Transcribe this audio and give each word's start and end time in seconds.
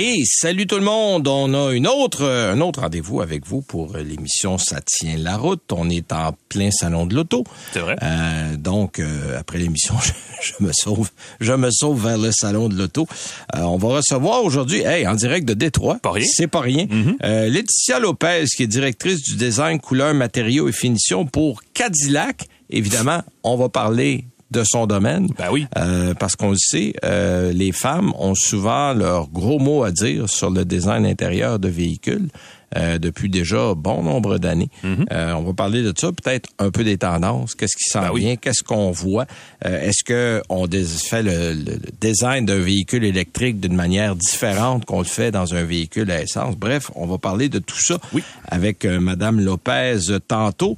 Et 0.00 0.22
salut 0.24 0.68
tout 0.68 0.76
le 0.76 0.84
monde, 0.84 1.26
on 1.26 1.52
a 1.54 1.72
une 1.72 1.88
autre, 1.88 2.22
euh, 2.22 2.52
un 2.52 2.60
autre 2.60 2.82
rendez-vous 2.82 3.20
avec 3.20 3.44
vous 3.44 3.62
pour 3.62 3.96
euh, 3.96 4.02
l'émission 4.04 4.56
Ça 4.56 4.80
tient 4.80 5.16
la 5.16 5.36
route. 5.36 5.72
On 5.72 5.90
est 5.90 6.12
en 6.12 6.36
plein 6.48 6.70
salon 6.70 7.04
de 7.04 7.16
l'auto. 7.16 7.42
C'est 7.72 7.80
vrai. 7.80 7.96
Euh, 8.00 8.56
donc 8.56 9.00
euh, 9.00 9.36
après 9.40 9.58
l'émission, 9.58 9.96
je, 10.00 10.12
je 10.40 10.64
me 10.64 10.70
sauve, 10.72 11.10
je 11.40 11.52
me 11.52 11.72
sauve 11.72 12.00
vers 12.00 12.16
le 12.16 12.30
salon 12.30 12.68
de 12.68 12.76
l'auto. 12.76 13.08
Euh, 13.56 13.62
on 13.62 13.76
va 13.76 13.88
recevoir 13.88 14.44
aujourd'hui, 14.44 14.82
hey, 14.82 15.04
en 15.08 15.16
direct 15.16 15.48
de 15.48 15.54
Détroit. 15.54 15.98
Pas 16.00 16.12
rien. 16.12 16.26
C'est 16.32 16.46
pas 16.46 16.60
rien. 16.60 16.86
Euh, 17.24 17.48
Laetitia 17.48 17.98
Lopez, 17.98 18.44
qui 18.56 18.62
est 18.62 18.68
directrice 18.68 19.20
du 19.22 19.34
design 19.34 19.80
couleur, 19.80 20.14
matériaux 20.14 20.68
et 20.68 20.72
finition 20.72 21.26
pour 21.26 21.60
Cadillac. 21.74 22.46
Évidemment, 22.70 23.24
on 23.42 23.56
va 23.56 23.68
parler 23.68 24.26
de 24.50 24.62
son 24.64 24.86
domaine. 24.86 25.28
Ben 25.38 25.48
oui. 25.52 25.66
Euh, 25.76 26.14
parce 26.14 26.34
qu'on 26.36 26.50
le 26.50 26.56
sait, 26.58 26.94
euh, 27.04 27.52
les 27.52 27.72
femmes 27.72 28.12
ont 28.18 28.34
souvent 28.34 28.94
leur 28.94 29.28
gros 29.28 29.58
mot 29.58 29.84
à 29.84 29.90
dire 29.90 30.28
sur 30.28 30.50
le 30.50 30.64
design 30.64 31.04
intérieur 31.06 31.58
de 31.58 31.68
véhicules. 31.68 32.28
euh, 32.76 32.98
depuis 32.98 33.30
déjà 33.30 33.72
bon 33.74 34.02
nombre 34.02 34.36
d'années. 34.36 34.68
Euh, 34.84 35.32
on 35.32 35.42
va 35.42 35.54
parler 35.54 35.82
de 35.82 35.90
ça, 35.96 36.08
peut-être 36.12 36.50
un 36.58 36.70
peu 36.70 36.84
des 36.84 36.98
tendances, 36.98 37.54
qu'est-ce 37.54 37.74
qui 37.74 37.88
s'en 37.90 38.02
Ben 38.02 38.10
oui. 38.12 38.20
vient, 38.20 38.36
qu'est-ce 38.36 38.62
qu'on 38.62 38.90
voit, 38.90 39.24
Euh, 39.64 39.80
est-ce 39.88 40.04
que 40.04 40.42
on 40.50 40.66
fait 40.70 41.22
le, 41.22 41.54
le 41.54 41.78
design 41.98 42.44
d'un 42.44 42.58
véhicule 42.58 43.04
électrique 43.04 43.58
d'une 43.58 43.74
manière 43.74 44.14
différente 44.16 44.84
qu'on 44.84 44.98
le 44.98 45.04
fait 45.06 45.30
dans 45.30 45.54
un 45.54 45.62
véhicule 45.64 46.10
à 46.10 46.20
essence? 46.20 46.56
Bref, 46.56 46.90
on 46.94 47.06
va 47.06 47.16
parler 47.16 47.48
de 47.48 47.58
tout 47.58 47.80
ça 47.80 47.96
Oui. 48.12 48.22
avec 48.46 48.84
Madame 48.84 49.40
Lopez 49.40 50.18
tantôt. 50.28 50.76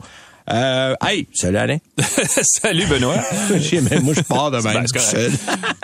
Euh, 0.53 0.95
hey, 1.07 1.29
salut 1.33 1.59
Alain. 1.59 1.79
Salut 2.43 2.87
Benoît. 2.87 3.15
Moi, 4.03 4.15
je 4.15 4.21
pars 4.23 4.51
de 4.51 4.59
même. 4.59 4.85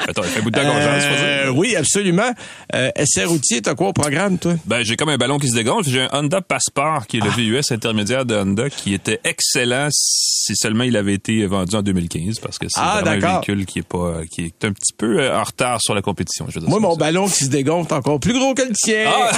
Attends, 0.09 0.23
il 0.25 0.29
fait 0.29 0.41
bout 0.41 0.51
de 0.51 0.59
temps 0.61 0.67
qu'on 0.69 0.81
jase, 0.81 1.05
faut 1.05 1.15
Euh, 1.15 1.45
dire. 1.45 1.57
oui, 1.57 1.77
absolument. 1.77 2.31
Euh, 2.75 2.91
SR 2.99 3.29
routier, 3.29 3.63
t'as 3.63 3.75
quoi 3.77 3.89
au 3.89 3.93
programme, 3.93 4.39
toi? 4.39 4.55
Ben, 4.65 4.83
j'ai 4.83 4.97
comme 4.97 5.09
un 5.11 5.19
ballon 5.19 5.39
qui 5.39 5.49
se 5.49 5.55
dégonfle. 5.55 5.89
J'ai 5.89 6.01
un 6.03 6.09
Honda 6.13 6.41
Passport, 6.41 7.07
qui 7.07 7.19
est 7.19 7.21
le 7.21 7.31
VUS 7.31 7.63
intermédiaire 7.71 8.25
de 8.27 8.35
Honda, 8.35 8.69
qui 8.69 8.93
était 8.95 9.21
excellent 9.25 9.89
si 9.93 10.57
seulement 10.57 10.85
il 10.85 10.97
avait 10.97 11.15
été 11.15 11.47
vendu 11.47 11.77
en 11.77 11.83
2015, 11.83 12.41
parce 12.41 12.59
que 12.59 12.67
c'est 12.69 12.81
Ah, 12.83 13.03
vraiment 13.05 13.27
un 13.29 13.33
véhicule 13.41 13.67
qui 13.67 13.81
est 13.81 13.87
pas, 13.89 14.23
qui 14.31 14.47
est 14.47 14.65
un 14.65 14.73
petit 14.73 14.93
peu 14.97 15.21
euh, 15.21 15.39
en 15.39 15.45
retard 15.45 15.81
sur 15.81 15.95
la 15.95 16.03
compétition. 16.03 16.47
Je 16.49 16.55
veux 16.57 16.61
dire 16.63 16.71
Moi, 16.71 16.81
mon 16.81 16.95
ça. 16.95 16.99
ballon 16.99 17.29
qui 17.29 17.45
se 17.45 17.51
dégonfle 17.51 17.93
est 17.93 17.97
encore 17.97 18.19
plus 18.19 18.33
gros 18.33 18.53
que 18.55 18.63
le 18.63 18.73
tien. 18.75 19.05
Ah! 19.07 19.31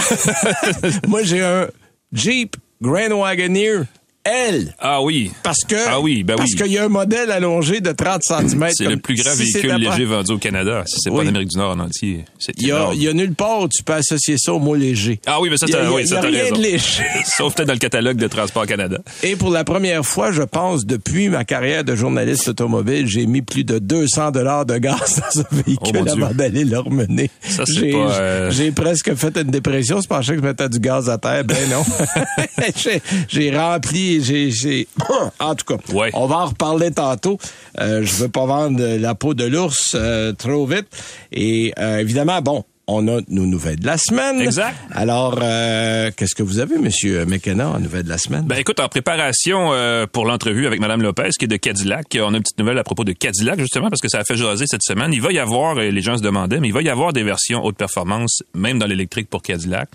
Moi, 1.07 1.23
j'ai 1.23 1.43
un 1.43 1.67
Jeep 2.13 2.57
Grand 2.81 3.11
Wagoneer 3.11 3.83
L. 4.25 4.75
Ah 4.79 5.01
oui. 5.03 5.31
Parce 5.43 5.61
que, 5.67 5.77
Ah 5.89 6.01
oui, 6.01 6.23
ben 6.23 6.37
parce 6.37 6.51
oui. 6.53 6.57
qu'il 6.63 6.73
y 6.73 6.79
a 6.79 6.85
un 6.85 6.89
modèle 6.89 7.31
allongé 7.31 7.81
de 7.81 7.93
30 7.93 8.21
cm. 8.23 8.69
C'est 8.77 8.85
le 8.85 8.99
plus 8.99 9.15
grand 9.15 9.35
véhicule 9.35 9.73
léger 9.77 10.05
vendu 10.05 10.33
au 10.33 10.39
Canada. 10.39 10.83
Si 10.87 10.97
c'est 11.01 11.09
Oui. 11.11 11.17
pas 11.19 11.23
en 11.25 11.29
Amérique 11.29 11.49
du 11.49 11.57
Nord 11.57 11.71
en 11.71 11.81
entier. 11.81 12.25
C'est 12.39 12.53
Il 12.59 12.67
y, 12.69 12.73
a, 12.73 12.91
il 12.93 13.03
y 13.03 13.09
a 13.09 13.13
nulle 13.15 13.35
part 13.35 13.61
où 13.63 13.69
tu 13.69 13.83
peux 13.83 13.95
associer 13.95 14.37
ça 14.37 14.53
au 14.53 14.59
mot 14.59 14.75
léger. 14.75 15.19
Ah 15.27 15.41
oui, 15.41 15.49
mais 15.51 15.57
ça, 15.57 15.67
t'as 15.67 15.89
oui, 15.91 16.03
rien 16.05 16.21
raison. 16.21 16.57
de 16.57 16.63
léger. 16.63 17.05
Sauf 17.25 17.55
peut-être 17.55 17.69
dans 17.69 17.73
le 17.75 17.79
catalogue 17.79 18.19
de 18.19 18.27
Transport 18.27 18.67
Canada. 18.67 18.99
Et 19.23 19.35
pour 19.37 19.51
la 19.51 19.65
première 19.65 20.05
fois, 20.05 20.31
je 20.31 20.43
pense, 20.43 20.85
depuis 20.85 21.31
ma 21.31 21.45
carrière 21.45 21.85
de 21.85 21.95
journaliste 21.95 22.49
automobile, 22.49 23.07
j'ai 23.07 23.25
mis 23.27 23.41
plus 23.41 23.65
de 23.65 23.79
200 23.79 24.33
dollars 24.33 24.67
de 24.67 24.77
gaz 24.79 25.23
dans 25.35 25.41
un 25.41 25.45
Oh, 25.51 25.55
véhicule 25.67 26.09
avant 26.09 26.35
d'aller 26.35 26.65
le 26.65 26.79
remener. 26.79 27.31
Ça, 27.43 27.65
c'est 27.65 27.75
J'ai 27.75 27.93
pas, 27.93 28.19
euh, 28.21 28.51
j'ai 28.51 28.73
presque 28.73 29.15
fait 29.15 29.37
une 29.39 29.51
dépression. 29.51 30.01
Je 30.03 30.07
pensais 30.07 30.33
que 30.35 30.41
je 30.43 30.47
mettais 30.47 30.69
du 30.69 30.81
gaz 30.81 31.09
à 31.09 31.17
terre. 31.17 31.45
Ben 31.45 31.57
non. 31.71 31.83
J'ai 33.29 33.57
rempli, 33.57 34.08
j'ai... 34.21 34.89
En 35.41 35.55
tout 35.55 35.65
cas, 35.65 35.77
Ouais. 35.93 36.11
on 36.15 36.27
va 36.27 36.37
en 36.39 36.47
reparler 36.47 36.91
tantôt. 36.91 37.39
Euh, 37.81 38.03
je 38.05 38.13
veux 38.15 38.29
pas 38.29 38.47
vendre 38.47 38.83
la 38.97 39.15
peau 39.15 39.35
de 39.35 39.45
l'ours 39.45 39.93
euh, 39.95 40.33
trop 40.33 40.67
vite. 40.67 40.87
Et 41.33 41.73
euh, 41.79 41.99
évidemment, 41.99 42.41
bon, 42.43 42.65
on 42.91 43.07
a 43.09 43.21
nos 43.29 43.45
nouvelles 43.45 43.79
de 43.81 43.87
la 43.87 43.99
semaine. 43.99 44.41
Exact. 44.41 44.75
Alors, 44.93 45.39
euh, 45.43 46.11
qu'est-ce 46.17 46.35
que 46.35 46.43
vous 46.43 46.59
avez, 46.59 46.79
Monsieur 46.79 47.27
McKenna, 47.27 47.69
en 47.69 47.79
nouvelles 47.81 48.05
de 48.05 48.09
la 48.09 48.17
semaine? 48.19 48.45
Ben 48.47 48.57
écoute, 48.57 48.81
en 48.81 48.89
préparation 48.89 49.73
euh, 49.75 50.07
pour 50.11 50.25
l'entrevue 50.25 50.67
avec 50.67 50.81
Madame 50.81 51.03
Lopez, 51.03 51.29
qui 51.39 51.45
est 51.45 51.49
de 51.49 51.57
Cadillac, 51.57 52.07
on 52.21 52.33
a 52.33 52.37
une 52.39 52.43
petite 52.43 52.59
nouvelle 52.59 52.79
à 52.79 52.85
propos 52.85 53.05
de 53.05 53.13
Cadillac, 53.13 53.61
justement, 53.61 53.91
parce 53.91 54.01
que 54.01 54.09
ça 54.09 54.21
a 54.21 54.25
fait 54.25 54.37
jaser 54.37 54.65
cette 54.67 54.83
semaine. 54.83 55.13
Il 55.13 55.21
va 55.21 55.33
y 55.33 55.39
avoir, 55.39 55.75
les 55.75 56.01
gens 56.01 56.17
se 56.17 56.23
demandaient, 56.23 56.61
mais 56.61 56.69
il 56.69 56.75
va 56.75 56.81
y 56.83 56.89
avoir 56.89 57.13
des 57.13 57.23
versions 57.25 57.63
haute 57.63 57.77
performance, 57.77 58.43
même 58.55 58.79
dans 58.79 58.87
l'électrique 58.87 59.29
pour 59.29 59.43
Cadillac. 59.43 59.91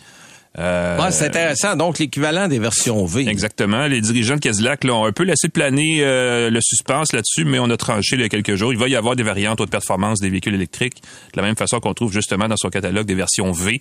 Euh, 0.60 1.00
Ouais, 1.00 1.12
c'est 1.12 1.26
intéressant. 1.26 1.76
Donc, 1.76 2.00
l'équivalent 2.00 2.48
des 2.48 2.60
versions 2.60 3.06
V. 3.06 3.28
Exactement. 3.28 3.88
Les 3.88 4.02
dirigeants 4.02 4.36
de 4.36 4.40
Cadillac 4.40 4.84
là, 4.84 4.94
ont 4.94 5.06
un 5.06 5.12
peu 5.12 5.24
laissé 5.24 5.50
planer 5.50 5.98
euh, 6.02 6.50
le 6.50 6.60
suspense 6.62 7.12
là-dessus, 7.14 7.44
mais 7.46 7.60
on 7.60 7.70
a 7.70 7.78
tranché 7.78 8.16
il 8.16 8.22
y 8.22 8.26
a 8.26 8.30
quelques 8.30 8.56
jours. 8.56 8.72
Il 8.72 8.80
va 8.80 8.88
y 8.88 8.96
avoir 8.96 9.16
des 9.16 9.24
variantes 9.24 9.60
haute 9.62 9.72
performance 9.72 10.20
des 10.20 10.30
véhicules 10.30 10.54
électriques, 10.54 11.02
de 11.34 11.42
la 11.42 11.44
même 11.44 11.56
façon 11.56 11.80
qu'on 11.80 11.94
trouve 11.94 12.14
justement 12.14 12.48
dans 12.48 12.58
son 12.58 12.70
catalogue 12.70 13.08
des 13.08 13.16
versions 13.16 13.52
V, 13.52 13.80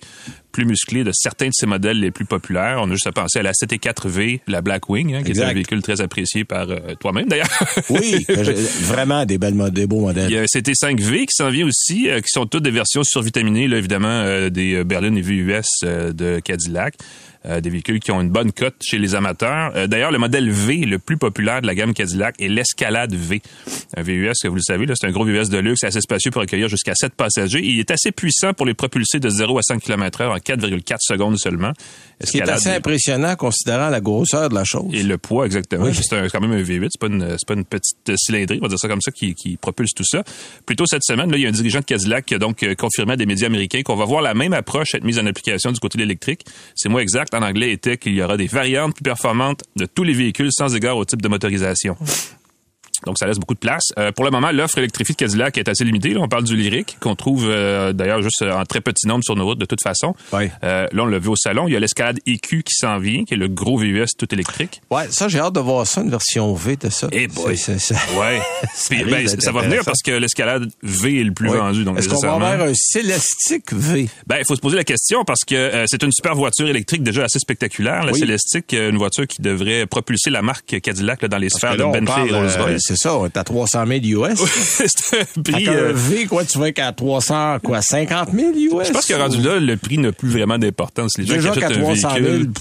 plus 0.51 0.65
musclées 0.65 1.03
de 1.03 1.11
certains 1.13 1.47
de 1.47 1.53
ses 1.53 1.67
modèles 1.67 1.99
les 1.99 2.11
plus 2.11 2.25
populaires. 2.25 2.79
On 2.81 2.89
a 2.89 2.93
juste 2.93 3.07
à 3.07 3.11
penser 3.11 3.39
à 3.39 3.43
la 3.43 3.51
CT4V, 3.51 4.41
la 4.47 4.61
Blackwing, 4.61 5.15
hein, 5.15 5.23
qui 5.23 5.31
est 5.31 5.41
un 5.41 5.53
véhicule 5.53 5.81
très 5.83 6.01
apprécié 6.01 6.43
par 6.43 6.69
euh, 6.69 6.79
toi-même 6.99 7.27
d'ailleurs. 7.27 7.49
Oui, 7.89 8.25
vraiment 8.81 9.25
des, 9.25 9.37
belles, 9.37 9.57
des 9.71 9.85
beaux 9.85 10.01
modèles. 10.01 10.29
Il 10.29 10.33
y 10.33 10.37
a 10.37 10.41
un 10.41 10.45
CT5V 10.45 11.25
qui 11.25 11.35
s'en 11.35 11.49
vient 11.49 11.67
aussi, 11.67 12.07
qui 12.23 12.29
sont 12.29 12.45
toutes 12.47 12.63
des 12.63 12.71
versions 12.71 13.03
survitaminées, 13.03 13.67
là, 13.67 13.77
évidemment, 13.77 14.49
des 14.49 14.75
euh, 14.75 14.83
Berlin 14.83 15.15
et 15.15 15.21
VUS 15.21 15.61
de 15.83 16.39
Cadillac. 16.39 16.62
Cadillac. 16.63 16.95
Euh, 17.45 17.59
des 17.59 17.69
véhicules 17.69 17.99
qui 17.99 18.09
ont 18.11 18.21
une 18.21 18.29
bonne 18.29 18.53
cote 18.53 18.75
chez 18.81 18.97
les 18.97 19.15
amateurs. 19.15 19.73
Euh, 19.75 19.85
D'ailleurs, 19.85 20.11
le 20.11 20.17
modèle 20.17 20.49
V 20.49 20.77
le 20.77 20.97
plus 20.97 21.17
populaire 21.17 21.61
de 21.61 21.67
la 21.67 21.75
gamme 21.75 21.93
Cadillac 21.93 22.35
est 22.39 22.47
l'Escalade 22.47 23.13
V. 23.13 23.41
Un 23.97 24.01
VUS, 24.01 24.31
que 24.41 24.47
vous 24.47 24.55
le 24.55 24.61
savez, 24.61 24.85
là, 24.85 24.93
c'est 24.95 25.07
un 25.07 25.11
gros 25.11 25.25
VUS 25.25 25.49
de 25.49 25.57
luxe, 25.57 25.83
assez 25.83 25.99
spacieux 25.99 26.31
pour 26.31 26.41
accueillir 26.41 26.69
jusqu'à 26.69 26.95
7 26.95 27.13
passagers. 27.15 27.59
Il 27.61 27.79
est 27.79 27.91
assez 27.91 28.13
puissant 28.13 28.53
pour 28.53 28.65
les 28.65 28.73
propulser 28.73 29.19
de 29.19 29.27
0 29.27 29.57
à 29.57 29.61
5 29.61 29.81
km 29.81 30.21
heure 30.21 30.31
en 30.31 30.37
4,4 30.37 30.95
secondes 31.01 31.37
seulement. 31.37 31.73
Ce 32.23 32.31
qui 32.31 32.37
est 32.37 32.49
assez 32.49 32.69
impressionnant 32.69 33.35
considérant 33.35 33.89
la 33.89 33.99
grosseur 33.99 34.47
de 34.47 34.55
la 34.55 34.63
chose. 34.63 34.85
Et 34.93 35.03
le 35.03 35.17
poids, 35.17 35.45
exactement. 35.45 35.83
Oui. 35.83 35.93
C'est 35.93 36.29
quand 36.31 36.39
même 36.39 36.53
un 36.53 36.63
V8, 36.63 36.87
c'est 36.91 36.99
pas 36.99 37.07
une, 37.07 37.35
pas 37.45 37.53
une 37.55 37.65
petite 37.65 38.15
cylindrée, 38.15 38.59
on 38.61 38.63
va 38.63 38.69
dire 38.69 38.79
ça 38.79 38.87
comme 38.87 39.01
ça, 39.01 39.11
qui, 39.11 39.35
qui 39.35 39.57
propulse 39.57 39.93
tout 39.93 40.05
ça. 40.05 40.23
Plutôt 40.65 40.85
cette 40.85 41.03
semaine, 41.03 41.29
là, 41.29 41.35
il 41.35 41.43
y 41.43 41.45
a 41.45 41.49
un 41.49 41.51
dirigeant 41.51 41.79
de 41.79 41.85
Cadillac 41.85 42.25
qui 42.25 42.35
a 42.35 42.39
donc 42.39 42.63
euh, 42.63 42.73
confirmé 42.75 43.13
à 43.13 43.15
des 43.17 43.25
médias 43.25 43.47
américains 43.47 43.81
qu'on 43.83 43.97
va 43.97 44.05
voir 44.05 44.21
la 44.21 44.33
même 44.33 44.53
approche 44.53 44.95
être 44.95 45.03
mise 45.03 45.19
en 45.19 45.25
application 45.25 45.73
du 45.73 45.79
côté 45.81 45.97
de 45.97 46.03
l'électrique. 46.03 46.45
C'est 46.75 46.87
moi 46.87 47.01
exact 47.01 47.32
en 47.33 47.41
anglais 47.41 47.71
était 47.71 47.97
qu'il 47.97 48.13
y 48.13 48.21
aura 48.21 48.37
des 48.37 48.47
variantes 48.47 48.95
plus 48.95 49.03
performantes 49.03 49.63
de 49.75 49.85
tous 49.85 50.03
les 50.03 50.13
véhicules 50.13 50.51
sans 50.51 50.75
égard 50.75 50.97
au 50.97 51.05
type 51.05 51.21
de 51.21 51.27
motorisation. 51.27 51.95
Donc, 53.05 53.17
ça 53.17 53.25
laisse 53.27 53.37
beaucoup 53.37 53.53
de 53.53 53.59
place. 53.59 53.83
Euh, 53.97 54.11
pour 54.11 54.25
le 54.25 54.31
moment, 54.31 54.51
l'offre 54.51 54.77
électrifiée 54.77 55.13
de 55.13 55.17
Cadillac 55.17 55.57
est 55.57 55.67
assez 55.67 55.83
limitée. 55.83 56.13
Là, 56.13 56.21
on 56.21 56.27
parle 56.27 56.43
du 56.43 56.55
Lyric, 56.55 56.97
qu'on 56.99 57.15
trouve 57.15 57.47
euh, 57.49 57.93
d'ailleurs 57.93 58.21
juste 58.21 58.41
euh, 58.41 58.53
en 58.53 58.65
très 58.65 58.81
petit 58.81 59.07
nombre 59.07 59.23
sur 59.23 59.35
nos 59.35 59.45
routes 59.45 59.59
de 59.59 59.65
toute 59.65 59.81
façon. 59.81 60.15
Ouais. 60.31 60.51
Euh, 60.63 60.87
là, 60.91 61.03
on 61.03 61.05
l'a 61.05 61.19
vu 61.19 61.29
au 61.29 61.35
salon. 61.35 61.67
Il 61.67 61.73
y 61.73 61.75
a 61.75 61.79
l'escalade 61.79 62.19
EQ 62.25 62.63
qui 62.63 62.73
s'en 62.73 62.97
vient, 62.99 63.23
qui 63.25 63.33
est 63.33 63.37
le 63.37 63.47
gros 63.47 63.77
VUS 63.77 64.05
tout 64.17 64.27
électrique. 64.33 64.81
Ouais, 64.91 65.05
ça, 65.09 65.27
j'ai 65.27 65.39
hâte 65.39 65.53
de 65.53 65.59
voir 65.59 65.85
ça, 65.87 66.01
une 66.01 66.09
version 66.09 66.53
V 66.53 66.75
de 66.77 66.89
ça. 66.89 67.07
Eh 67.11 67.27
boy. 67.27 67.57
C'est- 67.57 67.79
c'est- 67.79 67.93
c'est- 67.95 68.17
Ouais. 68.19 68.39
Puis, 68.89 69.03
risque 69.03 69.35
ben, 69.37 69.41
ça 69.41 69.51
va 69.51 69.61
venir 69.63 69.81
parce 69.85 70.01
que 70.01 70.11
l'escalade 70.11 70.69
V 70.83 71.19
est 71.19 71.23
le 71.23 71.33
plus 71.33 71.49
Ouais. 71.49 71.57
vendu. 71.57 71.83
Donc 71.83 71.97
Est-ce 71.99 72.09
qu'on 72.09 72.19
va 72.19 72.33
avoir 72.33 72.61
un 72.67 72.73
Célestique 72.73 73.73
V? 73.73 74.09
Ben, 74.27 74.37
il 74.39 74.45
faut 74.47 74.55
se 74.55 74.61
poser 74.61 74.77
la 74.77 74.83
question 74.83 75.23
parce 75.25 75.41
que 75.45 75.85
c'est 75.87 76.03
une 76.03 76.11
super 76.11 76.35
voiture 76.35 76.67
électrique 76.67 77.03
déjà 77.03 77.23
assez 77.25 77.39
spectaculaire. 77.39 78.03
La 78.05 78.11
Oui. 78.13 78.19
Celestic, 78.19 78.73
euh, 78.73 78.89
une 78.89 78.97
voiture 78.97 79.27
qui 79.27 79.41
devrait 79.41 79.85
propulser 79.85 80.29
la 80.29 80.41
marque 80.41 80.79
Cadillac 80.81 81.21
là, 81.21 81.27
dans 81.27 81.37
les 81.37 81.49
sphères 81.49 81.75
là, 81.75 81.85
de 81.85 81.91
Bentley 81.99 82.27
et 82.29 82.31
Rolls-Royce. 82.33 82.92
C'est 82.95 83.07
ça, 83.07 83.17
on 83.17 83.25
est 83.25 83.37
à 83.37 83.43
300 83.43 83.85
000 83.87 83.99
US. 84.23 84.39
un 85.37 85.41
prix... 85.41 85.63
qu'un 85.63 85.71
euh, 85.73 85.93
V, 85.95 86.25
quoi, 86.25 86.45
tu 86.45 86.57
vas 86.59 86.69
être 86.69 86.79
à 86.79 86.91
300, 86.93 87.57
quoi, 87.63 87.81
50 87.81 88.29
000 88.33 88.49
US? 88.51 88.87
je 88.87 88.91
pense 88.93 89.05
que 89.05 89.13
rendu 89.13 89.41
là, 89.41 89.59
le 89.59 89.77
prix 89.77 89.97
n'a 89.97 90.11
plus 90.11 90.29
vraiment 90.29 90.57
d'importance. 90.57 91.17
Les 91.17 91.25
gens 91.25 91.33
Déjà 91.35 91.51
qui 91.51 91.63
achètent 91.63 91.73
qu'à 91.73 91.79
un 91.79 91.83
300 91.83 92.09
000, 92.15 92.23
véhicule... 92.25 92.51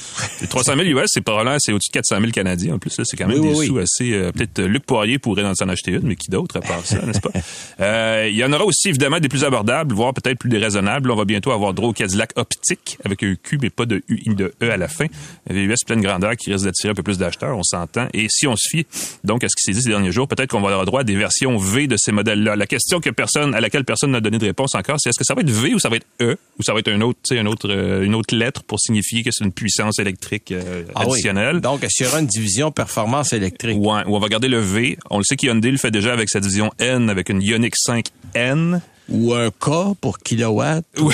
Les 0.40 0.46
300 0.46 0.72
000 0.76 0.98
US, 0.98 1.04
c'est 1.06 1.20
probablement 1.20 1.56
c'est 1.60 1.72
au-dessus 1.72 1.90
de 1.90 1.94
400 1.94 2.16
000 2.20 2.32
Canadiens. 2.32 2.74
En 2.74 2.78
plus, 2.78 2.96
là, 2.98 3.04
c'est 3.06 3.16
quand 3.16 3.26
même 3.26 3.38
Oui, 3.40 3.48
des 3.52 3.54
oui, 3.58 3.66
sous 3.66 3.76
oui. 3.76 3.82
assez... 3.82 4.12
euh, 4.12 4.32
Peut-être 4.32 4.58
euh, 4.60 4.68
Luc 4.68 4.84
Poirier 4.86 5.18
pourrait 5.18 5.44
en 5.44 5.54
s'en 5.54 5.68
acheter 5.68 5.92
une, 5.92 6.02
mais 6.02 6.16
qui 6.16 6.30
d'autre 6.30 6.56
à 6.56 6.60
part 6.60 6.84
ça, 6.84 6.98
n'est-ce 7.04 7.20
pas? 7.20 7.30
Euh, 7.80 8.28
Il 8.30 8.36
y 8.36 8.44
en 8.44 8.52
aura 8.52 8.64
aussi, 8.64 8.88
évidemment, 8.88 9.18
des 9.18 9.28
plus 9.28 9.44
abordables, 9.44 9.94
voire 9.94 10.12
peut-être 10.14 10.38
plus 10.38 10.48
déraisonnables. 10.50 11.10
On 11.10 11.16
va 11.16 11.24
bientôt 11.24 11.50
avoir 11.50 11.74
droit 11.74 11.88
au 11.88 11.92
Cadillac 11.92 12.30
optique 12.36 12.98
avec 13.04 13.22
un 13.22 13.34
Q, 13.42 13.58
mais 13.60 13.70
pas 13.70 13.86
de 13.86 14.02
U, 14.08 14.34
de 14.34 14.52
E 14.62 14.70
à 14.70 14.76
la 14.76 14.88
fin. 14.88 15.06
Un 15.50 15.54
VUS 15.54 15.74
pleine 15.86 16.00
grandeur 16.00 16.36
qui 16.36 16.52
risque 16.52 16.64
d'attirer 16.64 16.90
un 16.90 16.94
peu 16.94 17.02
plus 17.02 17.18
d'acheteurs, 17.18 17.56
on 17.56 17.62
s'entend. 17.62 18.06
Et 18.14 18.26
si 18.28 18.46
on 18.46 18.54
se 18.56 18.68
fie 18.70 18.86
donc 19.24 19.42
à 19.44 19.48
ce 19.48 19.56
qui 19.56 19.62
s'est 19.64 19.72
dit 19.72 19.82
ces 19.82 19.90
derniers 19.90 20.12
jours, 20.12 20.21
peut-être 20.28 20.50
qu'on 20.50 20.60
va 20.60 20.68
avoir 20.70 20.84
droit 20.84 21.00
à 21.00 21.04
des 21.04 21.16
versions 21.16 21.56
V 21.56 21.86
de 21.86 21.96
ces 21.98 22.12
modèles-là. 22.12 22.56
La 22.56 22.66
question 22.66 23.00
que 23.00 23.10
personne, 23.10 23.54
à 23.54 23.60
laquelle 23.60 23.84
personne 23.84 24.10
n'a 24.12 24.20
donné 24.20 24.38
de 24.38 24.44
réponse 24.46 24.74
encore, 24.74 24.96
c'est 24.98 25.10
est-ce 25.10 25.18
que 25.18 25.24
ça 25.24 25.34
va 25.34 25.42
être 25.42 25.50
V 25.50 25.74
ou 25.74 25.78
ça 25.78 25.88
va 25.88 25.96
être 25.96 26.06
E 26.20 26.36
ou 26.58 26.62
ça 26.62 26.72
va 26.72 26.80
être 26.80 26.88
un 26.88 27.00
autre, 27.00 27.18
un 27.32 27.46
autre, 27.46 27.68
euh, 27.70 28.02
une 28.02 28.14
autre 28.14 28.34
lettre 28.34 28.62
pour 28.62 28.80
signifier 28.80 29.22
que 29.22 29.30
c'est 29.30 29.44
une 29.44 29.52
puissance 29.52 29.98
électrique 29.98 30.52
euh, 30.52 30.84
Ah 30.94 31.02
oui. 31.06 31.12
additionnelle? 31.12 31.60
Donc, 31.60 31.82
est-ce 31.84 31.96
qu'il 31.96 32.06
y 32.06 32.08
aura 32.08 32.20
une 32.20 32.26
division 32.26 32.70
performance 32.72 33.32
électrique? 33.32 33.78
Ouais, 33.78 34.02
ou 34.06 34.16
on 34.16 34.18
va 34.18 34.28
garder 34.28 34.48
le 34.48 34.58
V. 34.60 34.98
On 35.10 35.18
le 35.18 35.24
sait 35.24 35.36
qu'Hyundai 35.36 35.70
le 35.70 35.78
fait 35.78 35.90
déjà 35.90 36.12
avec 36.12 36.28
sa 36.28 36.40
division 36.40 36.70
N, 36.78 37.10
avec 37.10 37.28
une 37.28 37.40
Ioniq 37.42 37.74
5N. 37.86 38.80
Ou 39.12 39.34
un 39.34 39.50
K 39.50 39.94
pour 40.00 40.18
kilowatt? 40.18 40.84
Ou, 40.98 41.10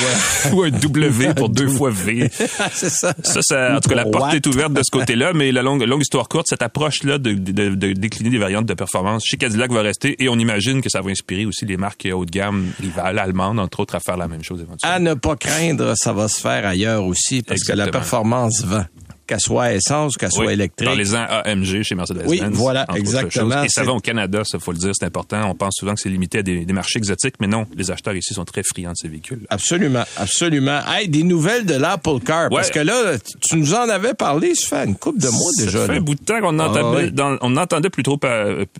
ou 0.53 0.62
un 0.62 0.71
W 0.71 1.35
pour 1.35 1.49
deux 1.49 1.69
fois 1.77 1.91
V. 1.91 2.31
c'est 2.73 2.91
ça. 2.91 3.15
Ça, 3.23 3.41
ça, 3.43 3.77
en 3.77 3.81
tout 3.81 3.89
cas, 3.89 3.97
la 3.97 4.05
porte 4.05 4.25
watt. 4.25 4.35
est 4.35 4.47
ouverte 4.47 4.73
de 4.73 4.83
ce 4.83 4.91
côté-là, 4.91 5.33
mais 5.35 5.53
la 5.53 5.62
longue, 5.62 5.83
longue 5.83 6.03
histoire 6.03 6.29
courte, 6.29 6.47
cette 6.49 6.62
approche-là 6.62 7.19
de, 7.19 7.33
de, 7.33 7.75
de 7.75 7.93
décliner 7.93 8.31
des 8.31 8.39
variantes 8.39 8.67
de 8.67 8.75
performance 8.75 9.25
chez 9.25 9.37
Cadillac 9.37 9.73
va 9.73 9.83
rester 9.83 10.23
et 10.23 10.29
on 10.29 10.39
imagine 10.39 10.81
que 10.81 10.89
ça 10.91 11.00
va 11.00 11.11
inspirer 11.11 11.47
aussi 11.47 11.65
les 11.67 11.77
marques 11.77 12.09
haut 12.12 12.25
de 12.25 12.31
gamme 12.31 12.67
rivales 12.81 13.19
allemandes, 13.19 13.59
entre 13.59 13.81
autres, 13.81 13.95
à 13.95 14.01
faire 14.01 14.17
la 14.17 14.29
même 14.29 14.44
chose 14.44 14.61
éventuellement. 14.61 14.97
À 14.97 15.01
ne 15.01 15.15
pas 15.15 15.37
craindre, 15.37 15.94
ça 15.97 16.12
va 16.12 16.29
se 16.29 16.41
faire 16.41 16.67
ailleurs 16.67 17.05
aussi 17.05 17.43
parce 17.43 17.62
que 17.65 17.73
la 17.73 17.89
performance 17.89 18.65
vend. 18.65 18.85
Qu'elle 19.29 19.41
soit 19.41 19.73
essence, 19.75 20.17
qu'elle 20.17 20.33
soit 20.33 20.47
Oui, 20.47 20.55
électrique. 20.55 20.89
Parlez-en 20.89 21.19
AMG 21.45 21.83
chez 21.83 21.95
Mercedes-Benz. 21.95 22.29
Oui, 22.29 22.41
voilà, 22.51 22.87
exactement. 22.97 23.63
Et 23.63 23.69
ça 23.69 23.83
va 23.85 23.93
au 23.93 24.01
Canada, 24.01 24.43
ça 24.45 24.59
faut 24.59 24.73
le 24.73 24.79
dire, 24.79 24.93
c'est 24.99 25.05
important. 25.05 25.51
On 25.51 25.55
pense 25.55 25.75
souvent 25.79 25.95
que 25.95 26.01
c'est 26.01 26.09
limité 26.09 26.39
à 26.39 26.43
des, 26.43 26.65
des 26.65 26.73
marchés 26.73 26.99
exotiques, 26.99 27.35
mais 27.39 27.47
non, 27.47 27.67
les 27.77 27.91
acheteurs 27.91 28.15
ici 28.17 28.33
sont 28.33 28.47
très 28.47 28.63
friands 28.63 28.93
de 28.93 28.97
ces 28.97 29.09
véhicules. 29.09 29.47
Absolument, 29.51 30.05
absolument. 30.17 30.81
Hey, 30.89 31.09
des 31.09 31.23
nouvelles 31.25 31.67
de 31.67 31.75
l'Apple 31.75 32.21
Car. 32.25 32.49
Parce 32.49 32.71
que 32.71 32.81
là, 32.81 33.19
tu 33.43 33.57
nous 33.57 33.75
en 33.75 33.89
avais 33.89 34.15
parlé, 34.15 34.55
ça 34.55 34.79
fait 34.79 34.87
une 34.89 34.97
couple 34.97 35.21
de 35.21 35.29
mois 35.29 35.51
déjà. 35.59 35.81
Ça 35.81 35.87
fait 35.87 35.93
là. 35.93 35.99
un 35.99 36.03
bout 36.03 36.15
de 36.15 36.21
temps 36.25 36.41
qu'on 36.41 36.59
entendait, 36.59 36.81
Ah 36.81 36.91
ouais. 37.05 37.11
dans- 37.11 37.37
on 37.43 37.57
entendait 37.59 37.91
plus 37.91 38.03
trop, 38.03 38.19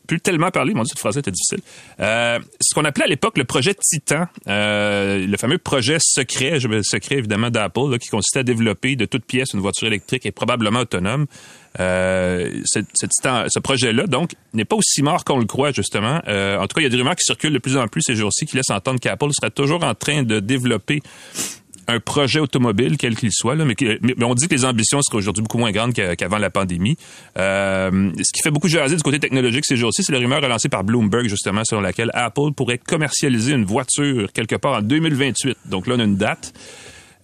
plus 0.07 0.21
tellement 0.21 0.51
parler. 0.51 0.73
Mon 0.73 0.83
Dieu, 0.83 0.89
cette 0.91 0.99
phrase 0.99 1.19
était 1.19 1.31
difficile. 1.31 1.61
Euh, 2.01 2.39
ce 2.63 2.75
qu'on 2.75 2.87
appelait 2.87 3.05
à 3.05 3.09
l'époque 3.09 3.37
le 3.37 3.45
projet 3.45 3.75
Titan, 3.75 4.25
euh, 4.49 5.27
le 5.27 5.37
fameux 5.37 5.59
projet 5.59 5.99
secret, 6.01 6.59
je- 6.59 6.81
secret 6.83 7.17
évidemment 7.17 7.51
d'Apple, 7.51 7.99
qui 8.01 8.09
consistait 8.09 8.39
à 8.41 8.45
développer 8.45 8.97
de 8.97 9.05
toutes 9.05 9.25
pièces 9.27 9.53
une 9.53 9.61
voiture 9.61 9.89
électrique 9.89 10.25
et 10.25 10.33
probablement 10.39 10.81
autonome. 10.81 11.27
Euh, 11.81 12.51
ce, 12.65 12.81
ce 12.95 13.07
Titan- 13.07 13.45
ce 13.49 13.59
projet-là, 13.61 14.07
donc, 14.07 14.33
n'est 14.55 14.65
pas 14.65 14.77
aussi 14.77 15.03
mort 15.03 15.25
qu'on 15.25 15.39
le 15.39 15.45
croit, 15.45 15.73
justement. 15.73 16.21
Euh, 16.27 16.57
en 16.59 16.67
tout 16.67 16.75
cas, 16.75 16.81
il 16.81 16.85
y 16.85 16.87
a 16.87 16.91
des 16.91 16.97
rumeurs 16.97 17.15
qui 17.17 17.25
circulent 17.25 17.53
de 17.53 17.59
plus 17.59 17.77
en 17.77 17.87
plus 17.89 18.03
ces 18.03 18.17
jours-ci 18.17 18.47
qui 18.47 18.57
laissent 18.57 18.71
entendre 18.71 18.99
qu'Apple 19.01 19.29
serait 19.33 19.51
toujours 19.51 19.85
en 19.85 19.95
train 19.95 20.23
de 20.23 20.41
développer 20.41 21.03
un 21.91 22.01
projet 22.01 22.39
automobile, 22.41 22.97
quel 22.99 23.17
qu'il 23.17 23.33
soit, 23.33 23.55
là, 23.55 23.65
mais, 23.65 23.75
on 24.23 24.35
dit 24.35 24.47
que 24.47 24.55
les 24.55 24.65
ambitions 24.67 25.01
seraient 25.01 25.17
aujourd'hui 25.19 25.43
beaucoup 25.43 25.57
moins 25.57 25.71
grandes 25.73 25.95
qu'a- 25.95 26.17
qu'avant 26.17 26.37
la 26.37 26.51
pandémie. 26.51 26.97
Euh, 27.39 28.11
ce 28.19 28.33
qui 28.35 28.43
fait 28.43 28.51
beaucoup 28.51 28.69
jaser 28.69 28.97
du 28.97 29.03
côté 29.03 29.19
technologique 29.19 29.65
ces 29.65 29.77
jours-ci, 29.77 30.03
c'est 30.03 30.13
la 30.13 30.19
rumeur 30.19 30.43
relancée 30.43 30.69
par 30.69 30.85
Bloomberg, 30.85 31.29
justement, 31.29 31.63
selon 31.65 31.81
laquelle 31.81 32.11
Apple 32.13 32.53
pourrait 32.55 32.77
commercialiser 32.79 33.53
une 33.55 33.65
voiture 33.65 34.31
quelque 34.35 34.57
part 34.57 34.75
en 34.79 34.83
2028. 34.83 35.57
Donc 35.67 35.87
là, 35.87 35.95
on 35.97 36.01
a 36.01 36.05
une 36.05 36.17
date. 36.17 36.53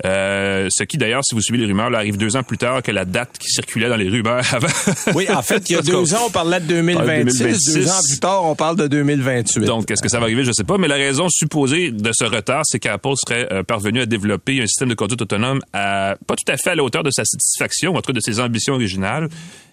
Euh, 0.04 0.68
ce 0.70 0.82
qui, 0.84 0.98
d'ailleurs, 0.98 1.22
si 1.24 1.34
vous 1.34 1.40
suivez 1.40 1.58
les 1.58 1.66
rumeurs, 1.66 1.88
là, 1.88 1.98
arrive 1.98 2.16
deux 2.16 2.36
ans 2.36 2.42
plus 2.42 2.58
tard 2.58 2.82
que 2.82 2.90
la 2.90 3.04
date 3.04 3.38
qui 3.38 3.48
circulait 3.48 3.88
dans 3.88 3.96
les 3.96 4.08
rumeurs 4.08 4.42
avant. 4.52 4.66
Oui, 5.14 5.26
en 5.30 5.42
fait, 5.42 5.70
il 5.70 5.74
y 5.74 5.76
a 5.76 5.82
deux 5.82 6.14
ans, 6.14 6.24
on 6.26 6.30
parlait 6.30 6.60
de 6.60 6.66
2026. 6.66 7.38
2026. 7.38 7.74
Deux 7.74 7.88
ans 7.88 8.00
plus 8.08 8.18
tard, 8.18 8.44
on 8.44 8.54
parle 8.54 8.76
de 8.76 8.86
2028. 8.88 9.64
Donc, 9.64 9.90
est-ce 9.90 10.02
que 10.02 10.08
ça 10.08 10.18
va 10.18 10.24
arriver? 10.24 10.44
Je 10.44 10.52
sais 10.52 10.64
pas. 10.64 10.78
Mais 10.78 10.88
la 10.88 10.96
raison 10.96 11.28
supposée 11.28 11.90
de 11.90 12.10
ce 12.12 12.24
retard, 12.24 12.62
c'est 12.64 12.80
qu'Apple 12.80 13.14
serait 13.24 13.52
euh, 13.52 13.62
parvenu 13.62 14.00
à 14.00 14.06
développer 14.06 14.60
un 14.60 14.66
système 14.66 14.88
de 14.88 14.94
conduite 14.94 15.22
autonome 15.22 15.60
à, 15.72 16.16
pas 16.26 16.34
tout 16.34 16.52
à 16.52 16.56
fait 16.56 16.70
à 16.70 16.74
la 16.74 16.82
hauteur 16.82 17.02
de 17.02 17.10
sa 17.10 17.24
satisfaction, 17.24 17.94
en 17.94 18.00
tout 18.00 18.12
cas 18.12 18.12
de 18.12 18.20
ses 18.20 18.40
ambitions 18.40 18.74
originales. 18.74 19.28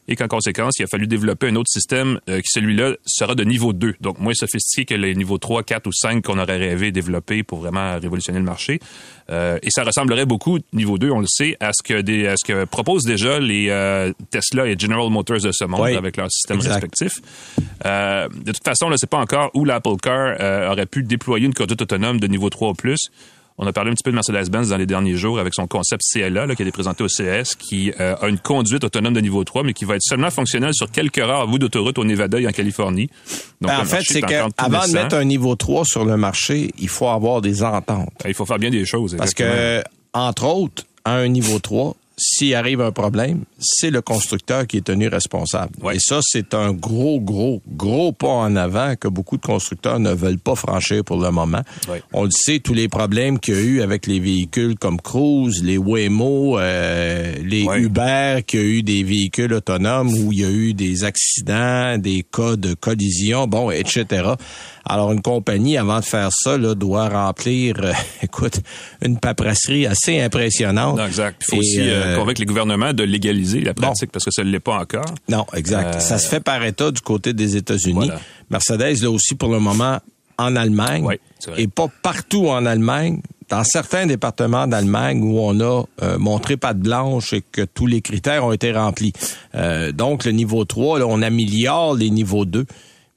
Et 0.07 0.15
qu'en 0.15 0.27
conséquence, 0.27 0.73
il 0.79 0.83
a 0.83 0.87
fallu 0.87 1.07
développer 1.07 1.47
un 1.47 1.55
autre 1.55 1.69
système 1.69 2.19
euh, 2.27 2.41
qui, 2.41 2.49
celui-là, 2.49 2.95
sera 3.05 3.35
de 3.35 3.43
niveau 3.43 3.71
2. 3.71 3.95
Donc, 4.01 4.19
moins 4.19 4.33
sophistiqué 4.33 4.85
que 4.85 4.99
les 4.99 5.15
niveaux 5.15 5.37
3, 5.37 5.63
4 5.63 5.87
ou 5.87 5.93
5 5.93 6.23
qu'on 6.23 6.39
aurait 6.39 6.57
rêvé 6.57 6.91
développer 6.91 7.43
pour 7.43 7.59
vraiment 7.59 7.97
révolutionner 7.99 8.39
le 8.39 8.45
marché. 8.45 8.79
Euh, 9.29 9.59
et 9.63 9.69
ça 9.69 9.83
ressemblerait 9.83 10.25
beaucoup, 10.25 10.59
niveau 10.73 10.97
2, 10.97 11.11
on 11.11 11.19
le 11.19 11.27
sait, 11.27 11.55
à 11.59 11.71
ce 11.73 11.83
que, 11.83 12.01
des, 12.01 12.27
à 12.27 12.35
ce 12.35 12.45
que 12.45 12.65
proposent 12.65 13.05
déjà 13.05 13.39
les 13.39 13.67
euh, 13.69 14.11
Tesla 14.31 14.67
et 14.67 14.77
General 14.77 15.09
Motors 15.09 15.41
de 15.41 15.51
ce 15.51 15.65
monde 15.65 15.81
Oui, 15.81 15.95
avec 15.95 16.17
leur 16.17 16.31
système 16.31 16.57
exact. 16.57 16.73
respectif. 16.73 17.13
Euh, 17.85 18.27
de 18.29 18.51
toute 18.51 18.63
façon, 18.63 18.89
là, 18.89 18.95
c'est 18.97 19.09
pas 19.09 19.19
encore 19.19 19.51
où 19.53 19.65
l'Apple 19.65 19.95
Car 20.01 20.35
euh, 20.39 20.71
aurait 20.71 20.85
pu 20.85 21.03
déployer 21.03 21.45
une 21.45 21.53
conduite 21.53 21.81
autonome 21.81 22.19
de 22.19 22.27
niveau 22.27 22.49
3 22.49 22.69
ou 22.69 22.73
plus. 22.73 22.99
On 23.57 23.67
a 23.67 23.73
parlé 23.73 23.91
un 23.91 23.93
petit 23.93 24.03
peu 24.03 24.11
de 24.11 24.15
Mercedes-Benz 24.15 24.69
dans 24.69 24.77
les 24.77 24.85
derniers 24.85 25.15
jours 25.15 25.39
avec 25.39 25.53
son 25.53 25.67
concept 25.67 26.03
CLA 26.11 26.45
là, 26.45 26.55
qui 26.55 26.61
a 26.61 26.65
été 26.65 26.71
présenté 26.71 27.03
au 27.03 27.07
CES, 27.07 27.55
qui 27.55 27.91
euh, 27.99 28.15
a 28.21 28.27
une 28.27 28.39
conduite 28.39 28.83
autonome 28.83 29.13
de 29.13 29.21
niveau 29.21 29.43
3, 29.43 29.63
mais 29.63 29.73
qui 29.73 29.85
va 29.85 29.95
être 29.95 30.03
seulement 30.03 30.31
fonctionnelle 30.31 30.73
sur 30.73 30.89
quelques 30.89 31.23
rares 31.23 31.47
bouts 31.47 31.59
d'autoroute 31.59 31.97
au 31.99 32.03
Nevada 32.03 32.39
et 32.39 32.47
en 32.47 32.51
Californie. 32.51 33.09
Donc, 33.59 33.71
Ben, 33.71 33.79
en 33.81 33.85
fait, 33.85 34.01
c'est 34.03 34.21
qu'avant 34.21 34.87
de 34.87 34.93
mettre 34.93 35.15
un 35.15 35.25
niveau 35.25 35.55
3 35.55 35.85
sur 35.85 36.05
le 36.05 36.17
marché, 36.17 36.71
il 36.79 36.89
faut 36.89 37.07
avoir 37.07 37.41
des 37.41 37.63
ententes. 37.63 38.09
Il 38.25 38.33
faut 38.33 38.45
faire 38.45 38.59
bien 38.59 38.71
des 38.71 38.85
choses. 38.85 39.15
Parce 39.15 39.31
exactement. 39.31 39.55
que, 39.55 39.83
entre 40.13 40.45
autres, 40.45 40.83
à 41.05 41.15
un 41.15 41.27
niveau 41.27 41.59
3, 41.59 41.95
s'il 42.21 42.53
arrive 42.53 42.81
un 42.81 42.91
problème, 42.91 43.45
c'est 43.59 43.89
le 43.89 44.01
constructeur 44.01 44.67
qui 44.67 44.77
est 44.77 44.85
tenu 44.85 45.07
responsable. 45.07 45.71
Ouais. 45.81 45.95
Et 45.95 45.99
ça, 45.99 46.19
c'est 46.21 46.53
un 46.53 46.71
gros, 46.71 47.19
gros, 47.19 47.61
gros 47.67 48.11
pas 48.11 48.27
en 48.27 48.55
avant 48.55 48.95
que 48.95 49.07
beaucoup 49.07 49.37
de 49.37 49.41
constructeurs 49.41 49.99
ne 49.99 50.13
veulent 50.13 50.37
pas 50.37 50.55
franchir 50.55 51.03
pour 51.03 51.19
le 51.19 51.31
moment. 51.31 51.61
Ouais. 51.89 52.03
On 52.13 52.25
le 52.25 52.31
sait, 52.31 52.59
tous 52.59 52.73
les 52.75 52.87
problèmes 52.87 53.39
qu'il 53.39 53.55
y 53.55 53.57
a 53.57 53.61
eu 53.61 53.81
avec 53.81 54.05
les 54.05 54.19
véhicules 54.19 54.77
comme 54.77 55.01
Cruise, 55.01 55.63
les 55.63 55.77
Waymo, 55.77 56.59
euh, 56.59 57.33
les 57.43 57.63
Ouais. 57.63 57.81
Uber, 57.81 58.39
qui 58.45 58.57
a 58.57 58.61
eu 58.61 58.83
des 58.83 59.03
véhicules 59.03 59.53
autonomes 59.53 60.13
où 60.13 60.31
il 60.31 60.39
y 60.39 60.45
a 60.45 60.49
eu 60.49 60.73
des 60.73 61.03
accidents, 61.03 61.97
des 61.97 62.23
cas 62.23 62.55
de 62.55 62.73
collision, 62.73 63.47
bon, 63.47 63.71
etc. 63.71 64.33
Alors, 64.85 65.11
une 65.11 65.21
compagnie, 65.21 65.77
avant 65.77 65.99
de 65.99 66.05
faire 66.05 66.29
ça, 66.31 66.57
là, 66.57 66.73
doit 66.75 67.07
remplir, 67.07 67.75
euh, 67.83 67.93
écoute, 68.23 68.59
une 69.03 69.19
paperasserie 69.19 69.85
assez 69.85 70.19
impressionnante. 70.19 70.97
Non, 70.97 71.05
exact. 71.05 71.41
Il 71.41 71.45
faut 71.45 71.55
Et, 71.57 71.59
aussi 71.59 71.79
euh, 71.81 72.10
euh, 72.11 72.17
convaincre 72.17 72.39
les 72.41 72.45
gouvernements 72.45 72.93
de 72.93 73.03
légaliser 73.03 73.61
la 73.61 73.73
pratique 73.73 74.11
parce 74.11 74.25
que 74.25 74.31
ça 74.31 74.43
ne 74.43 74.49
l'est 74.49 74.59
pas 74.59 74.79
encore. 74.79 75.05
Non, 75.29 75.45
exact. 75.55 75.95
Euh, 75.95 75.99
Ça 75.99 76.17
se 76.17 76.27
fait 76.27 76.39
par 76.39 76.63
État 76.63 76.91
du 76.91 77.01
côté 77.01 77.33
des 77.33 77.55
États-Unis. 77.57 77.93
Voilà. 78.07 78.19
Mercedes, 78.49 79.01
là 79.01 79.09
aussi, 79.09 79.35
pour 79.35 79.49
le 79.49 79.59
moment, 79.59 79.99
en 80.37 80.55
Allemagne. 80.55 81.03
Oui, 81.05 81.15
et 81.57 81.67
pas 81.67 81.87
partout 82.01 82.47
en 82.47 82.65
Allemagne. 82.65 83.21
Dans 83.49 83.65
certains 83.65 84.05
départements 84.05 84.65
d'Allemagne 84.65 85.21
où 85.21 85.37
on 85.37 85.59
a 85.59 85.83
euh, 86.03 86.17
montré 86.17 86.55
patte 86.55 86.79
blanche 86.79 87.33
et 87.33 87.41
que 87.41 87.63
tous 87.63 87.85
les 87.85 88.01
critères 88.01 88.45
ont 88.45 88.53
été 88.53 88.71
remplis. 88.71 89.11
Euh, 89.55 89.91
donc, 89.91 90.23
le 90.23 90.31
niveau 90.31 90.63
3, 90.63 90.99
là, 90.99 91.05
on 91.05 91.21
améliore 91.21 91.93
les 91.95 92.09
niveaux 92.09 92.45
2. 92.45 92.65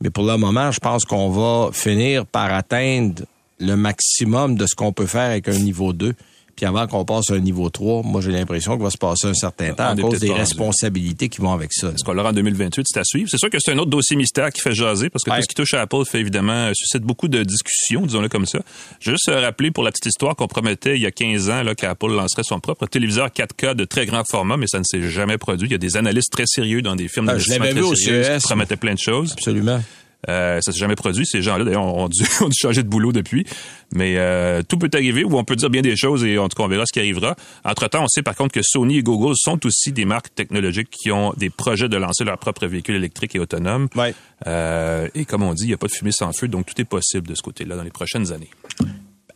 Mais 0.01 0.11
pour 0.11 0.25
le 0.25 0.37
moment, 0.37 0.73
je 0.73 0.81
pense 0.81 1.05
qu'on 1.05 1.31
va 1.31 1.71
finir 1.73 2.27
par 2.27 2.53
atteindre 2.53 3.23
le 3.61 3.77
maximum 3.77 4.57
de 4.57 4.67
ce 4.67 4.75
qu'on 4.75 4.93
peut 4.93 5.07
faire 5.07 5.31
avec 5.31 5.49
un 5.49 5.57
niveau 5.59 5.93
2. 5.93 6.15
Puis 6.57 6.67
avant 6.67 6.87
qu'on 6.87 7.05
passe 7.05 7.31
à 7.31 7.35
un 7.35 7.41
niveau 7.41 7.69
3, 7.69 8.03
moi 8.05 8.21
j'ai 8.21 8.31
l'impression 8.31 8.75
qu'il 8.75 8.83
va 8.85 8.91
se 8.91 8.99
passer 8.99 9.27
un 9.27 9.35
certain 9.35 9.73
temps 9.75 9.89
à 9.89 9.97
cause 9.97 10.21
des 10.21 10.33
responsabilités 10.33 11.29
qui 11.29 11.41
vont 11.41 11.53
avec 11.53 11.73
ça. 11.73 11.89
Est-ce 11.89 12.05
qu'on 12.05 12.13
l'aura 12.13 12.31
en 12.31 12.33
2028, 12.33 12.87
c'est 12.89 13.01
à 13.01 13.05
suivre. 13.05 13.29
C'est 13.31 13.39
sûr 13.39 13.51
que 13.51 13.59
c'est 13.61 13.73
un 13.73 13.79
autre 13.79 13.91
dossier 13.91 14.17
mystère 14.17 14.51
qui 14.51 14.61
fait 14.61 14.75
jaser 14.75 15.11
parce 15.11 15.25
que 15.25 15.31
Ouais. 15.31 15.37
tout 15.39 15.43
ce 15.43 15.49
qui 15.49 15.55
touche 15.55 15.75
à 15.75 15.81
Apple 15.83 16.05
fait 16.09 16.21
évidemment 16.21 16.53
euh, 16.69 16.73
suscite 16.75 17.03
beaucoup 17.03 17.29
de 17.29 17.43
discussions, 17.43 18.03
disons-le 18.07 18.29
comme 18.29 18.47
ça. 18.47 18.61
Juste 19.01 19.29
euh, 19.29 19.41
rappeler 19.41 19.71
pour 19.71 19.83
la 19.83 19.91
petite 19.91 20.07
histoire 20.07 20.37
qu'on 20.37 20.47
promettait 20.49 20.97
il 20.97 21.03
y 21.03 21.07
a 21.07 21.11
15 21.11 21.51
ans 21.51 21.63
là, 21.63 21.75
qu'Apple 21.75 22.13
lancerait 22.13 22.43
son 22.45 22.61
propre 22.61 22.87
téléviseur 22.87 23.29
4K 23.29 23.75
de 23.75 23.85
très 23.85 24.07
grand 24.07 24.23
format, 24.31 24.57
mais 24.57 24.67
ça 24.67 24.79
ne 24.79 24.85
s'est 24.85 25.09
jamais 25.11 25.39
produit. 25.39 25.69
Il 25.69 25.73
y 25.73 25.75
a 25.75 25.79
des 25.79 25.97
analystes 25.97 26.31
très 26.33 26.47
sérieux 26.47 26.83
dans 26.83 26.95
des 26.97 27.09
firmes 27.09 27.29
Ah, 27.29 27.33
d'investissement 27.33 27.65
très 27.65 27.73
vu 27.75 28.39
qui 28.39 28.47
promettaient 28.47 28.77
plein 28.77 28.95
de 28.95 28.99
choses. 28.99 29.33
Absolument. 29.33 29.81
Euh, 30.29 30.61
ça 30.61 30.73
s'est 30.73 30.79
jamais 30.79 30.97
produit. 30.97 31.27
Ces 31.27 31.43
gens-là, 31.43 31.65
d'ailleurs, 31.65 31.85
ont 31.85 32.09
dû, 32.09 32.25
ont 32.41 32.49
dû 32.49 32.57
changer 32.59 32.83
de 32.83 32.89
boulot 32.89 33.13
depuis. 33.13 33.47
Mais 33.95 34.17
euh, 34.17 34.63
tout 34.67 34.79
peut 34.79 34.91
arriver, 34.93 35.25
ou 35.25 35.37
on 35.37 35.45
peut 35.45 35.57
dire 35.57 35.71
bien 35.71 35.83
des 35.83 35.97
choses, 35.97 36.25
et 36.25 36.39
en 36.39 36.49
tout 36.49 36.57
cas, 36.57 36.65
on 36.65 36.69
verra 36.69 36.87
ce 36.87 36.93
qui 36.93 36.99
arrivera. 36.99 37.37
Entre-temps, 37.65 38.05
on 38.05 38.09
sait 38.09 38.23
par 38.23 38.35
contre 38.35 38.53
que 38.53 38.63
Sony 38.63 38.99
et 38.99 39.03
Google 39.03 39.35
sont 39.37 39.65
aussi 39.67 39.93
des 39.93 40.05
marques 40.05 40.35
technologiques 40.35 40.91
qui 40.91 41.11
ont 41.11 41.33
des 41.37 41.51
projets 41.51 41.89
de 41.89 41.97
lancer 41.97 42.25
leur 42.25 42.39
propre 42.39 42.67
véhicule 42.67 42.97
électrique 42.97 43.35
et 43.37 43.39
autonome. 43.39 43.89
Ouais. 43.95 44.15
Euh, 44.47 45.09
et 45.15 45.25
comme 45.25 45.43
on 45.43 45.55
dit, 45.55 45.65
il 45.65 45.69
n'y 45.69 45.75
a 45.75 45.79
pas 45.79 45.87
de 45.87 45.93
fumée 45.93 46.13
sans 46.13 46.33
feu, 46.33 46.49
donc 46.49 46.67
tout 46.67 46.81
est 46.81 46.85
possible 46.85 47.29
de 47.29 47.35
ce 47.35 47.43
côté-là 47.43 47.77
dans 47.77 47.83
les 47.83 47.91
prochaines 47.91 48.33
années. 48.33 48.51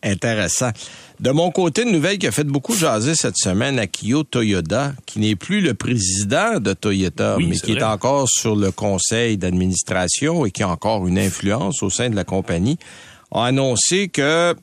Intéressant. 0.02 0.70
De 1.18 1.30
mon 1.30 1.50
côté, 1.50 1.82
une 1.82 1.90
nouvelle 1.90 2.18
qui 2.18 2.28
a 2.28 2.30
fait 2.30 2.44
beaucoup 2.44 2.74
jaser 2.74 3.16
cette 3.16 3.36
semaine, 3.36 3.80
Akio 3.80 4.22
Toyoda, 4.22 4.92
qui 5.06 5.18
n'est 5.18 5.34
plus 5.34 5.60
le 5.60 5.74
président 5.74 6.60
de 6.60 6.72
Toyota, 6.72 7.36
Oui, 7.36 7.48
mais 7.48 7.56
qui 7.56 7.72
est 7.72 7.82
encore 7.82 8.28
sur 8.28 8.54
le 8.54 8.70
conseil 8.70 9.36
d'administration 9.36 10.46
et 10.46 10.52
qui 10.52 10.62
a 10.62 10.68
encore 10.68 11.08
une 11.08 11.18
influence 11.18 11.82
au 11.82 11.90
sein 11.90 12.10
de 12.10 12.14
la 12.14 12.22
compagnie, 12.22 12.78
a 13.32 13.46
annoncé 13.46 14.08
que 14.08 14.54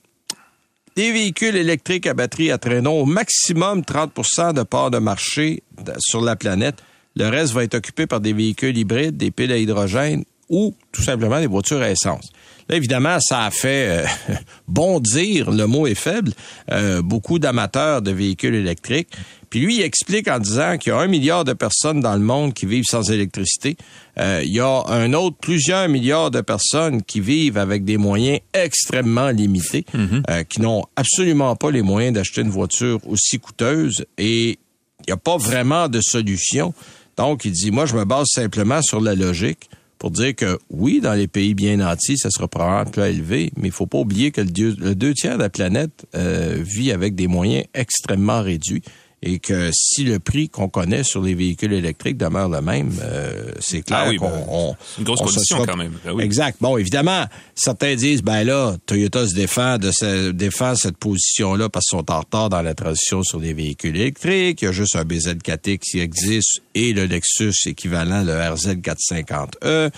les 0.96 1.12
véhicules 1.12 1.58
électriques 1.58 2.08
à 2.08 2.13
batterie 2.13 2.51
à 2.51 2.58
traîneau 2.58 3.01
au 3.01 3.06
maximum 3.06 3.82
30% 3.82 4.54
de 4.54 4.63
part 4.63 4.92
de 4.92 5.00
marché 5.00 5.63
sur 6.00 6.22
la 6.22 6.38
planète. 6.38 6.82
Le 7.18 7.27
reste 7.27 7.51
va 7.51 7.65
être 7.65 7.75
occupé 7.75 8.08
par 8.08 8.22
des 8.22 8.32
véhicules 8.32 8.77
hybrides, 8.77 9.18
des 9.18 9.32
piles 9.32 9.51
à 9.51 9.58
hydrogène 9.58 10.24
ou 10.50 10.75
tout 10.92 11.02
simplement 11.02 11.40
des 11.40 11.48
voitures 11.48 11.82
à 11.82 11.90
essence. 11.90 12.30
Là, 12.68 12.78
évidemment, 12.78 13.18
ça 13.20 13.46
a 13.46 13.52
fait 13.52 14.06
euh, 14.06 14.06
bondir, 14.68 15.52
le 15.52 15.68
mot 15.68 15.86
est 15.86 15.96
faible, 15.96 16.32
euh, 16.72 17.02
beaucoup 17.02 17.38
d'amateurs 17.38 18.02
de 18.02 18.12
véhicules 18.12 18.56
électriques. 18.56 19.10
Puis 19.50 19.60
lui, 19.60 19.78
il 19.78 19.82
explique 19.84 20.28
en 20.28 20.40
disant 20.40 20.78
qu'il 20.78 20.92
y 20.92 20.96
a 20.96 21.00
un 21.00 21.08
milliard 21.08 21.46
de 21.46 21.54
personnes 21.54 22.02
dans 22.02 22.16
le 22.16 22.22
monde 22.22 22.54
qui 22.54 22.66
vivent 22.66 22.86
sans 22.90 23.12
électricité. 23.12 23.78
Euh, 24.20 24.42
il 24.44 24.52
y 24.52 24.60
a 24.60 24.84
un 24.88 25.14
autre, 25.14 25.38
plusieurs 25.40 25.88
milliards 25.88 26.32
de 26.32 26.42
personnes 26.42 27.04
qui 27.04 27.20
vivent 27.20 27.58
avec 27.58 27.86
des 27.86 27.98
moyens 27.98 28.40
extrêmement 28.54 29.30
limités, 29.30 29.86
euh, 30.30 30.44
qui 30.44 30.62
n'ont 30.62 30.84
absolument 30.96 31.56
pas 31.56 31.72
les 31.72 31.84
moyens 31.84 32.14
d'acheter 32.16 32.42
une 32.42 32.50
voiture 32.50 33.00
aussi 33.08 33.40
coûteuse 33.40 34.06
et 34.18 34.50
il 34.52 35.08
n'y 35.08 35.14
a 35.14 35.18
pas 35.18 35.38
vraiment 35.38 35.88
de 35.88 36.02
solution. 36.02 36.74
Donc, 37.16 37.46
il 37.46 37.52
dit, 37.52 37.72
moi, 37.72 37.86
je 37.86 37.96
me 37.96 38.04
base 38.04 38.28
simplement 38.34 38.82
sur 38.82 39.00
la 39.00 39.16
logique 39.16 39.70
pour 39.98 40.12
dire 40.12 40.36
que 40.36 40.58
oui, 40.70 41.00
dans 41.02 41.14
les 41.14 41.28
pays 41.28 41.54
bien 41.54 41.78
nantis, 41.78 42.18
ça 42.18 42.30
sera 42.30 42.48
probablement 42.48 42.92
plus 42.92 43.04
élevé, 43.04 43.52
mais 43.56 43.70
il 43.70 43.72
faut 43.72 43.88
pas 43.88 44.00
oublier 44.00 44.32
que 44.32 44.42
le, 44.42 44.94
deux 44.96 45.14
tiers 45.14 45.38
de 45.38 45.44
la 45.44 45.50
planète 45.50 46.06
euh, 46.16 46.58
vit 46.60 46.92
avec 46.92 47.16
des 47.16 47.28
moyens 47.28 47.66
extrêmement 47.74 48.42
réduits 48.42 48.84
et 49.25 49.39
que 49.39 49.70
si 49.74 50.03
le 50.03 50.20
prix 50.20 50.48
qu'on 50.50 50.70
connaît 50.70 51.03
sur 51.03 51.22
les 51.22 51.34
véhicules 51.34 51.74
électriques 51.74 52.15
demeure 52.17 52.48
le 52.48 52.62
même, 52.62 52.91
euh, 53.01 53.51
c'est 53.60 53.82
clair 53.82 54.03
Ah 54.05 54.10
oui, 54.10 54.17
qu'on... 54.17 54.29
ben, 54.29 54.46
on- 54.48 54.75
une 55.00 55.03
grosse 55.03 55.20
on 55.22 55.25
condition 55.25 55.58
sera- 55.58 55.65
quand 55.67 55.77
même. 55.77 55.94
Ben 56.05 56.13
oui. 56.13 56.24
Exact. 56.24 56.58
Bon, 56.62 56.77
évidemment, 56.77 57.25
certains 57.55 57.96
disent, 57.96 58.22
ben 58.22 58.44
là, 58.44 58.77
Toyota 58.86 59.27
se 59.27 59.34
défend 59.34 59.77
de 59.79 60.32
défend 60.32 60.75
cette 60.75 60.98
position-là 60.98 61.70
parce 61.70 61.86
qu'ils 61.88 61.98
sont 62.00 62.12
en 62.12 62.20
retard 62.20 62.50
dans 62.50 62.62
la 62.62 62.74
transition 62.75 63.24
sur 63.24 63.39
les 63.39 63.53
véhicules 63.53 63.96
électriques. 63.96 64.62
Il 64.62 64.65
y 64.65 64.67
a 64.67 64.72
juste 64.72 64.96
un 64.96 65.03
BZ4X 65.03 65.79
qui 65.79 66.00
existe 66.00 66.62
et 66.75 66.94
le 66.94 67.05
Lexus 67.05 67.53
équivalent, 67.65 68.24
le 68.24 68.34
RZ450E. 68.34 69.89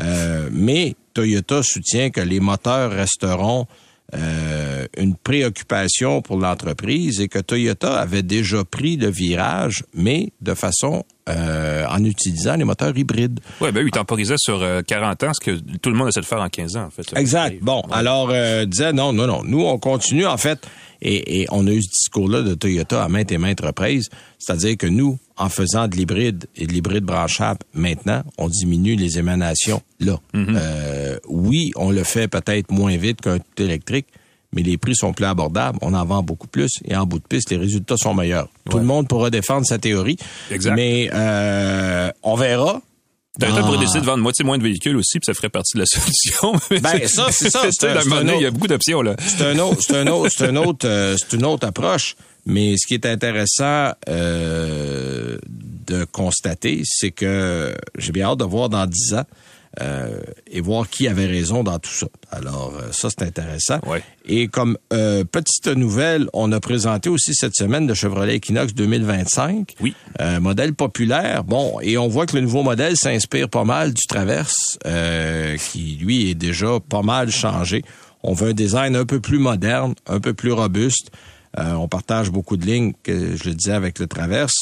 Euh, 0.00 0.48
mais 0.52 0.94
Toyota 1.14 1.62
soutient 1.62 2.10
que 2.10 2.20
les 2.20 2.40
moteurs 2.40 2.90
resteront 2.90 3.66
euh, 4.14 4.86
une 4.96 5.14
préoccupation 5.16 6.20
pour 6.22 6.36
l'entreprise 6.38 7.20
et 7.20 7.28
que 7.28 7.38
Toyota 7.38 7.98
avait 7.98 8.22
déjà 8.22 8.64
pris 8.64 8.96
le 8.96 9.08
virage, 9.08 9.84
mais 9.94 10.32
de 10.40 10.54
façon 10.54 11.04
euh, 11.28 11.84
en 11.88 12.04
utilisant 12.04 12.56
les 12.56 12.64
moteurs 12.64 12.96
hybrides. 12.96 13.40
Oui, 13.60 13.70
ben 13.72 13.80
oui, 13.82 13.86
il 13.88 13.90
temporisait 13.92 14.34
sur 14.38 14.60
euh, 14.62 14.82
40 14.82 15.22
ans, 15.22 15.32
ce 15.32 15.40
que 15.40 15.58
tout 15.78 15.90
le 15.90 15.96
monde 15.96 16.08
essaie 16.08 16.20
de 16.20 16.26
faire 16.26 16.40
en 16.40 16.48
15 16.48 16.76
ans, 16.76 16.84
en 16.86 16.90
fait. 16.90 17.06
Exact. 17.16 17.58
Bon, 17.62 17.78
Ouais. 17.86 17.92
alors, 17.92 18.28
euh, 18.30 18.64
disait 18.66 18.92
non, 18.92 19.12
non, 19.12 19.26
non. 19.26 19.42
Nous, 19.44 19.62
on 19.64 19.78
continue, 19.78 20.26
en 20.26 20.36
fait, 20.36 20.58
et, 21.00 21.40
et 21.42 21.46
on 21.50 21.66
a 21.66 21.70
eu 21.70 21.80
ce 21.82 21.88
discours-là 21.88 22.42
de 22.42 22.54
Toyota 22.54 23.02
à 23.04 23.08
maintes 23.08 23.30
et 23.32 23.38
maintes 23.38 23.60
reprises. 23.60 24.08
C'est-à-dire 24.38 24.76
que 24.76 24.86
nous, 24.88 25.18
en 25.36 25.48
faisant 25.48 25.88
de 25.88 25.96
l'hybride 25.96 26.46
et 26.56 26.66
de 26.66 26.72
l'hybride 26.72 27.04
branchable 27.04 27.60
maintenant, 27.74 28.22
on 28.38 28.48
diminue 28.48 28.96
les 28.96 29.18
émanations 29.18 29.82
là. 30.00 30.18
Euh, 30.34 31.18
oui, 31.28 31.72
on 31.76 31.90
le 31.90 32.04
fait 32.04 32.28
peut-être 32.28 32.70
moins 32.70 32.96
vite 32.96 33.20
qu'un 33.20 33.38
tout 33.38 33.62
électrique, 33.62 34.06
mais 34.54 34.62
les 34.62 34.76
prix 34.76 34.94
sont 34.94 35.12
plus 35.12 35.24
abordables, 35.24 35.78
on 35.82 35.94
en 35.94 36.04
vend 36.04 36.22
beaucoup 36.22 36.46
plus 36.48 36.70
et 36.84 36.94
en 36.96 37.06
bout 37.06 37.18
de 37.18 37.24
piste, 37.26 37.50
les 37.50 37.56
résultats 37.56 37.96
sont 37.96 38.14
meilleurs. 38.14 38.48
Tout 38.70 38.78
le 38.78 38.84
monde 38.84 39.08
pourra 39.08 39.30
défendre 39.30 39.66
sa 39.66 39.78
théorie, 39.78 40.16
Exact. 40.50 40.74
mais 40.74 41.08
euh, 41.14 42.10
on 42.22 42.34
verra. 42.34 42.80
Toyota 43.40 43.60
Ah. 43.62 43.64
pourrait 43.64 43.78
décider 43.78 44.00
de 44.00 44.04
vendre 44.04 44.22
moitié 44.22 44.44
moins 44.44 44.58
de 44.58 44.62
véhicules 44.62 44.94
aussi, 44.94 45.18
puis 45.18 45.24
ça 45.24 45.32
ferait 45.32 45.48
partie 45.48 45.74
de 45.78 45.80
la 45.80 45.86
solution. 45.86 46.52
Ben, 46.82 47.08
ça, 47.08 47.28
c'est 47.30 47.48
ça. 47.48 47.62
C'est 47.70 47.88
un- 47.88 48.04
donné, 48.04 48.34
il 48.36 48.42
y 48.42 48.44
a 48.44 48.48
autre- 48.48 48.58
beaucoup 48.58 48.66
d'options, 48.68 49.00
là. 49.00 49.16
c'est 49.18 49.46
un 49.46 49.58
autre, 49.58 49.80
c'est 49.80 49.96
un 49.96 50.06
autre, 50.08 50.30
c'est 50.36 50.44
un 50.48 50.56
autre, 50.56 50.86
euh, 50.86 51.16
c'est 51.18 51.34
une 51.36 51.46
autre 51.46 51.66
approche. 51.66 52.14
Mais 52.44 52.74
ce 52.76 52.86
qui 52.86 52.94
est 52.94 53.06
intéressant 53.06 53.92
euh, 54.08 55.38
de 55.46 56.04
constater, 56.04 56.82
c'est 56.84 57.10
que 57.10 57.74
j'ai 57.98 58.12
bien 58.12 58.26
hâte 58.26 58.38
de 58.38 58.44
voir 58.44 58.68
dans 58.68 58.86
dix 58.86 59.14
ans 59.14 59.24
euh, 59.80 60.20
et 60.50 60.60
voir 60.60 60.88
qui 60.88 61.08
avait 61.08 61.26
raison 61.26 61.62
dans 61.62 61.78
tout 61.78 61.90
ça. 61.90 62.06
Alors 62.30 62.74
euh, 62.76 62.88
ça, 62.92 63.08
c'est 63.10 63.24
intéressant. 63.24 63.78
Ouais. 63.86 64.02
Et 64.26 64.48
comme 64.48 64.76
euh, 64.92 65.24
petite 65.24 65.66
nouvelle, 65.68 66.28
on 66.34 66.52
a 66.52 66.60
présenté 66.60 67.08
aussi 67.08 67.34
cette 67.34 67.54
semaine 67.54 67.86
le 67.86 67.94
Chevrolet 67.94 68.36
Equinox 68.36 68.74
2025. 68.74 69.76
Oui. 69.80 69.94
Euh, 70.20 70.40
modèle 70.40 70.74
populaire. 70.74 71.44
Bon, 71.44 71.78
et 71.80 71.96
on 71.96 72.08
voit 72.08 72.26
que 72.26 72.36
le 72.36 72.42
nouveau 72.42 72.62
modèle 72.62 72.96
s'inspire 72.96 73.48
pas 73.48 73.64
mal 73.64 73.94
du 73.94 74.02
Traverse, 74.06 74.78
euh, 74.86 75.56
qui 75.56 75.98
lui 76.00 76.30
est 76.30 76.34
déjà 76.34 76.78
pas 76.80 77.02
mal 77.02 77.30
changé. 77.30 77.82
On 78.22 78.34
veut 78.34 78.50
un 78.50 78.54
design 78.54 78.94
un 78.94 79.06
peu 79.06 79.20
plus 79.20 79.38
moderne, 79.38 79.94
un 80.06 80.20
peu 80.20 80.34
plus 80.34 80.52
robuste. 80.52 81.10
Euh, 81.58 81.72
on 81.74 81.88
partage 81.88 82.30
beaucoup 82.30 82.56
de 82.56 82.64
lignes, 82.66 82.92
que 83.02 83.36
je 83.36 83.48
le 83.48 83.54
disais, 83.54 83.72
avec 83.72 83.98
le 83.98 84.06
Traverse. 84.06 84.54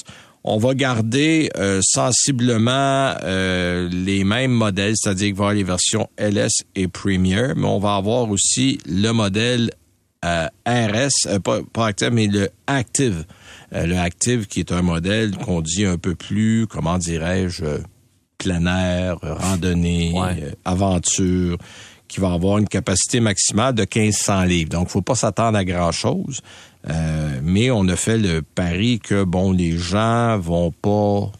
On 0.42 0.56
va 0.58 0.74
garder 0.74 1.50
euh, 1.58 1.80
sensiblement 1.82 3.14
euh, 3.22 3.88
les 3.92 4.24
mêmes 4.24 4.52
modèles, 4.52 4.94
c'est-à-dire 4.96 5.26
qu'il 5.28 5.34
va 5.36 5.44
y 5.44 5.46
avoir 5.48 5.54
les 5.54 5.62
versions 5.64 6.08
LS 6.18 6.64
et 6.74 6.88
Premier, 6.88 7.48
mais 7.56 7.66
on 7.66 7.78
va 7.78 7.96
avoir 7.96 8.28
aussi 8.30 8.78
le 8.86 9.12
modèle 9.12 9.70
euh, 10.24 10.46
RS, 10.66 11.26
euh, 11.26 11.38
pas, 11.40 11.60
pas 11.72 11.86
Active, 11.86 12.10
mais 12.12 12.26
le 12.26 12.48
Active. 12.66 13.24
Le 13.72 13.96
Active 13.98 14.46
qui 14.46 14.60
est 14.60 14.72
un 14.72 14.82
modèle 14.82 15.36
qu'on 15.36 15.60
dit 15.60 15.84
un 15.84 15.96
peu 15.98 16.14
plus, 16.14 16.66
comment 16.66 16.98
dirais-je, 16.98 17.64
plein 18.38 18.66
air, 18.66 19.16
randonnée, 19.22 20.12
Ouais. 20.14 20.54
aventure, 20.64 21.56
qui 22.08 22.18
va 22.20 22.32
avoir 22.32 22.58
une 22.58 22.66
capacité 22.66 23.20
maximale 23.20 23.74
de 23.74 23.82
1500 23.82 24.42
livres. 24.44 24.70
Donc, 24.70 24.88
faut 24.88 25.02
pas 25.02 25.14
s'attendre 25.14 25.56
à 25.58 25.64
grand-chose. 25.64 26.40
Euh, 26.88 27.40
mais 27.42 27.70
on 27.70 27.86
a 27.88 27.96
fait 27.96 28.16
le 28.16 28.40
pari 28.42 29.00
que, 29.00 29.24
bon, 29.24 29.52
les 29.52 29.76
gens 29.76 30.38
vont 30.38 30.70
pas 30.72 31.30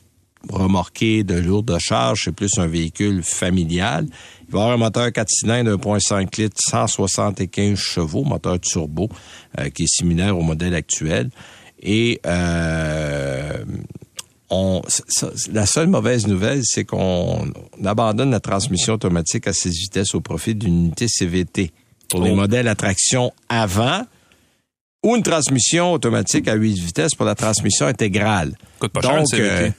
remorquer 0.51 1.23
de 1.25 1.35
lourdes 1.35 1.77
charges, 1.79 2.23
c'est 2.25 2.33
plus 2.35 2.59
un 2.59 2.67
véhicule 2.67 3.23
familial. 3.23 4.07
Il 4.49 4.53
va 4.53 4.59
y 4.59 4.63
avoir 4.63 4.75
un 4.75 4.79
moteur 4.79 5.13
4 5.13 5.29
cylindres 5.29 5.77
1.5 5.79 6.41
litres, 6.41 6.57
175 6.69 7.77
chevaux, 7.79 8.25
moteur 8.25 8.59
turbo, 8.61 9.09
euh, 9.59 9.69
qui 9.71 9.85
est 9.85 9.89
similaire 9.95 10.37
au 10.37 10.43
modèle 10.43 10.75
actuel. 10.75 11.31
Et 11.83 12.21
euh, 12.27 13.65
on, 14.51 14.83
ça- 14.89 15.31
la 15.53 15.67
seule 15.67 15.87
mauvaise 15.89 16.27
nouvelle, 16.27 16.61
c'est 16.65 16.85
qu'on 16.85 17.51
on 17.81 17.85
abandonne 17.87 18.31
la 18.31 18.41
transmission 18.41 18.95
automatique 18.95 19.47
à 19.47 19.53
6 19.53 19.71
vitesses 19.79 20.15
au 20.15 20.21
profit 20.21 20.55
d'une 20.55 20.75
unité 20.87 21.07
CVT 21.09 21.71
pour 22.09 22.23
les 22.25 22.31
Oh. 22.33 22.37
modèles 22.37 22.69
à 22.69 22.75
traction 22.75 23.33
avant 23.49 24.03
ou 25.03 25.17
une 25.17 25.23
transmission 25.23 25.93
automatique 25.93 26.49
à 26.49 26.55
8 26.55 26.73
vitesses 26.75 27.15
pour 27.15 27.27
la 27.27 27.35
transmission 27.35 27.87
intégrale. 27.87 28.55
Coûte 28.79 28.93
pas 28.93 29.01
cher, 29.01 29.19
une 29.19 29.27
CVT. 29.27 29.73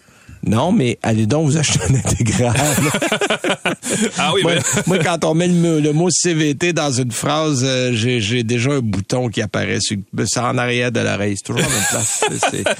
Non, 0.45 0.71
mais 0.71 0.97
allez 1.03 1.25
donc 1.25 1.45
vous 1.45 1.57
acheter 1.57 1.79
un 1.89 1.95
intégral. 1.95 2.53
Ah 4.17 4.31
oui, 4.33 4.41
moi, 4.43 4.53
ben, 4.55 4.61
moi, 4.87 4.97
quand 4.99 5.25
on 5.25 5.33
met 5.33 5.47
le, 5.47 5.53
mot- 5.53 5.79
le 5.79 5.91
mot 5.93 6.09
CVT 6.09 6.73
dans 6.73 6.91
une 6.91 7.11
phrase, 7.11 7.61
euh, 7.65 7.91
j'ai 7.93 8.43
déjà 8.43 8.71
un 8.71 8.79
bouton 8.79 9.27
qui 9.27 9.41
apparaît. 9.41 9.79
sur- 9.81 9.97
C'est 10.25 10.39
en 10.39 10.57
arrière 10.57 10.91
de 10.91 10.99
l'oreille. 11.01 11.35
C'est 11.37 11.43
toujours 11.53 11.61
la 11.61 11.67
même 11.67 11.85
place. 11.89 12.23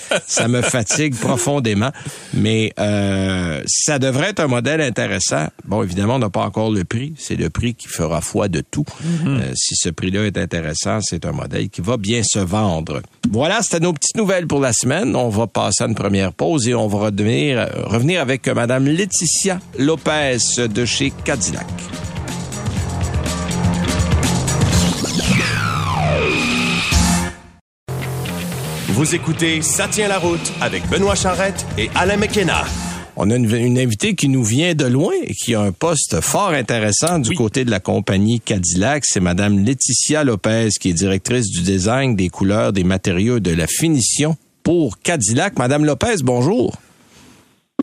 Ça 0.28 0.48
me 0.48 0.62
fatigue 0.62 1.16
profondément. 1.16 1.92
Mais 2.34 2.72
euh, 2.80 3.62
ça 3.68 4.00
devrait 4.00 4.30
être 4.30 4.40
un 4.40 4.48
modèle 4.48 4.82
intéressant. 4.82 5.48
Bon, 5.66 5.84
évidemment, 5.84 6.16
on 6.16 6.20
n'a 6.20 6.30
pas 6.30 6.46
encore 6.46 6.72
le 6.72 6.84
prix. 6.84 7.14
C'est 7.18 7.36
le 7.36 7.50
prix 7.50 7.74
qui 7.76 7.88
fera 7.88 8.22
foi 8.22 8.48
de 8.48 8.62
tout. 8.62 8.86
Euh, 9.26 9.52
si 9.56 9.76
ce 9.76 9.90
prix-là 9.90 10.26
est 10.26 10.38
intéressant, 10.38 11.00
c'est 11.02 11.26
un 11.26 11.32
modèle 11.32 11.70
qui 11.70 11.82
va 11.82 11.98
bien 11.98 12.22
se 12.24 12.40
vendre. 12.40 13.02
Voilà, 13.30 13.62
c'était 13.62 13.80
nos 13.82 13.94
petites 13.94 14.16
nouvelles 14.18 14.48
pour 14.48 14.62
la 14.62 14.74
semaine. 14.74 15.16
On 15.16 15.30
va 15.30 15.48
passer 15.48 15.84
à 15.84 15.88
une 15.88 15.96
première 15.96 16.34
pause 16.34 16.68
et 16.68 16.74
on 16.74 16.88
va 16.88 17.12
revenir, 17.56 17.60
euh, 17.60 17.84
revenir 17.88 18.22
avec 18.22 18.48
euh, 18.48 18.54
Madame 18.54 18.86
Laetitia 18.86 19.60
Lopez 19.78 20.38
de 20.68 20.86
chez 20.86 21.12
Cadillac. 21.24 21.66
Vous 28.90 29.16
écoutez 29.16 29.62
Ça 29.62 29.88
tient 29.88 30.08
la 30.08 30.20
route 30.20 30.52
avec 30.60 30.88
Benoît 30.90 31.16
Charrette 31.16 31.66
et 31.78 31.90
Alain 31.96 32.18
McKenna. 32.18 32.64
On 33.16 33.30
a 33.30 33.36
une, 33.36 33.54
une 33.54 33.78
invitée 33.80 34.16
qui 34.16 34.30
nous 34.30 34.44
vient 34.44 34.74
de 34.74 34.86
loin 34.86 35.14
et 35.24 35.34
qui 35.34 35.54
a 35.54 35.62
un 35.62 35.72
poste 35.72 36.22
fort 36.22 36.50
intéressant 36.52 37.20
du 37.20 37.30
Oui. 37.30 37.36
côté 37.36 37.66
de 37.66 37.72
la 37.72 37.80
compagnie 37.80 38.40
Cadillac. 38.40 39.04
C'est 39.06 39.20
Madame 39.20 39.60
Laetitia 39.64 40.24
Lopez, 40.24 40.70
qui 40.80 40.90
est 40.90 40.94
directrice 40.94 41.50
du 41.50 41.62
design, 41.62 42.16
des 42.16 42.30
couleurs, 42.30 42.74
des 42.74 42.84
matériaux 42.84 43.38
et 43.38 43.42
de 43.42 43.52
la 43.54 43.68
finition 43.68 44.38
pour 44.64 45.00
Cadillac. 45.00 45.58
Madame 45.58 45.86
Lopez, 45.86 46.16
bonjour. 46.24 46.76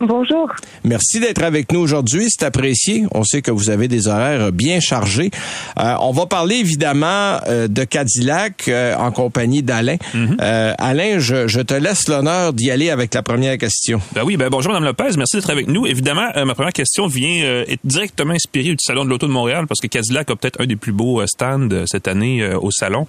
Bonjour. 0.01 0.49
Merci 0.85 1.19
d'être 1.19 1.43
avec 1.43 1.71
nous 1.73 1.79
aujourd'hui. 1.79 2.27
C'est 2.29 2.43
apprécié. 2.43 3.05
On 3.11 3.23
sait 3.23 3.41
que 3.41 3.51
vous 3.51 3.69
avez 3.69 3.89
des 3.89 4.07
horaires 4.07 4.51
bien 4.53 4.79
chargés. 4.79 5.29
Euh, 5.77 5.95
on 5.99 6.11
va 6.11 6.25
parler 6.25 6.55
évidemment 6.55 7.37
euh, 7.47 7.67
de 7.67 7.83
Cadillac 7.83 8.67
euh, 8.69 8.95
en 8.95 9.11
compagnie 9.11 9.61
d'Alain. 9.61 9.97
Mhm. 10.13 10.37
Alain, 10.39 11.19
je, 11.19 11.61
te 11.61 11.73
laisse 11.73 12.07
l'honneur 12.07 12.53
d'y 12.53 12.71
aller 12.71 12.89
avec 12.89 13.13
la 13.13 13.23
première 13.23 13.57
question. 13.57 14.01
Ben 14.13 14.23
oui, 14.23 14.37
ben 14.37 14.49
bonjour 14.49 14.71
Mme 14.71 14.85
Lopez. 14.85 15.17
Merci 15.17 15.35
d'être 15.35 15.49
avec 15.49 15.67
nous. 15.67 15.85
Évidemment, 15.85 16.29
ma 16.45 16.55
première 16.55 16.73
question 16.73 17.07
vient 17.07 17.63
est 17.67 17.79
directement 17.83 18.33
inspirée 18.33 18.71
du 18.71 18.77
Salon 18.81 19.03
de 19.03 19.09
l'Auto 19.09 19.27
de 19.27 19.31
Montréal 19.31 19.65
parce 19.67 19.81
que 19.81 19.87
Cadillac 19.87 20.29
a 20.31 20.35
peut-être 20.35 20.61
un 20.61 20.65
des 20.65 20.77
plus 20.77 20.93
beaux 20.93 21.25
stands 21.27 21.85
cette 21.85 22.07
année 22.07 22.45
au 22.53 22.71
salon. 22.71 23.05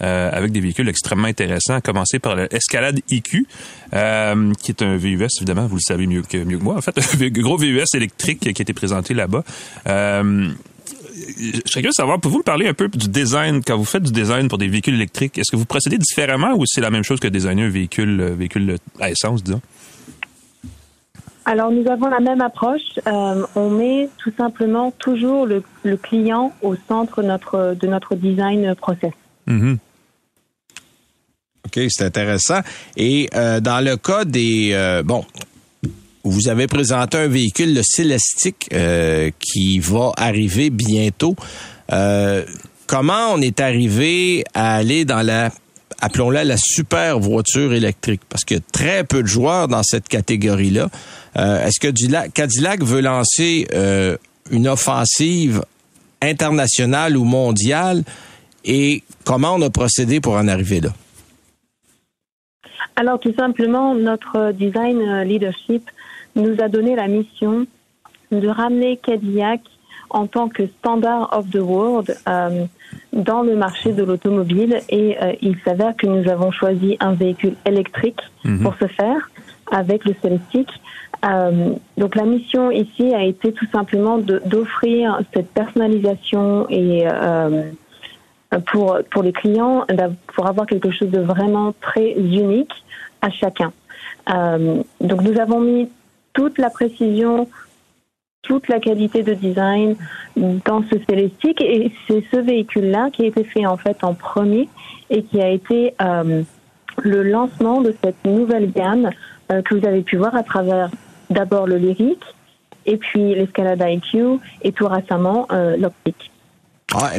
Euh, 0.00 0.30
avec 0.32 0.52
des 0.52 0.60
véhicules 0.60 0.88
extrêmement 0.88 1.26
intéressants, 1.26 1.74
à 1.74 1.80
commencer 1.80 2.20
par 2.20 2.36
l'Escalade 2.36 3.00
IQ, 3.10 3.46
euh, 3.94 4.52
qui 4.62 4.70
est 4.70 4.82
un 4.82 4.96
VUS, 4.96 5.26
évidemment, 5.38 5.66
vous 5.66 5.74
le 5.74 5.80
savez 5.80 6.06
mieux 6.06 6.22
que, 6.22 6.38
mieux 6.38 6.56
que 6.56 6.62
moi, 6.62 6.76
en 6.76 6.80
fait, 6.80 6.96
un 7.20 7.28
gros 7.30 7.56
VUS 7.56 7.84
électrique 7.94 8.38
qui 8.40 8.48
a 8.48 8.50
été 8.50 8.72
présenté 8.72 9.12
là-bas. 9.12 9.42
Euh, 9.88 10.50
je 11.36 11.60
serais 11.66 11.80
curieux 11.80 11.88
de 11.88 11.94
savoir, 11.94 12.20
pouvez-vous 12.20 12.38
me 12.38 12.44
parler 12.44 12.68
un 12.68 12.74
peu 12.74 12.88
du 12.88 13.08
design, 13.08 13.60
quand 13.66 13.76
vous 13.76 13.84
faites 13.84 14.04
du 14.04 14.12
design 14.12 14.46
pour 14.46 14.58
des 14.58 14.68
véhicules 14.68 14.94
électriques, 14.94 15.36
est-ce 15.36 15.50
que 15.50 15.56
vous 15.56 15.64
procédez 15.64 15.98
différemment 15.98 16.54
ou 16.56 16.62
c'est 16.64 16.80
la 16.80 16.90
même 16.90 17.02
chose 17.02 17.18
que 17.18 17.26
designer 17.26 17.66
un 17.66 17.70
véhicule, 17.70 18.22
véhicule 18.22 18.76
à 19.00 19.10
essence, 19.10 19.42
disons? 19.42 19.60
Alors 21.44 21.72
nous 21.72 21.90
avons 21.90 22.06
la 22.06 22.20
même 22.20 22.40
approche. 22.40 23.00
on 23.06 23.70
met 23.70 24.08
tout 24.18 24.32
simplement 24.36 24.92
toujours 24.92 25.44
le, 25.46 25.62
client 25.96 26.52
au 26.62 26.76
centre 26.86 27.22
notre, 27.22 27.74
de 27.74 27.86
notre 27.88 28.14
design 28.14 28.74
process. 28.76 29.12
Mm-hmm. 29.48 29.78
OK, 31.68 31.84
c'est 31.90 32.04
intéressant. 32.04 32.60
Et 32.96 33.28
euh, 33.34 33.60
dans 33.60 33.84
le 33.84 33.96
cas 33.96 34.24
des... 34.24 34.70
Euh, 34.72 35.02
bon, 35.02 35.24
vous 36.24 36.48
avez 36.48 36.66
présenté 36.66 37.18
un 37.18 37.28
véhicule, 37.28 37.74
le 37.74 37.82
Célestique, 37.82 38.68
euh, 38.72 39.30
qui 39.38 39.78
va 39.78 40.12
arriver 40.16 40.70
bientôt. 40.70 41.36
comment 42.86 43.32
on 43.34 43.40
est 43.40 43.60
arrivé 43.60 44.44
à 44.54 44.76
aller 44.76 45.04
dans 45.04 45.22
la 45.22 45.50
appelons-la 46.00 46.44
la 46.44 46.56
super 46.56 47.18
voiture 47.18 47.72
électrique, 47.72 48.20
parce 48.28 48.44
qu'il 48.44 48.58
y 48.58 48.60
a 48.60 48.62
très 48.72 49.04
peu 49.04 49.22
de 49.22 49.26
joueurs 49.26 49.66
dans 49.66 49.82
cette 49.82 50.06
catégorie-là. 50.06 50.88
Est-ce 51.34 51.80
que 51.80 52.28
Cadillac 52.28 52.84
veut 52.84 53.00
lancer 53.00 53.66
une 54.50 54.68
offensive 54.68 55.62
internationale 56.22 57.16
ou 57.16 57.24
mondiale? 57.24 58.04
Et 58.64 59.02
comment 59.24 59.54
on 59.54 59.62
a 59.62 59.70
procédé 59.70 60.20
pour 60.20 60.34
en 60.34 60.46
arriver 60.46 60.80
là? 60.80 60.90
Alors 62.96 63.18
tout 63.18 63.32
simplement, 63.34 63.94
notre 63.94 64.52
design 64.52 65.00
euh, 65.00 65.24
leadership 65.24 65.88
nous 66.36 66.60
a 66.60 66.68
donné 66.68 66.96
la 66.96 67.08
mission 67.08 67.66
de 68.30 68.48
ramener 68.48 68.96
Cadillac 68.96 69.60
en 70.10 70.26
tant 70.26 70.48
que 70.48 70.66
standard 70.78 71.28
of 71.36 71.50
the 71.50 71.60
world 71.60 72.16
euh, 72.28 72.64
dans 73.12 73.42
le 73.42 73.56
marché 73.56 73.92
de 73.92 74.02
l'automobile 74.02 74.80
et 74.88 75.16
euh, 75.20 75.32
il 75.42 75.56
s'avère 75.64 75.96
que 75.96 76.06
nous 76.06 76.28
avons 76.28 76.50
choisi 76.50 76.96
un 77.00 77.12
véhicule 77.12 77.54
électrique 77.64 78.20
mhm. 78.44 78.62
pour 78.62 78.74
ce 78.80 78.86
faire 78.86 79.30
avec 79.70 80.04
le 80.06 80.14
Celestic. 80.22 80.68
donc 81.98 82.14
la 82.14 82.24
mission 82.24 82.70
ici 82.70 83.14
a 83.14 83.22
été 83.22 83.52
tout 83.52 83.66
simplement 83.70 84.16
d'offrir 84.18 85.20
cette 85.34 85.50
personnalisation 85.52 86.66
et 86.70 87.06
pour, 88.66 88.98
pour 89.10 89.22
les 89.22 89.32
clients, 89.32 89.86
pour 90.34 90.46
avoir 90.46 90.66
quelque 90.66 90.90
chose 90.90 91.10
de 91.10 91.20
vraiment 91.20 91.74
très 91.80 92.12
unique 92.12 92.72
à 93.20 93.30
chacun. 93.30 93.72
Euh, 94.30 94.82
donc 95.00 95.22
nous 95.22 95.38
avons 95.38 95.60
mis 95.60 95.88
toute 96.32 96.58
la 96.58 96.70
précision, 96.70 97.48
toute 98.42 98.68
la 98.68 98.78
qualité 98.78 99.22
de 99.22 99.34
design 99.34 99.96
dans 100.36 100.82
ce 100.90 100.96
Célestique 101.08 101.60
et 101.60 101.92
c'est 102.06 102.22
ce 102.32 102.38
véhicule-là 102.38 103.10
qui 103.12 103.22
a 103.22 103.26
été 103.26 103.44
fait 103.44 103.66
en 103.66 103.76
fait 103.76 104.02
en 104.02 104.14
premier 104.14 104.68
et 105.10 105.22
qui 105.22 105.40
a 105.40 105.48
été 105.48 105.94
euh, 106.00 106.42
le 106.98 107.22
lancement 107.22 107.80
de 107.80 107.94
cette 108.02 108.24
nouvelle 108.24 108.70
gamme 108.70 109.10
euh, 109.50 109.62
que 109.62 109.74
vous 109.74 109.86
avez 109.86 110.02
pu 110.02 110.16
voir 110.16 110.34
à 110.34 110.42
travers 110.42 110.90
d'abord 111.30 111.66
le 111.66 111.76
lyrique 111.76 112.24
et 112.86 112.96
puis 112.96 113.34
l'escalade 113.34 113.84
IQ 113.86 114.38
et 114.62 114.72
tout 114.72 114.86
récemment 114.86 115.46
l'optique. 115.50 116.30
Ah, 116.94 117.12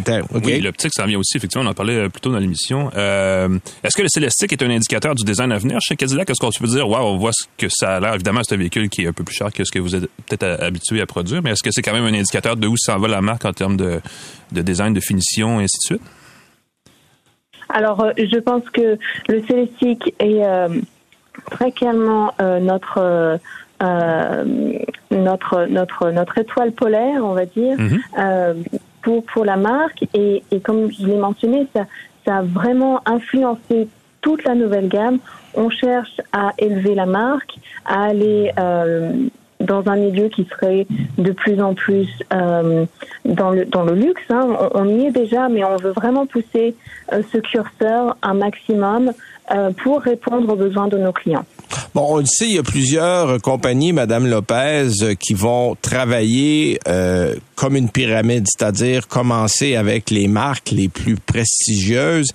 Oui, 0.43 0.61
l'optique, 0.61 0.91
ça 0.95 1.05
vient 1.05 1.19
aussi, 1.19 1.37
effectivement, 1.37 1.63
on 1.63 1.69
en 1.69 1.75
parlait 1.75 1.95
euh, 1.95 2.09
plus 2.09 2.21
tôt 2.21 2.31
dans 2.31 2.39
l'émission. 2.39 2.89
Euh, 2.95 3.59
est-ce 3.83 3.95
que 3.95 4.01
le 4.01 4.07
Célestique 4.07 4.51
est 4.51 4.63
un 4.63 4.69
indicateur 4.71 5.13
du 5.13 5.23
design 5.23 5.51
à 5.51 5.59
venir 5.59 5.79
chez 5.79 5.95
Cadillac? 5.95 6.27
Est-ce 6.27 6.39
qu'on 6.39 6.49
peut 6.49 6.67
dire, 6.67 6.89
waouh, 6.89 7.05
on 7.05 7.17
voit 7.17 7.33
ce 7.33 7.45
que 7.55 7.67
ça 7.69 7.97
a 7.97 7.99
l'air? 7.99 8.15
Évidemment, 8.15 8.41
c'est 8.43 8.55
un 8.55 8.57
véhicule 8.57 8.89
qui 8.89 9.03
est 9.03 9.07
un 9.07 9.13
peu 9.13 9.23
plus 9.23 9.35
cher 9.35 9.53
que 9.53 9.63
ce 9.63 9.71
que 9.71 9.77
vous 9.77 9.95
êtes 9.95 10.09
peut-être 10.25 10.63
habitué 10.63 11.01
à 11.01 11.05
produire, 11.05 11.43
mais 11.43 11.51
est-ce 11.51 11.61
que 11.61 11.69
c'est 11.71 11.83
quand 11.83 11.93
même 11.93 12.05
un 12.05 12.17
indicateur 12.17 12.57
de 12.57 12.65
où 12.65 12.75
s'en 12.77 12.97
va 12.97 13.07
la 13.07 13.21
marque 13.21 13.45
en 13.45 13.53
termes 13.53 13.77
de, 13.77 14.01
de 14.51 14.61
design, 14.63 14.91
de 14.93 14.99
finition, 14.99 15.59
et 15.59 15.65
ainsi 15.65 15.77
de 15.77 15.97
suite? 15.97 16.01
Alors, 17.69 18.01
euh, 18.01 18.11
je 18.17 18.39
pense 18.39 18.67
que 18.71 18.97
le 19.27 19.43
Célestique 19.45 20.15
est 20.19 20.41
très 21.51 21.71
clairement 21.71 22.33
notre... 22.39 23.39
notre 25.11 25.65
notre 25.67 26.09
notre 26.09 26.37
étoile 26.39 26.71
polaire, 26.71 27.23
on 27.23 27.33
va 27.33 27.45
dire, 27.45 27.77
mm-hmm 27.77 28.63
pour, 29.01 29.23
pour 29.25 29.45
la 29.45 29.57
marque. 29.57 30.03
Et, 30.13 30.43
et 30.51 30.59
comme 30.59 30.91
je 30.91 31.05
l'ai 31.05 31.17
mentionné, 31.17 31.67
ça, 31.75 31.85
ça 32.25 32.37
a 32.37 32.41
vraiment 32.41 33.01
influencé 33.05 33.87
toute 34.21 34.43
la 34.43 34.55
nouvelle 34.55 34.87
gamme. 34.87 35.19
On 35.55 35.69
cherche 35.69 36.21
à 36.31 36.53
élever 36.57 36.95
la 36.95 37.05
marque, 37.05 37.55
à 37.85 38.03
aller 38.03 38.51
euh, 38.59 39.13
dans 39.59 39.87
un 39.89 39.97
milieu 39.97 40.29
qui 40.29 40.45
serait 40.45 40.87
de 41.17 41.31
plus 41.31 41.61
en 41.61 41.73
plus 41.73 42.07
euh, 42.33 42.85
dans, 43.25 43.51
le, 43.51 43.65
dans 43.65 43.83
le 43.83 43.93
luxe. 43.93 44.21
Hein. 44.29 44.47
On, 44.73 44.87
y 44.87 45.05
est 45.05 45.11
déjà, 45.11 45.49
mais 45.49 45.63
on 45.63 45.75
veut 45.77 45.91
vraiment 45.91 46.25
pousser 46.25 46.75
euh, 47.11 47.21
ce 47.31 47.37
curseur 47.39 48.15
un 48.21 48.33
maximum 48.35 49.11
euh, 49.51 49.71
pour 49.71 50.01
répondre 50.01 50.51
aux 50.51 50.55
besoins 50.55 50.87
de 50.87 50.97
nos 50.97 51.11
clients. 51.11 51.45
Bon, 51.93 52.05
on 52.09 52.17
le 52.17 52.25
sait, 52.25 52.47
il 52.47 52.55
y 52.55 52.57
a 52.57 52.63
plusieurs 52.63 53.41
compagnies, 53.41 53.93
Madame 53.93 54.27
Lopez, 54.27 55.15
qui 55.19 55.33
vont 55.33 55.75
travailler 55.81 56.79
euh, 56.87 57.35
comme 57.55 57.75
une 57.75 57.89
pyramide, 57.89 58.45
c'est-à-dire 58.47 59.07
commencer 59.07 59.75
avec 59.75 60.09
les 60.09 60.27
marques 60.27 60.71
les 60.71 60.89
plus 60.89 61.15
prestigieuses 61.15 62.31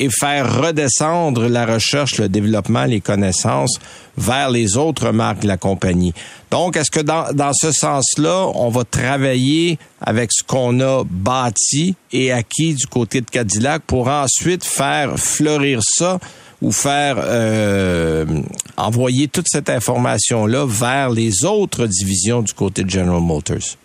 et 0.00 0.08
faire 0.08 0.62
redescendre 0.62 1.46
la 1.46 1.66
recherche, 1.66 2.18
le 2.18 2.30
développement, 2.30 2.86
les 2.86 3.02
connaissances 3.02 3.78
vers 4.16 4.50
les 4.50 4.78
autres 4.78 5.12
marques 5.12 5.40
de 5.40 5.46
la 5.46 5.58
compagnie. 5.58 6.14
Donc, 6.50 6.76
est-ce 6.76 6.90
que 6.90 7.00
dans, 7.00 7.32
dans 7.34 7.52
ce 7.52 7.70
sens-là, 7.70 8.46
on 8.54 8.70
va 8.70 8.84
travailler 8.84 9.78
avec 10.00 10.30
ce 10.32 10.42
qu'on 10.42 10.80
a 10.80 11.04
bâti 11.04 11.94
et 12.12 12.32
acquis 12.32 12.74
du 12.74 12.86
côté 12.86 13.20
de 13.20 13.28
Cadillac 13.28 13.82
pour 13.86 14.08
ensuite 14.08 14.64
faire 14.64 15.18
fleurir 15.18 15.80
ça 15.82 16.18
ou 16.62 16.72
faire 16.72 17.16
euh, 17.18 18.24
envoyer 18.76 19.28
toute 19.28 19.46
cette 19.48 19.70
information-là 19.70 20.66
vers 20.66 21.10
les 21.10 21.44
autres 21.44 21.86
divisions 21.86 22.42
du 22.42 22.52
côté 22.52 22.84
de 22.84 22.90
General 22.90 23.20
Motors? 23.20 23.76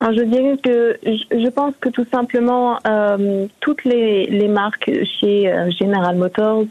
je 0.00 0.22
dirais 0.22 0.56
que 0.62 0.98
je 1.04 1.48
pense 1.50 1.74
que 1.80 1.88
tout 1.88 2.06
simplement 2.12 2.78
euh, 2.86 3.46
toutes 3.60 3.84
les, 3.84 4.48
marques 4.48 4.90
chez 5.20 5.48
euh, 5.48 5.70
General 5.70 6.16
Motors 6.16 6.64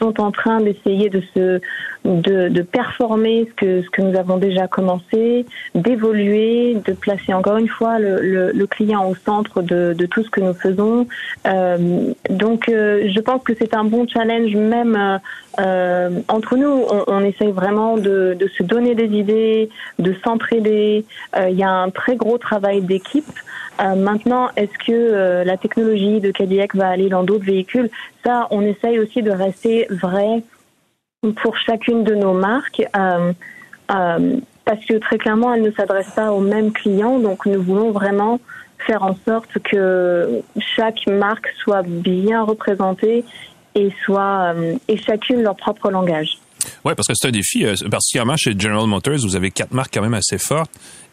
sont 0.00 0.20
en 0.20 0.30
train 0.30 0.60
d'essayer 0.60 1.10
de 1.10 1.22
se 1.34 1.60
de, 2.04 2.62
performer 2.62 3.46
ce 3.50 3.54
que 3.54 3.82
ce 3.82 3.90
que 3.90 4.02
nous 4.02 4.16
avons 4.18 4.38
déjà 4.38 4.68
commencé, 4.68 5.44
d'évoluer, 5.74 6.76
de 6.86 6.92
placer 6.92 7.34
encore 7.34 7.58
une 7.58 7.68
fois 7.68 7.98
le, 7.98 8.66
client 8.66 9.08
au 9.08 9.14
centre 9.14 9.62
de, 9.62 10.06
tout 10.06 10.22
ce 10.22 10.30
que 10.30 10.40
nous 10.40 10.54
faisons. 10.54 11.06
Euh, 11.46 12.12
donc, 12.30 12.68
euh, 12.68 13.08
je 13.12 13.20
pense 13.20 13.42
que 13.42 13.52
c'est 13.58 13.74
un 13.74 13.84
bon 13.84 14.06
challenge 14.06 14.54
même 14.54 15.20
euh, 15.58 16.10
entre 16.28 16.56
nous. 16.56 16.84
On, 17.06 17.20
essaye 17.24 17.52
vraiment 17.52 17.96
de, 17.96 18.36
de, 18.38 18.48
se 18.48 18.62
donner 18.62 18.94
des 18.94 19.18
idées, 19.18 19.68
de 19.98 20.14
s'entraider. 20.24 21.04
Il 21.36 21.56
y 21.56 21.64
a 21.64 21.70
un 21.70 21.90
très 21.90 22.16
gros 22.16 22.38
travail 22.38 22.80
d'équipe. 22.80 23.32
Euh, 23.80 23.94
maintenant, 23.94 24.50
est-ce 24.56 24.76
que 24.86 24.92
euh, 24.92 25.44
la 25.44 25.56
technologie 25.56 26.20
de 26.20 26.30
Cadillac 26.30 26.74
va 26.74 26.88
aller 26.88 27.08
dans 27.08 27.22
d'autres 27.22 27.44
véhicules? 27.44 27.88
Ça, 28.24 28.46
on 28.50 28.60
essaye 28.62 28.98
aussi 28.98 29.22
de 29.22 29.30
rester 29.30 29.86
vrai 29.90 30.42
pour 31.42 31.56
chacune 31.56 32.04
de 32.04 32.14
nos 32.14 32.34
marques. 32.34 32.82
Euh, 32.96 33.32
parce 34.64 34.84
que 34.84 34.98
très 34.98 35.18
clairement, 35.18 35.54
elles 35.54 35.62
ne 35.62 35.70
s'adressent 35.72 36.14
pas 36.14 36.30
aux 36.30 36.40
mêmes 36.40 36.72
clients. 36.72 37.18
Donc, 37.18 37.46
nous 37.46 37.62
voulons 37.62 37.90
vraiment 37.90 38.38
faire 38.86 39.02
en 39.02 39.16
sorte 39.26 39.58
que 39.64 40.42
chaque 40.76 41.06
marque 41.06 41.48
soit 41.62 41.82
bien 41.82 42.42
représentée 42.42 43.24
et 43.74 43.90
soit 44.04 44.54
et 44.88 44.96
chacune 44.96 45.42
leur 45.42 45.56
propre 45.56 45.90
langage. 45.90 46.38
Oui, 46.84 46.92
parce 46.94 47.08
que 47.08 47.14
c'est 47.14 47.28
un 47.28 47.32
défi, 47.32 47.66
particulièrement 47.90 48.36
chez 48.36 48.58
General 48.58 48.86
Motors, 48.86 49.18
vous 49.22 49.36
avez 49.36 49.50
quatre 49.50 49.72
marques 49.72 49.92
quand 49.92 50.02
même 50.02 50.14
assez 50.14 50.38
fortes 50.38 50.70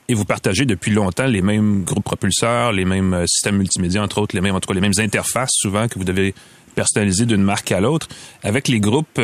et 0.08 0.14
vous 0.14 0.26
partagez 0.26 0.66
depuis 0.66 0.92
longtemps 0.92 1.26
les 1.26 1.42
mêmes 1.42 1.84
groupes 1.84 2.04
propulseurs, 2.04 2.72
les 2.72 2.86
mêmes 2.86 3.14
euh, 3.14 3.28
systèmes 3.28 3.58
multimédia, 3.58 4.02
entre 4.02 4.20
autres, 4.20 4.36
les 4.36 4.42
mêmes, 4.42 4.56
en 4.56 4.60
tout 4.60 4.72
les 4.74 4.82
mêmes 4.82 4.98
interfaces 4.98 5.52
souvent 5.54 5.88
que 5.88 6.00
vous 6.00 6.06
devez 6.06 6.34
personnalisé 6.76 7.26
d'une 7.26 7.42
marque 7.42 7.72
à 7.72 7.80
l'autre. 7.80 8.08
Avec 8.44 8.68
les 8.68 8.80
groupes 8.80 9.20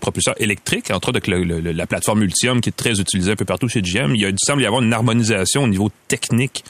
propulseurs 0.00 0.34
électriques, 0.36 0.90
entre 0.90 1.08
autres 1.08 1.20
avec 1.26 1.74
la 1.74 1.86
plateforme 1.86 2.22
Ultium 2.22 2.60
qui 2.60 2.68
est 2.68 2.76
très 2.76 3.00
utilisée 3.00 3.32
un 3.32 3.36
peu 3.36 3.46
partout 3.46 3.68
chez 3.68 3.80
GM, 3.80 4.14
il, 4.14 4.20
y 4.20 4.26
a, 4.26 4.30
semble 4.36 4.60
y 4.60 4.66
avoir 4.66 4.82
une 4.82 4.92
harmonisation 4.92 5.62
au 5.62 5.66
niveau 5.66 5.90
technique 6.08 6.64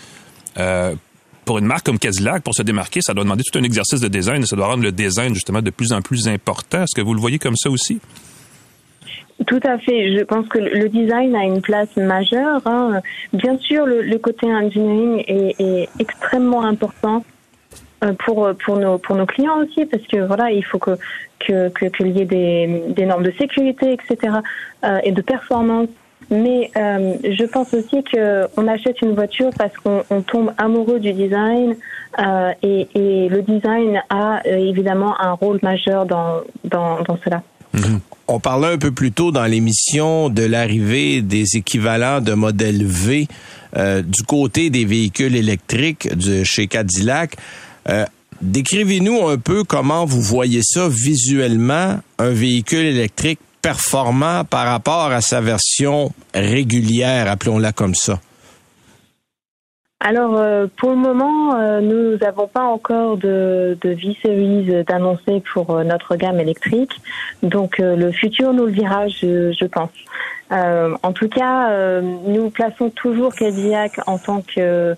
pour 1.49 1.59
une 1.59 1.65
marque 1.65 1.87
comme 1.87 1.99
Cadillac, 1.99 2.43
pour 2.43 2.55
se 2.55 2.61
démarquer, 2.61 3.01
ça 3.01 3.15
doit 3.15 3.25
demander 3.25 3.43
tout 3.43 3.59
un 3.59 3.63
exercice 3.63 4.01
de 4.01 4.09
design 4.09 4.43
et 4.43 4.47
ça 4.47 4.55
doit 4.55 4.67
rendre 4.67 4.83
le 4.83 4.93
design 4.93 5.33
justement 5.33 5.63
de 5.63 5.71
plus 5.71 5.95
en 5.95 6.03
plus 6.03 6.29
important. 6.29 6.83
Est-ce 6.83 6.95
que 6.95 7.01
vous 7.01 7.15
le 7.15 7.21
voyez 7.21 7.39
comme 7.39 7.57
ça 7.57 7.71
aussi? 7.71 8.01
Tout 9.47 9.61
à 9.63 9.79
fait. 9.79 10.17
Je 10.17 10.25
pense 10.25 10.49
que 10.49 10.59
le 10.59 10.89
design 10.89 11.35
a 11.37 11.45
une 11.45 11.63
place 11.63 11.97
majeure. 11.97 12.61
Hein. 12.67 13.01
Bien 13.33 13.57
sûr, 13.59 13.87
le, 13.87 14.19
côté 14.19 14.47
engineering 14.47 15.25
est, 15.27 15.89
extrêmement 16.01 16.65
important 16.65 17.25
euh, 18.05 18.13
pour 18.25 18.51
pour 18.65 18.77
nos 18.79 18.99
pour 18.99 19.17
nos 19.17 19.27
clients 19.27 19.59
aussi 19.63 19.85
parce 19.87 20.05
que 20.07 20.19
voilà 20.25 20.53
il 20.53 20.65
faut 20.65 20.79
que 20.79 20.97
que 21.41 21.69
qu'il 21.89 22.17
y 22.17 22.21
ait 22.21 22.25
des, 22.25 22.83
des 22.91 23.07
normes 23.07 23.25
de 23.25 23.33
sécurité 23.33 23.93
etc 23.93 24.37
euh, 24.85 25.01
et 25.03 25.11
de 25.11 25.21
performance 25.21 25.89
mais 26.31 26.71
euh, 26.77 27.15
je 27.25 27.45
pense 27.45 27.73
aussi 27.73 28.05
qu'on 28.05 28.69
achète 28.69 29.01
une 29.01 29.15
voiture 29.15 29.51
parce 29.57 29.73
qu'on 29.77 30.23
tombe 30.23 30.53
amoureux 30.59 31.01
du 31.01 31.13
design 31.13 31.77
euh, 32.19 32.53
et, 32.63 32.89
et, 32.95 33.29
le 33.29 33.43
design 33.43 34.03
a 34.11 34.41
euh, 34.47 34.57
évidemment 34.57 35.19
un 35.21 35.33
rôle 35.33 35.59
majeur 35.63 36.05
dans, 36.05 36.41
dans, 36.65 37.01
dans 37.03 37.19
cela. 37.25 37.43
Mhm. 37.73 38.01
On 38.31 38.41
parlait 38.41 38.69
un 38.69 38.79
peu 38.79 38.93
plus 38.93 39.11
tôt 39.11 39.33
dans 39.33 39.47
l'émission 39.47 40.29
de 40.29 40.43
l'arrivée 40.43 41.23
des 41.23 41.57
équivalents 41.57 42.21
de 42.21 42.35
modèle 42.35 42.85
V 42.85 43.27
euh, 43.75 44.03
du 44.03 44.23
côté 44.23 44.69
des 44.69 44.85
véhicules 44.85 45.35
électriques 45.35 46.15
de 46.15 46.45
chez 46.45 46.67
Cadillac. 46.67 47.37
Euh, 47.89 48.05
Décrivez-nous 48.43 49.27
un 49.27 49.39
peu 49.39 49.65
comment 49.65 50.05
vous 50.05 50.21
voyez 50.21 50.61
ça 50.63 50.89
visuellement, 50.89 52.01
un 52.19 52.31
véhicule 52.31 52.85
électrique 52.85 53.41
performant 53.63 54.45
par 54.45 54.67
rapport 54.67 55.11
à 55.11 55.21
sa 55.21 55.41
version 55.41 56.13
régulière, 56.35 57.29
appelons-la 57.29 57.73
comme 57.73 57.95
ça? 57.97 58.21
Alors, 60.01 60.37
euh, 60.37 60.69
pour 60.77 60.91
le 60.91 60.97
moment, 60.97 61.57
euh, 61.57 61.81
nous 61.81 62.17
n'avons 62.19 62.47
pas 62.47 62.63
encore 62.63 63.17
de, 63.17 63.77
de 63.81 63.91
V-Series 63.91 64.85
d'annoncer 64.85 65.43
pour 65.53 65.71
euh, 65.71 65.83
notre 65.83 66.15
gamme 66.15 66.39
électrique. 66.39 67.01
Donc, 67.43 67.79
le 67.79 68.13
futur 68.13 68.53
nous 68.53 68.67
le 68.67 68.73
dira, 68.73 69.09
je, 69.09 69.53
je 69.53 69.65
pense. 69.67 69.91
en 70.51 71.13
tout 71.13 71.29
cas, 71.29 72.01
nous 72.01 72.51
plaçons 72.51 72.91
toujours 72.91 73.35
Cadillac 73.35 74.01
en 74.07 74.19
tant 74.19 74.43
que 74.43 74.97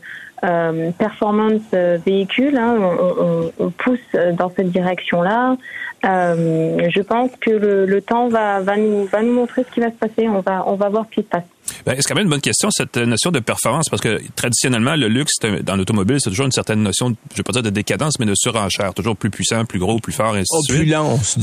performance 0.98 1.70
véhicule. 1.72 2.56
Hein. 2.56 2.76
On, 2.80 3.50
on, 3.58 3.70
pousse 3.70 4.16
dans 4.38 4.50
cette 4.50 4.70
direction-là. 4.70 5.56
Euh, 6.04 6.88
je 6.88 7.02
pense 7.02 7.30
que 7.40 7.50
le, 7.50 7.84
le, 7.84 8.00
temps 8.00 8.28
va, 8.28 8.60
va, 8.60 8.76
nous, 8.76 9.04
va 9.04 9.22
nous 9.22 9.32
montrer 9.32 9.64
ce 9.64 9.70
qui 9.70 9.80
va 9.80 9.90
se 9.90 9.96
passer. 9.96 10.28
On 10.28 10.40
va, 10.40 10.64
on 10.66 10.74
va 10.74 10.88
voir 10.88 11.04
ce 11.10 11.16
qui 11.16 11.22
se 11.22 11.28
passe. 11.28 11.44
Ben, 11.86 11.96
c'est 11.96 12.08
quand 12.08 12.14
même 12.14 12.24
une 12.24 12.30
bonne 12.30 12.40
question, 12.40 12.68
cette 12.70 12.96
notion 12.96 13.30
de 13.30 13.40
performance, 13.40 13.88
parce 13.88 14.02
que 14.02 14.20
traditionnellement, 14.36 14.96
le 14.96 15.08
luxe 15.08 15.34
dans 15.62 15.76
l'automobile, 15.76 16.18
c'est 16.20 16.30
toujours 16.30 16.46
une 16.46 16.52
certaine 16.52 16.82
notion, 16.82 17.16
je 17.32 17.36
vais 17.38 17.42
pas 17.42 17.52
dire 17.52 17.62
de 17.62 17.70
décadence, 17.70 18.18
mais 18.18 18.26
de 18.26 18.34
surenchère, 18.34 18.92
toujours 18.94 19.16
plus 19.16 19.30
puissant, 19.30 19.64
plus 19.64 19.78
gros, 19.78 19.98
plus 19.98 20.12
fort, 20.12 20.34
ainsi 20.34 20.44
de 20.68 20.74
suite. 20.74 20.80
Opulence, 20.80 21.38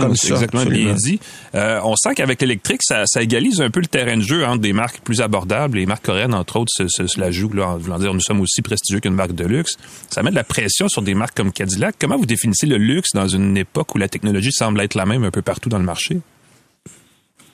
comme 0.00 0.16
ça. 0.16 0.34
Exactement, 0.34 0.64
bien 0.64 0.94
dit. 0.94 1.20
Euh, 1.54 1.80
on 1.84 1.96
sent 1.96 2.14
qu'avec 2.14 2.40
l'électrique, 2.40 2.82
ça, 2.82 3.04
ça, 3.06 3.22
égalise 3.22 3.60
un 3.60 3.70
peu 3.70 3.80
le 3.80 3.86
terrain 3.86 4.16
de 4.16 4.22
jeu 4.22 4.44
entre 4.44 4.60
des 4.60 4.72
marques 4.72 5.00
plus 5.00 5.20
abordables. 5.20 5.78
Les 5.78 5.86
marques 5.86 6.04
coréennes, 6.04 6.34
entre 6.34 6.56
autres, 6.56 6.72
se, 6.74 6.86
se, 6.88 7.20
la 7.20 7.30
jouent, 7.30 7.52
là, 7.52 7.68
en 7.68 7.76
voulant 7.76 7.98
dire, 7.98 8.14
nous 8.14 8.20
sommes 8.20 8.40
aussi 8.40 8.62
prestigieux 8.62 9.00
qu'une 9.00 9.14
marque 9.14 9.32
de 9.32 9.44
luxe. 9.44 9.76
Ça 10.08 10.22
met 10.22 10.30
de 10.30 10.36
la 10.36 10.44
pression 10.44 10.88
sur 10.88 11.02
des 11.02 11.14
marques 11.14 11.36
comme 11.36 11.52
Cadillac. 11.52 11.96
Comment 11.98 12.16
vous 12.16 12.26
définissez 12.26 12.66
le 12.66 12.76
luxe 12.76 13.10
dans 13.14 13.28
une 13.28 13.56
époque 13.56 13.94
où 13.94 13.98
la 13.98 14.08
technologie 14.08 14.52
semble 14.52 14.80
être 14.80 14.94
la 14.94 15.06
même 15.06 15.24
un 15.24 15.30
peu 15.30 15.42
partout 15.42 15.68
dans 15.68 15.78
le 15.78 15.84
marché? 15.84 16.20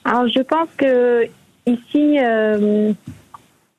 Alors, 0.05 0.27
je 0.27 0.41
pense 0.41 0.69
que 0.77 1.27
ici, 1.67 2.17
euh, 2.19 2.93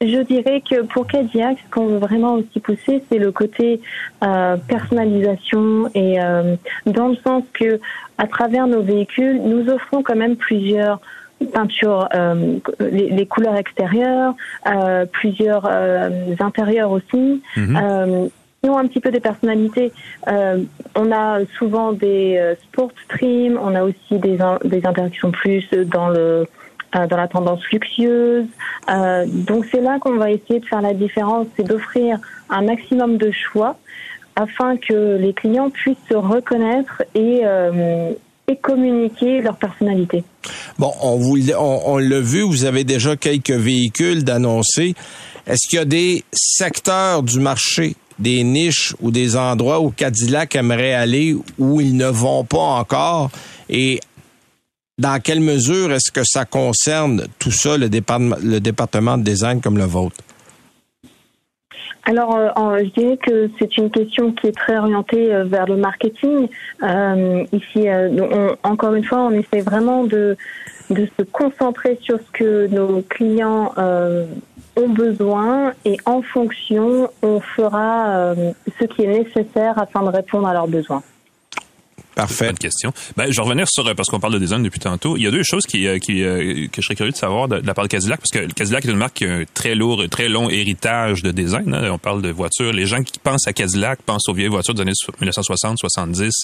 je 0.01 0.23
dirais 0.23 0.63
que 0.69 0.83
pour 0.83 1.07
Cadillac, 1.07 1.59
ce 1.65 1.71
qu'on 1.75 1.87
veut 1.87 1.99
vraiment 1.99 2.35
aussi 2.35 2.61
pousser, 2.61 3.03
c'est 3.11 3.19
le 3.19 3.33
côté 3.33 3.81
euh, 4.23 4.57
personnalisation 4.69 5.91
et 5.95 6.21
euh, 6.21 6.57
dans 6.87 7.09
le 7.09 7.17
sens 7.17 7.45
que 7.53 7.81
à 8.19 8.27
travers 8.27 8.67
nos 8.67 8.83
véhicules, 8.83 9.41
nous 9.43 9.69
offrons 9.69 10.03
quand 10.03 10.17
même 10.17 10.37
plusieurs 10.37 11.01
peintures, 11.53 12.09
les, 12.81 13.27
couleurs 13.27 13.55
extérieures, 13.55 14.35
plusieurs 15.13 15.71
intérieurs 16.41 16.91
aussi. 16.91 17.41
Mhm 17.57 18.29
ont 18.67 18.79
un 18.79 18.87
petit 18.87 19.01
peu 19.01 19.11
des 19.11 19.21
personnalités. 19.21 19.93
Euh, 20.27 20.63
on 20.95 21.13
a 21.13 21.45
souvent 21.59 21.93
des 21.93 22.37
euh, 22.39 22.55
sport 22.57 22.91
streams, 23.05 23.59
on 23.61 23.75
a 23.75 23.83
aussi 23.83 24.19
des, 24.19 24.39
des 24.65 24.87
interactions 24.87 25.31
plus 25.31 25.69
dans 25.71 26.09
le 26.09 26.47
dans 26.93 27.17
la 27.17 27.29
tendance 27.29 27.61
luxueuse. 27.71 28.47
Euh, 28.91 29.25
donc 29.27 29.67
c'est 29.71 29.81
là 29.81 29.99
qu'on 30.01 30.17
va 30.17 30.31
essayer 30.31 30.61
de 30.61 30.67
faire 30.67 30.81
la 30.81 30.95
différence, 30.95 31.47
c'est 31.57 31.65
d'offrir 31.65 32.19
un 32.49 32.63
maximum 32.63 33.17
de 33.17 33.31
choix 33.31 33.77
afin 34.37 34.77
que 34.77 35.17
les 35.17 35.35
clients 35.35 35.71
puissent 35.71 35.97
se 36.09 36.15
reconnaître 36.15 37.03
et 37.15 37.41
euh, 37.45 38.13
communiquer 38.57 39.41
leur 39.43 39.57
personnalité. 39.57 40.25
Bon, 40.79 40.93
on, 41.03 41.21
on 41.59 41.99
l'a 41.99 42.21
vu, 42.21 42.43
vous 42.43 42.65
avez 42.65 42.85
déjà 42.85 43.17
quelques 43.17 43.51
véhicules 43.51 44.25
d'annoncer. 44.25 44.95
Est-ce 45.47 45.69
qu'il 45.69 45.79
y 45.79 45.83
a 45.83 45.85
des 45.85 46.25
secteurs 46.33 47.23
du 47.23 47.41
marché 47.41 47.97
des 48.19 48.43
niches 48.43 48.95
ou 49.01 49.11
des 49.11 49.37
endroits 49.37 49.81
où 49.81 49.91
Cadillac 49.91 50.57
aimerait 50.57 50.95
aller 50.95 51.37
où 51.59 51.81
ils 51.81 51.97
ne 51.97 52.07
vont 52.07 52.45
pas 52.45 52.59
encore? 52.59 53.31
Et 53.69 54.01
dans 54.99 55.21
quelle 55.21 55.41
mesure 55.41 55.93
est-ce 55.93 56.11
que 56.11 56.23
ça 56.25 56.45
concerne 56.45 57.27
tout 57.39 57.53
ça, 57.53 57.77
le 57.77 57.89
département, 57.89 58.37
le 58.43 58.61
département 58.61 59.17
de 59.17 59.23
design 59.23 59.61
comme 59.61 59.79
le 59.79 59.85
vôtre? 59.85 60.17
Alors, 62.05 62.37
euh, 62.37 62.79
je 62.79 63.01
dirais 63.01 63.19
que 63.19 63.51
c'est 63.59 63.77
une 63.77 63.91
question 63.91 64.33
qui 64.33 64.47
est 64.47 64.57
très 64.57 64.79
orientée 64.79 65.33
euh, 65.33 65.45
vers 65.45 65.67
le 65.67 65.77
marketing. 65.77 66.49
Euh, 66.83 67.45
ici, 67.53 67.87
encore 68.63 68.95
une 68.95 69.05
fois, 69.05 69.25
on 69.25 69.31
essaie 69.33 69.61
vraiment 69.61 70.05
de, 70.05 70.35
de 70.89 71.07
se 71.19 71.23
concentrer 71.25 71.99
sur 72.01 72.19
ce 72.19 72.31
que 72.33 72.67
nos 72.69 73.03
clients 73.03 73.75
ont 73.77 74.89
besoin 74.89 75.75
et 75.85 75.99
en 76.07 76.23
fonction, 76.23 77.11
on 77.23 77.41
fera 77.41 78.35
ce 78.81 78.85
qui 78.87 79.03
est 79.03 79.25
nécessaire 79.25 79.79
afin 79.79 80.03
de 80.03 80.09
répondre 80.09 80.49
à 80.49 80.55
leurs 80.55 80.69
besoins. 80.69 81.03
Question. 82.59 82.93
Ben, 83.17 83.31
je 83.31 83.37
vais 83.37 83.43
revenir 83.43 83.69
sur, 83.69 83.85
parce 83.95 84.09
qu'on 84.09 84.21
parle 84.21 84.35
de 84.35 84.39
design 84.39 84.63
depuis 84.63 84.81
tantôt. 84.81 85.17
Il 85.17 85.23
y 85.23 85.27
a 85.27 85.31
deux 85.31 85.43
choses 85.43 85.67
qui, 85.67 85.87
euh, 85.87 85.99
qui 85.99 86.23
euh, 86.23 86.67
que 86.69 86.81
je 86.81 86.87
serais 86.87 86.97
curieux 86.97 87.13
de 87.13 87.17
savoir 87.17 87.49
de, 87.49 87.57
la 87.57 87.75
part 87.75 87.85
de 87.85 87.89
Cadillac, 87.89 88.21
parce 88.21 88.31
que 88.31 88.53
Cadillac 88.53 88.85
est 88.85 88.91
une 88.91 88.97
marque 88.97 89.15
qui 89.15 89.25
a 89.25 89.33
un 89.33 89.45
très 89.55 89.75
lourd, 89.75 90.03
très 90.11 90.29
long 90.29 90.51
héritage 90.51 91.23
de 91.23 91.31
design. 91.31 91.73
Hein. 91.75 91.91
On 91.93 91.99
parle 91.99 92.23
de 92.23 92.31
voitures. 92.31 92.73
Les 92.73 92.87
gens 92.87 93.03
qui 93.03 93.19
pensent 93.19 93.47
à 93.47 93.53
Cadillac 93.53 94.03
pensent 94.03 94.29
aux 94.29 94.35
vieilles 94.35 94.49
voitures 94.49 94.75
des 94.75 94.83
années 94.83 94.93
1960, 95.21 95.79
70, 95.79 96.35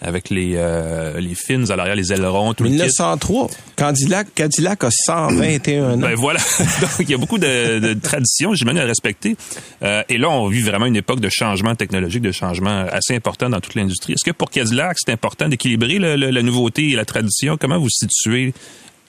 avec 0.00 0.30
les, 0.30 0.54
euh, 0.56 1.20
les 1.20 1.34
fins 1.34 1.68
à 1.70 1.76
l'arrière, 1.76 1.96
les 1.96 2.12
ailerons, 2.12 2.54
tout 2.54 2.64
1903. 2.64 3.48
Cadillac, 3.76 4.28
Cadillac 4.34 4.84
a 4.84 4.90
121 4.90 5.94
ans. 5.94 5.96
Ben 5.98 6.14
voilà. 6.14 6.40
Donc, 6.80 6.90
il 7.00 7.10
y 7.10 7.14
a 7.14 7.18
beaucoup 7.18 7.38
de, 7.38 7.78
de 7.78 7.94
traditions, 7.94 8.54
j'imagine, 8.54 8.80
à 8.80 8.84
respecter. 8.84 9.36
Euh, 9.82 10.02
et 10.08 10.18
là, 10.18 10.30
on 10.30 10.48
vit 10.48 10.62
vraiment 10.62 10.86
une 10.86 10.96
époque 10.96 11.20
de 11.20 11.28
changement 11.30 11.74
technologique, 11.74 12.22
de 12.22 12.32
changement 12.32 12.86
assez 12.90 13.14
important 13.14 13.50
dans 13.50 13.60
toute 13.60 13.74
l'industrie. 13.74 14.14
Est-ce 14.14 14.24
que 14.24 14.34
pour 14.34 14.50
Cadillac, 14.50 14.96
c'est 14.98 15.12
important 15.12 15.48
d'équilibrer 15.48 15.98
la 15.98 16.42
nouveauté 16.42 16.90
et 16.90 16.96
la 16.96 17.04
tradition? 17.04 17.56
Comment 17.56 17.78
vous 17.78 17.90
situez 17.90 18.52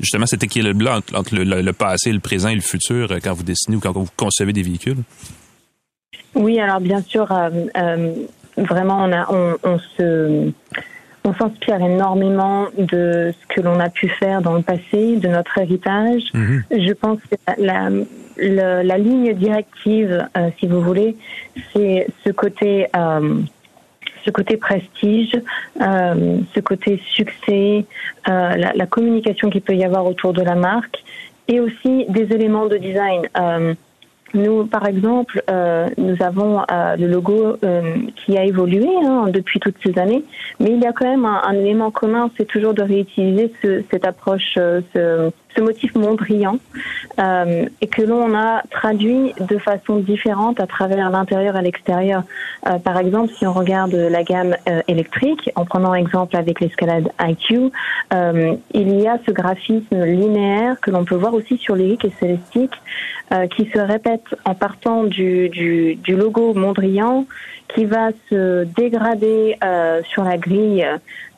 justement 0.01 0.25
cet 0.25 0.43
équilibre-là 0.43 1.01
entre, 1.13 1.36
le, 1.36 1.73
passé, 1.73 2.12
le 2.12 2.19
présent 2.19 2.49
et 2.49 2.56
le 2.56 2.62
futur 2.62 3.12
euh, 3.12 3.19
quand 3.23 3.34
vous 3.34 3.43
dessinez 3.43 3.77
ou 3.77 3.80
quand 3.80 3.91
vous 3.91 4.08
concevez 4.17 4.54
des 4.54 4.63
véhicules? 4.63 4.97
Oui, 6.34 6.60
alors 6.60 6.80
bien 6.80 7.01
sûr, 7.01 7.32
euh, 7.32 7.49
euh, 7.77 8.13
vraiment, 8.58 8.98
on, 9.04 9.12
a, 9.12 9.28
on, 9.32 9.56
on 9.64 9.80
se 9.98 10.52
on 11.24 11.34
s'inspire 11.34 11.82
énormément 11.82 12.68
de 12.78 13.32
ce 13.40 13.56
que 13.56 13.62
l'on 13.62 13.80
a 13.80 13.90
pu 13.90 14.10
faire 14.10 14.42
dans 14.42 14.56
le 14.56 14.64
passé, 14.64 15.18
de 15.18 15.28
notre 15.28 15.58
héritage. 15.58 16.24
Mhm. 16.34 16.64
Je 16.72 16.94
pense 16.94 17.20
que 17.20 17.36
la, 17.60 17.90
la, 18.38 18.84
la 18.84 18.98
ligne 18.98 19.34
directive, 19.34 20.28
euh, 20.36 20.50
si 20.60 20.68
vous 20.68 20.82
voulez, 20.82 21.16
c'est 21.74 22.08
ce 22.26 22.32
côté, 22.32 22.88
euh, 22.96 23.40
ce 24.26 24.32
côté 24.32 24.58
prestige, 24.58 25.40
euh, 25.80 26.38
ce 26.56 26.60
côté 26.60 27.00
succès, 27.14 27.86
la, 28.26 28.56
la, 28.74 28.86
communication 28.88 29.50
qu'il 29.50 29.62
peut 29.62 29.76
y 29.76 29.84
avoir 29.84 30.06
autour 30.06 30.34
de 30.34 30.42
la 30.42 30.56
marque, 30.56 31.04
et 31.48 31.60
aussi 31.60 32.06
des 32.10 32.34
éléments 32.34 32.68
de 32.68 32.78
design. 32.78 33.28
Nous, 34.34 34.65
par 34.65 34.86
exemple, 34.86 35.44
euh, 35.50 35.88
nous 35.98 36.15
avons 36.22 36.62
euh, 36.72 36.96
le 36.96 37.08
logo 37.08 37.58
euh, 37.63 37.96
qui 38.15 38.38
a 38.38 38.46
évolué 38.46 38.88
hein, 39.04 39.28
depuis 39.30 39.60
toutes 39.60 39.76
ces 39.84 39.98
années, 40.00 40.24
mais 40.60 40.72
il 40.72 40.80
y 40.80 40.86
a 40.86 40.94
quand 40.94 41.06
même 41.06 41.26
un, 41.26 41.41
un 41.44 41.54
élément 41.54 41.91
commun, 41.91 42.30
c'est 42.38 42.46
toujours 42.46 42.74
de 42.74 42.82
réutiliser 42.82 43.52
ce, 43.62 43.84
cette 43.91 44.06
approche, 44.06 44.56
euh, 44.58 44.82
ce, 44.94 45.32
ce 45.56 45.62
motif 45.62 45.96
mondrian, 45.96 46.58
euh, 47.20 47.66
et 47.82 47.88
que 47.88 48.02
l'on 48.02 48.36
a 48.36 48.64
traduit 48.70 49.34
de 49.40 49.58
façon 49.58 49.98
différente 49.98 50.60
à 50.60 50.68
travers 50.68 51.10
l'intérieur 51.10 51.58
et 51.58 51.62
l'extérieur. 51.62 52.24
Euh, 52.68 52.78
par 52.78 52.98
exemple, 52.98 53.34
si 53.38 53.46
on 53.46 53.54
regarde 53.54 53.94
la 53.94 54.24
gamme 54.24 54.56
euh, 54.70 54.82
électrique, 54.88 55.50
en 55.56 55.66
prenant 55.66 55.94
exemple 55.94 56.36
avec 56.36 56.60
l'escalade 56.60 57.10
IQ, 57.22 57.72
euh, 58.14 58.56
il 58.74 59.00
y 59.00 59.08
a 59.08 59.18
ce 59.26 59.32
graphisme 59.32 60.04
linéaire 60.06 60.80
que 60.82 60.92
l'on 60.92 61.06
peut 61.06 61.16
voir 61.16 61.34
aussi 61.34 61.58
sur 61.58 61.76
lyrique 61.76 62.06
et 62.06 62.14
célestique, 62.20 62.74
euh, 63.34 63.48
qui 63.48 63.70
se 63.74 63.80
répète 63.80 64.26
en 64.46 64.56
partant 64.56 65.04
du, 65.04 65.50
du, 65.50 65.96
du 65.96 66.16
logo 66.16 66.54
Mondrian, 66.54 67.26
qui 67.74 67.86
va 67.86 68.10
se 68.30 68.66
dégrader 68.66 69.58
sur 70.12 70.26
la 70.26 70.38
grille 70.38 70.86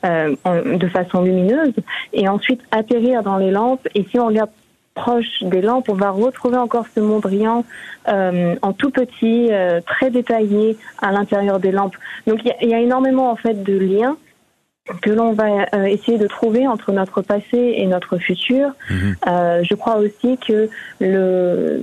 euh, 0.06 0.36
en- 0.44 0.78
de 0.78 0.88
façon 0.88 1.22
lumineuse 1.24 1.74
et 2.14 2.28
ensuite 2.28 2.62
atterrir 2.72 3.24
dans 3.24 3.38
les 3.38 3.52
lampes. 3.52 3.88
Et 3.96 4.04
si 4.10 4.20
on 4.20 4.28
regarde 4.28 4.50
proche 4.96 5.42
des 5.42 5.62
lampes, 5.62 5.90
on 5.90 5.94
va 5.96 6.12
retrouver 6.12 6.58
encore 6.58 6.86
ce 6.94 7.00
Mondrian 7.00 7.66
euh, 8.08 8.56
en 8.62 8.74
tout 8.74 8.92
petit, 8.92 9.48
euh, 9.52 9.82
très 9.86 10.12
détaillé 10.12 10.78
à 11.02 11.12
l'intérieur 11.12 11.60
des 11.60 11.72
lampes. 11.72 11.96
Donc 12.28 12.42
il 12.44 12.48
y, 12.50 12.52
a- 12.52 12.58
il 12.62 12.70
y 12.70 12.74
a 12.74 12.80
énormément 12.80 13.32
en 13.32 13.36
fait 13.36 13.64
de 13.64 13.78
liens 13.78 14.18
que 15.02 15.10
l'on 15.10 15.32
va 15.32 15.46
euh, 15.74 15.86
essayer 15.86 16.18
de 16.18 16.28
trouver 16.28 16.68
entre 16.68 16.92
notre 16.92 17.22
passé 17.22 17.76
et 17.78 17.88
notre 17.88 18.18
futur. 18.18 18.72
Euh, 19.28 19.64
je 19.64 19.74
crois 19.76 19.96
aussi 19.96 20.38
que 20.38 20.70
le 21.00 21.82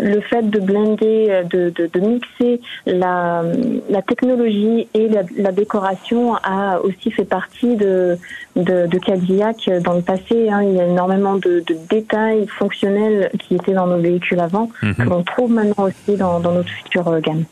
le 0.00 0.20
fait 0.20 0.48
de 0.48 0.60
blender, 0.60 1.26
euh, 1.30 1.42
de, 1.44 1.70
de, 1.70 1.90
de 1.92 2.00
mixer 2.00 2.60
la, 2.86 3.42
la 3.90 4.02
technologie 4.02 4.88
et 4.94 5.08
la, 5.08 5.22
la 5.36 5.52
décoration 5.52 6.34
a 6.42 6.80
aussi 6.80 7.10
fait 7.10 7.24
partie 7.24 7.76
de, 7.76 8.16
de, 8.56 8.86
de 8.86 8.98
Cadillac 8.98 9.70
dans 9.82 9.94
le 9.94 10.02
passé. 10.02 10.48
hein. 10.48 10.62
Il 10.62 10.74
y 10.74 10.80
a 10.80 10.86
énormément 10.86 11.36
de, 11.36 11.62
de 11.66 11.76
détails 11.90 12.46
fonctionnels 12.58 13.30
qui 13.40 13.54
étaient 13.56 13.74
dans 13.74 13.86
nos 13.86 13.98
véhicules 14.00 14.40
avant, 14.40 14.68
que 14.80 15.02
l'on 15.02 15.22
trouve 15.22 15.52
maintenant 15.52 15.84
aussi 15.84 16.16
dans, 16.16 16.40
dans 16.40 16.52
notre 16.52 16.70
future 16.70 17.06
euh, 17.08 17.20
gamme. 17.20 17.44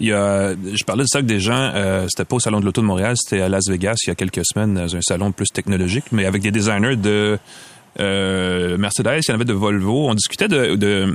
Il 0.00 0.08
y 0.08 0.12
a, 0.12 0.52
je 0.52 0.84
parlais 0.84 1.02
de 1.02 1.08
ça 1.08 1.18
avec 1.18 1.26
des 1.26 1.40
gens, 1.40 1.70
euh, 1.74 2.06
c'était 2.08 2.24
pas 2.24 2.36
au 2.36 2.40
Salon 2.40 2.60
de 2.60 2.64
l'Auto 2.64 2.80
de 2.80 2.86
Montréal, 2.86 3.14
c'était 3.16 3.42
à 3.42 3.48
Las 3.48 3.68
Vegas 3.68 3.96
il 4.06 4.08
y 4.08 4.12
a 4.12 4.14
quelques 4.14 4.42
semaines, 4.44 4.74
dans 4.74 4.94
un 4.96 5.00
salon 5.00 5.32
plus 5.32 5.48
technologique, 5.48 6.04
mais 6.12 6.24
avec 6.24 6.42
des 6.42 6.50
designers 6.50 6.96
de 6.96 7.38
Mercedes, 7.98 9.20
il 9.26 9.28
y 9.28 9.32
en 9.32 9.34
avait 9.34 9.44
de 9.44 9.52
Volvo. 9.52 10.08
On 10.08 10.14
discutait 10.14 10.48
de... 10.48 10.76
de 10.76 11.14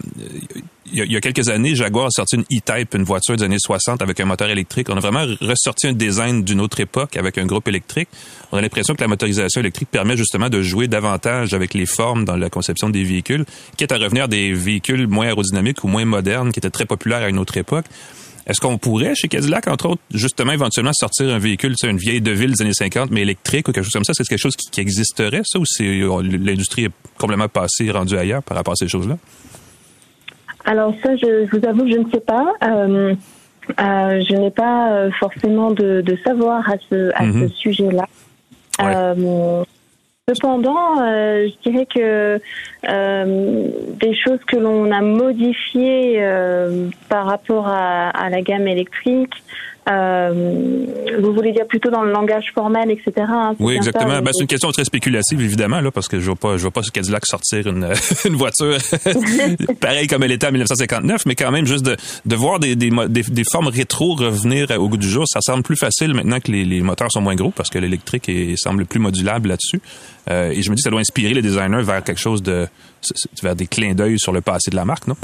il, 0.94 1.12
y 1.12 1.16
a, 1.16 1.22
quelques 1.22 1.50
années, 1.50 1.76
Jaguar 1.76 2.06
a 2.06 2.10
sorti 2.12 2.36
une 2.36 2.44
E-Type, 2.44 2.94
une 2.94 3.04
voiture 3.04 3.36
des 3.36 3.44
années 3.44 3.58
60 3.60 4.02
avec 4.02 4.20
un 4.20 4.26
moteur 4.26 4.50
électrique. 4.50 4.90
On 4.90 4.98
a 4.98 5.00
vraiment 5.00 5.26
ressorti 5.42 5.88
un 5.88 5.94
design 5.94 6.44
d'une 6.44 6.62
autre 6.62 6.80
époque 6.80 7.18
avec 7.18 7.38
un 7.38 7.46
groupe 7.46 7.68
électrique. 7.68 8.10
On 8.52 8.58
a 8.58 8.62
l'impression 8.62 8.94
que 8.94 9.02
la 9.02 9.08
motorisation 9.08 9.62
électrique 9.62 9.90
permet 9.90 10.16
justement 10.18 10.50
de 10.50 10.62
jouer 10.62 10.88
davantage 10.88 11.54
avec 11.54 11.74
les 11.74 11.88
formes 11.88 12.26
dans 12.26 12.36
la 12.36 12.50
conception 12.50 12.90
des 12.90 13.04
véhicules, 13.04 13.46
quitte 13.76 13.92
à 13.92 13.98
revenir 13.98 14.28
des 14.28 14.54
véhicules 14.54 15.08
moins 15.08 15.26
aérodynamiques 15.26 15.84
ou 15.84 15.88
moins 15.88 16.06
modernes 16.06 16.52
qui 16.52 16.60
étaient 16.60 16.70
très 16.70 16.86
populaires 16.86 17.24
à 17.24 17.30
une 17.30 17.40
autre 17.40 17.58
époque. 17.58 17.86
Est-ce 18.46 18.60
qu'on 18.60 18.78
pourrait, 18.78 19.16
chez 19.16 19.28
Cadillac, 19.30 19.68
entre 19.68 19.88
autres, 19.90 20.02
justement, 20.14 20.52
éventuellement 20.52 20.92
sortir 20.94 21.34
un 21.34 21.40
véhicule, 21.40 21.76
une 21.84 21.98
vieille 21.98 22.20
de 22.22 22.32
ville 22.32 22.52
des 22.52 22.62
années 22.62 22.74
50, 22.74 23.10
mais 23.12 23.22
électrique 23.22 23.68
ou 23.70 23.72
quelque 23.72 23.84
chose 23.86 23.94
comme 23.94 24.04
ça? 24.04 24.14
C'est 24.14 24.26
quelque 24.28 24.38
chose 24.40 24.56
qui, 24.58 24.70
qui 24.70 24.82
existerait, 24.82 25.42
ça, 25.46 25.60
ou 25.60 25.64
c'est 25.66 25.86
euh, 26.02 26.22
l'industrie 26.22 26.86
est 26.86 26.92
complètement 27.18 27.48
passée, 27.48 27.90
rendue 27.90 28.18
ailleurs 28.18 28.44
par 28.44 28.58
rapport 28.58 28.74
à 28.74 28.76
ces 28.76 28.88
choses-là? 28.90 29.18
Alors 30.66 30.94
ça, 31.04 31.16
je, 31.16 31.46
je 31.52 31.58
vous 31.58 31.66
avoue, 31.66 31.88
je 31.90 31.98
ne 31.98 32.10
sais 32.12 32.20
pas. 32.22 32.46
Euh, 32.64 33.16
euh, 33.80 34.24
je 34.30 34.34
n'ai 34.36 34.52
pas 34.52 35.10
forcément 35.20 35.72
de, 35.72 36.02
de 36.02 36.18
savoir 36.26 36.70
à 36.70 36.76
ce, 36.90 37.12
à 37.16 37.24
Mhm. 37.26 37.48
ce 37.50 37.56
sujet-là. 37.56 38.08
Ouais. 38.80 38.94
Euh, 38.96 39.64
cependant, 40.32 41.02
euh, 41.02 41.50
je 41.50 41.70
dirais 41.70 41.86
que 41.86 42.40
euh, 42.88 43.68
des 44.00 44.16
choses 44.16 44.40
que 44.48 44.56
l'on 44.56 44.90
a 44.92 45.02
modifiées 45.02 46.24
euh, 46.24 46.88
par 47.10 47.26
rapport 47.26 47.68
à, 47.68 48.10
à 48.10 48.30
la 48.30 48.42
gamme 48.42 48.68
électrique, 48.68 49.34
euh, 49.90 50.86
vous 51.22 51.34
voulez 51.34 51.52
dire 51.52 51.68
plutôt 51.68 51.90
dans 51.90 52.04
le 52.04 52.12
langage 52.12 52.52
formel, 52.54 52.90
etc. 52.92 53.12
hein, 53.30 53.56
Oui, 53.60 53.76
exactement. 53.76 54.16
vous- 54.18 54.22
Ben, 54.22 54.32
c'est 54.34 54.42
une 54.42 54.48
question 54.48 54.72
très 54.72 54.86
spéculative, 54.86 55.42
évidemment, 55.42 55.82
là, 55.82 55.92
parce 55.92 56.08
que 56.08 56.20
je 56.20 56.26
vois 56.26 56.36
pas, 56.36 56.58
je 56.58 56.62
vois 56.62 56.72
pas 56.72 56.84
ce 56.84 56.92
Cadillac 56.92 57.26
sortir 57.26 57.68
une, 57.68 57.88
une 58.26 58.36
voiture 58.36 58.78
pareille 59.80 60.08
comme 60.08 60.24
elle 60.24 60.32
était 60.32 60.48
en 60.48 60.52
1959, 60.52 61.26
mais 61.26 61.36
quand 61.36 61.52
même, 61.52 61.66
juste 61.66 61.86
de, 61.86 61.96
de 62.26 62.36
voir 62.36 62.60
des, 62.60 62.76
des, 62.76 62.90
des, 63.10 63.22
des 63.24 63.44
formes 63.52 63.68
rétro 63.68 64.16
revenir 64.16 64.68
au 64.80 64.88
goût 64.90 64.98
du 64.98 65.10
jour, 65.10 65.26
ça 65.28 65.40
semble 65.42 65.64
plus 65.64 65.76
facile 65.78 66.14
maintenant 66.14 66.40
que 66.40 66.52
les, 66.52 66.66
les 66.66 66.82
moteurs 66.82 67.12
sont 67.12 67.22
moins 67.22 67.36
gros, 67.36 67.52
parce 67.52 67.70
que 67.70 67.80
l'électrique 67.80 68.30
semble 68.58 68.86
plus 68.86 69.00
modulable 69.00 69.50
là-dessus. 69.50 69.82
Euh, 70.30 70.52
et 70.52 70.62
je 70.62 70.70
me 70.70 70.76
dis 70.76 70.82
que 70.82 70.86
ça 70.86 70.90
doit 70.90 71.02
inspirer 71.02 71.34
les 71.34 71.42
designers 71.42 71.84
vers 71.84 72.04
quelque 72.04 72.20
chose 72.22 72.42
de, 72.42 72.68
vers 73.42 73.56
des 73.56 73.68
clins 73.68 73.94
d'œil 73.94 74.18
sur 74.20 74.32
le 74.32 74.42
passé 74.42 74.72
de 74.72 74.76
la 74.76 74.86
marque, 74.86 75.08
non? 75.08 75.16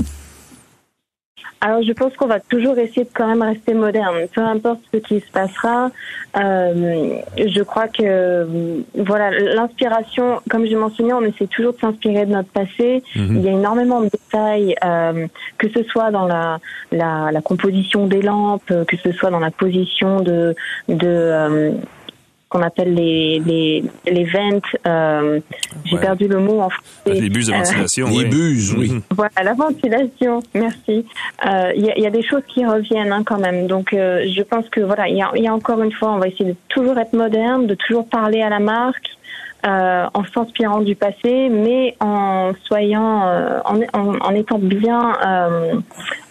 Alors, 1.61 1.81
je 1.83 1.91
pense 1.91 2.15
qu'on 2.15 2.27
va 2.27 2.39
toujours 2.39 2.77
essayer 2.77 3.03
de 3.03 3.09
quand 3.13 3.27
même 3.27 3.41
rester 3.41 3.73
moderne, 3.73 4.15
peu 4.33 4.41
importe 4.41 4.79
ce 4.93 4.97
qui 4.99 5.19
se 5.19 5.29
passera. 5.31 5.91
Euh, 6.37 7.15
je 7.37 7.61
crois 7.63 7.87
que 7.87 8.47
voilà, 8.95 9.31
l'inspiration, 9.31 10.39
comme 10.49 10.65
j'ai 10.65 10.75
mentionné, 10.75 11.11
on 11.13 11.21
essaie 11.23 11.47
toujours 11.47 11.73
de 11.73 11.79
s'inspirer 11.79 12.25
de 12.25 12.31
notre 12.31 12.49
passé. 12.49 13.03
Il 13.15 13.41
y 13.41 13.49
a 13.49 13.51
énormément 13.51 14.01
de 14.01 14.09
détails, 14.09 14.75
euh, 14.85 15.27
que 15.57 15.69
ce 15.69 15.83
soit 15.83 16.11
dans 16.11 16.27
la, 16.27 16.59
la, 16.91 17.29
la 17.31 17.41
composition 17.41 18.07
des 18.07 18.21
lampes, 18.21 18.73
que 18.87 18.97
ce 18.97 19.11
soit 19.11 19.29
dans 19.29 19.39
la 19.39 19.51
position 19.51 20.21
de 20.21 20.55
de 20.87 21.07
euh, 21.07 21.71
qu'on 22.49 22.61
appelle 22.61 22.93
les 22.95 23.39
les 23.45 23.83
les 24.07 24.23
vents. 24.25 24.59
euh, 24.87 25.39
j'ai 25.85 25.95
Ouais. 25.95 26.01
perdu 26.01 26.27
le 26.27 26.39
mot 26.39 26.61
en 26.61 26.69
français. 26.69 27.19
Les 27.21 27.29
bus 27.29 27.47
de 27.47 27.53
Euh, 27.53 27.57
ventilation. 27.57 28.07
Les 28.09 28.17
oui. 28.17 28.25
buses, 28.25 28.75
oui. 28.77 28.89
Mhm. 28.91 29.01
voilà, 29.15 29.31
la 29.43 29.53
ventilation, 29.53 30.41
merci. 30.53 31.05
Euh, 31.45 31.71
Il 31.75 31.85
y, 31.85 31.91
a, 31.91 31.97
il 31.97 32.03
y 32.03 32.07
a 32.07 32.09
des 32.09 32.23
choses 32.23 32.41
qui 32.47 32.65
reviennent 32.65 33.11
hein, 33.11 33.23
quand 33.25 33.39
même. 33.39 33.67
Donc, 33.67 33.93
euh, 33.93 34.25
je 34.35 34.41
pense 34.41 34.67
que 34.69 34.81
voilà, 34.81 35.07
il 35.07 35.15
y 35.17 35.21
a, 35.21 35.31
il 35.35 35.43
y 35.43 35.47
a 35.47 35.53
encore 35.53 35.81
une 35.83 35.91
fois, 35.91 36.11
on 36.13 36.17
va 36.17 36.27
essayer 36.27 36.45
de 36.45 36.55
toujours 36.69 36.97
être 36.97 37.13
moderne, 37.13 37.67
de 37.67 37.75
toujours 37.75 38.07
parler 38.07 38.41
à 38.41 38.49
la 38.49 38.59
marque, 38.59 39.05
euh, 39.67 40.05
en 40.13 40.23
s'inspirant 40.33 40.81
du 40.81 40.95
passé, 40.95 41.49
mais 41.49 41.95
en 41.99 42.51
soyant, 42.65 43.27
euh, 43.27 43.59
en, 43.65 43.79
en, 43.93 44.17
en 44.21 44.33
étant 44.35 44.57
bien 44.57 45.13
euh, 45.25 45.73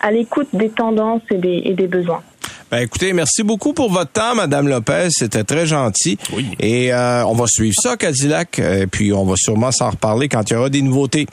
à 0.00 0.10
l'écoute 0.10 0.48
des 0.52 0.70
tendances 0.70 1.22
et 1.30 1.36
des, 1.36 1.62
et 1.64 1.74
des 1.74 1.86
besoins. 1.86 2.22
Ben 2.70 2.82
écoutez, 2.82 3.14
merci 3.14 3.42
beaucoup 3.42 3.72
pour 3.72 3.90
votre 3.90 4.12
temps, 4.12 4.34
Madame 4.34 4.68
Lopez. 4.68 5.08
C'était 5.10 5.44
très 5.44 5.66
gentil. 5.66 6.18
Oui. 6.34 6.48
Et 6.60 6.92
euh, 6.92 7.24
on 7.24 7.32
va 7.32 7.46
suivre 7.46 7.74
ça, 7.80 7.96
Cadillac. 7.96 8.58
Et 8.58 8.86
puis 8.86 9.12
on 9.12 9.24
va 9.24 9.36
sûrement 9.36 9.72
s'en 9.72 9.90
reparler 9.90 10.28
quand 10.28 10.50
il 10.50 10.52
y 10.52 10.56
aura 10.56 10.68
des 10.68 10.82
nouveautés. 10.82 11.26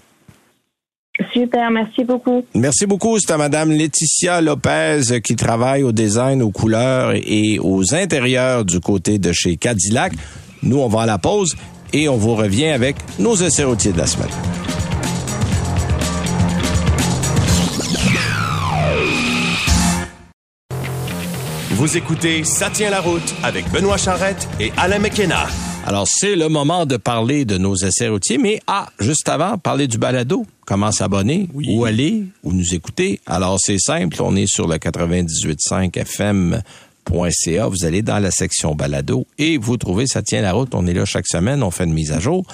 Super, 1.33 1.71
merci 1.71 2.03
beaucoup. 2.03 2.43
Merci 2.53 2.85
beaucoup. 2.85 3.19
C'était 3.19 3.37
Madame 3.37 3.71
Laetitia 3.71 4.41
Lopez 4.41 5.21
qui 5.23 5.35
travaille 5.35 5.83
au 5.83 5.91
design, 5.91 6.41
aux 6.41 6.51
couleurs 6.51 7.13
et 7.13 7.59
aux 7.59 7.93
intérieurs 7.93 8.65
du 8.65 8.79
côté 8.79 9.17
de 9.17 9.31
chez 9.31 9.57
Cadillac. 9.57 10.13
Nous, 10.63 10.77
on 10.77 10.87
va 10.87 11.03
à 11.03 11.05
la 11.05 11.17
pause 11.17 11.55
et 11.93 12.09
on 12.09 12.17
vous 12.17 12.35
revient 12.35 12.69
avec 12.69 12.97
nos 13.19 13.35
essais 13.35 13.63
routiers 13.63 13.93
de 13.93 13.97
la 13.97 14.07
semaine. 14.07 14.31
Vous 21.75 21.97
écoutez 21.97 22.45
Ça 22.45 22.69
tient 22.69 22.89
la 22.89 23.01
route 23.01 23.35
avec 23.43 23.69
Benoît 23.69 23.97
Charrette 23.97 24.47
et 24.61 24.71
Alain 24.77 24.97
McKenna. 24.97 25.45
Alors, 25.85 26.07
c'est 26.07 26.37
le 26.37 26.47
moment 26.47 26.85
de 26.85 26.95
parler 26.95 27.43
de 27.43 27.57
nos 27.57 27.75
essais 27.75 28.07
routiers, 28.07 28.37
mais 28.37 28.61
ah, 28.65 28.87
juste 28.97 29.27
avant, 29.27 29.57
parler 29.57 29.89
du 29.89 29.97
balado. 29.97 30.45
Comment 30.65 30.93
s'abonner, 30.93 31.49
où 31.53 31.83
aller, 31.83 32.23
où 32.43 32.53
nous 32.53 32.73
écouter? 32.73 33.19
Alors, 33.25 33.57
c'est 33.59 33.77
simple, 33.77 34.15
on 34.21 34.37
est 34.37 34.47
sur 34.47 34.69
le 34.69 34.77
98.5 34.77 35.99
FM.ca. 35.99 37.67
Vous 37.67 37.83
allez 37.83 38.01
dans 38.01 38.19
la 38.19 38.31
section 38.31 38.73
balado 38.73 39.27
et 39.37 39.57
vous 39.57 39.75
trouvez 39.75 40.07
Ça 40.07 40.21
tient 40.23 40.41
la 40.41 40.53
route. 40.53 40.73
On 40.75 40.87
est 40.87 40.93
là 40.93 41.03
chaque 41.03 41.27
semaine, 41.27 41.61
on 41.61 41.71
fait 41.71 41.83
une 41.83 41.93
mise 41.93 42.13
à 42.13 42.21
jour. 42.21 42.45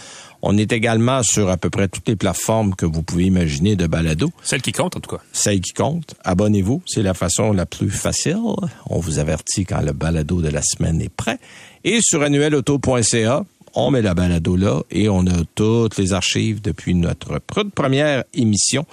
On 0.41 0.57
est 0.57 0.71
également 0.73 1.21
sur 1.23 1.49
à 1.49 1.57
peu 1.57 1.69
près 1.69 1.87
toutes 1.87 2.07
les 2.07 2.15
plateformes 2.15 2.73
que 2.75 2.85
vous 2.85 3.03
pouvez 3.03 3.25
imaginer 3.25 3.75
de 3.75 3.85
balado. 3.87 4.31
Celle 4.43 4.61
qui 4.61 4.71
compte, 4.71 4.95
en 4.95 4.99
tout 4.99 5.15
cas. 5.15 5.21
Celle 5.31 5.61
qui 5.61 5.73
compte, 5.73 6.15
abonnez-vous. 6.23 6.81
C'est 6.87 7.03
la 7.03 7.13
façon 7.13 7.51
la 7.53 7.65
plus 7.65 7.91
facile. 7.91 8.37
On 8.89 8.99
vous 8.99 9.19
avertit 9.19 9.65
quand 9.65 9.81
le 9.81 9.93
balado 9.93 10.41
de 10.41 10.49
la 10.49 10.61
semaine 10.63 10.99
est 11.01 11.09
prêt. 11.13 11.37
Et 11.83 11.99
sur 12.01 12.21
annuelauto.ca, 12.23 13.45
on 13.73 13.91
met 13.91 14.01
la 14.01 14.13
balado 14.13 14.55
là 14.57 14.81
et 14.91 15.07
on 15.09 15.25
a 15.27 15.43
toutes 15.55 15.97
les 15.97 16.11
archives 16.13 16.61
depuis 16.61 16.93
notre 16.93 17.39
pr- 17.39 17.69
première 17.69 18.23
émission. 18.33 18.85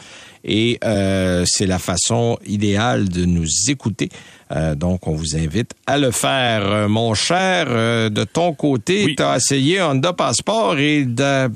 Et 0.45 0.79
euh, 0.85 1.45
c'est 1.47 1.67
la 1.67 1.79
façon 1.79 2.39
idéale 2.47 3.09
de 3.09 3.25
nous 3.25 3.47
écouter. 3.69 4.09
Euh, 4.53 4.75
donc, 4.75 5.07
on 5.07 5.13
vous 5.13 5.37
invite 5.37 5.73
à 5.87 5.99
le 5.99 6.11
faire. 6.11 6.63
Euh, 6.67 6.89
mon 6.89 7.15
cher, 7.15 7.67
euh, 7.69 8.09
de 8.09 8.25
ton 8.25 8.55
côté, 8.55 9.05
Oui. 9.05 9.15
tu 9.17 9.23
as 9.23 9.37
essayé 9.37 9.83
Honda 9.83 10.13
Passport 10.13 10.79
et 10.79 11.05
de- 11.05 11.49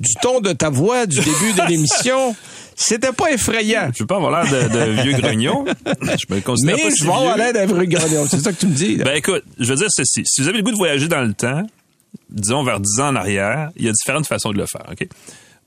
du 0.00 0.12
ton 0.22 0.40
de 0.40 0.52
ta 0.52 0.68
voix 0.70 1.06
du 1.06 1.16
début 1.16 1.52
de 1.56 1.62
l'émission, 1.68 2.34
C'était 2.80 3.10
pas 3.12 3.32
effrayant. 3.32 3.90
Je 3.92 4.04
veux 4.04 4.06
pas 4.06 4.16
avoir 4.16 4.30
l'air 4.44 4.52
de, 4.52 4.68
de 4.68 5.02
vieux 5.02 5.12
grognon. 5.18 5.64
Je 5.84 6.32
me 6.32 6.40
considère 6.40 6.76
Mais 6.76 6.82
pas 6.82 6.90
si 6.92 7.04
vas 7.04 7.16
avoir 7.16 7.34
vieux. 7.34 7.42
l'air 7.44 7.52
d'un 7.52 7.66
vrai 7.74 7.86
grognon. 7.88 8.24
C'est 8.30 8.38
ça 8.40 8.52
que 8.52 8.58
tu 8.60 8.66
me 8.68 8.72
dis. 8.74 8.94
là. 8.96 9.04
Ben 9.04 9.16
écoute, 9.16 9.42
je 9.58 9.64
veux 9.64 9.74
dire 9.76 9.88
ceci. 9.90 10.22
Si 10.24 10.42
vous 10.42 10.46
avez 10.48 10.58
le 10.58 10.62
goût 10.62 10.70
de 10.70 10.76
voyager 10.76 11.08
dans 11.08 11.22
le 11.22 11.32
temps, 11.34 11.64
disons 12.30 12.62
vers 12.62 12.78
10 12.78 13.00
ans 13.00 13.08
en 13.08 13.16
arrière, 13.16 13.70
il 13.76 13.84
y 13.86 13.88
a 13.88 13.92
différentes 13.92 14.28
façons 14.28 14.52
de 14.52 14.58
le 14.58 14.66
faire, 14.66 14.84
OK? 14.92 15.08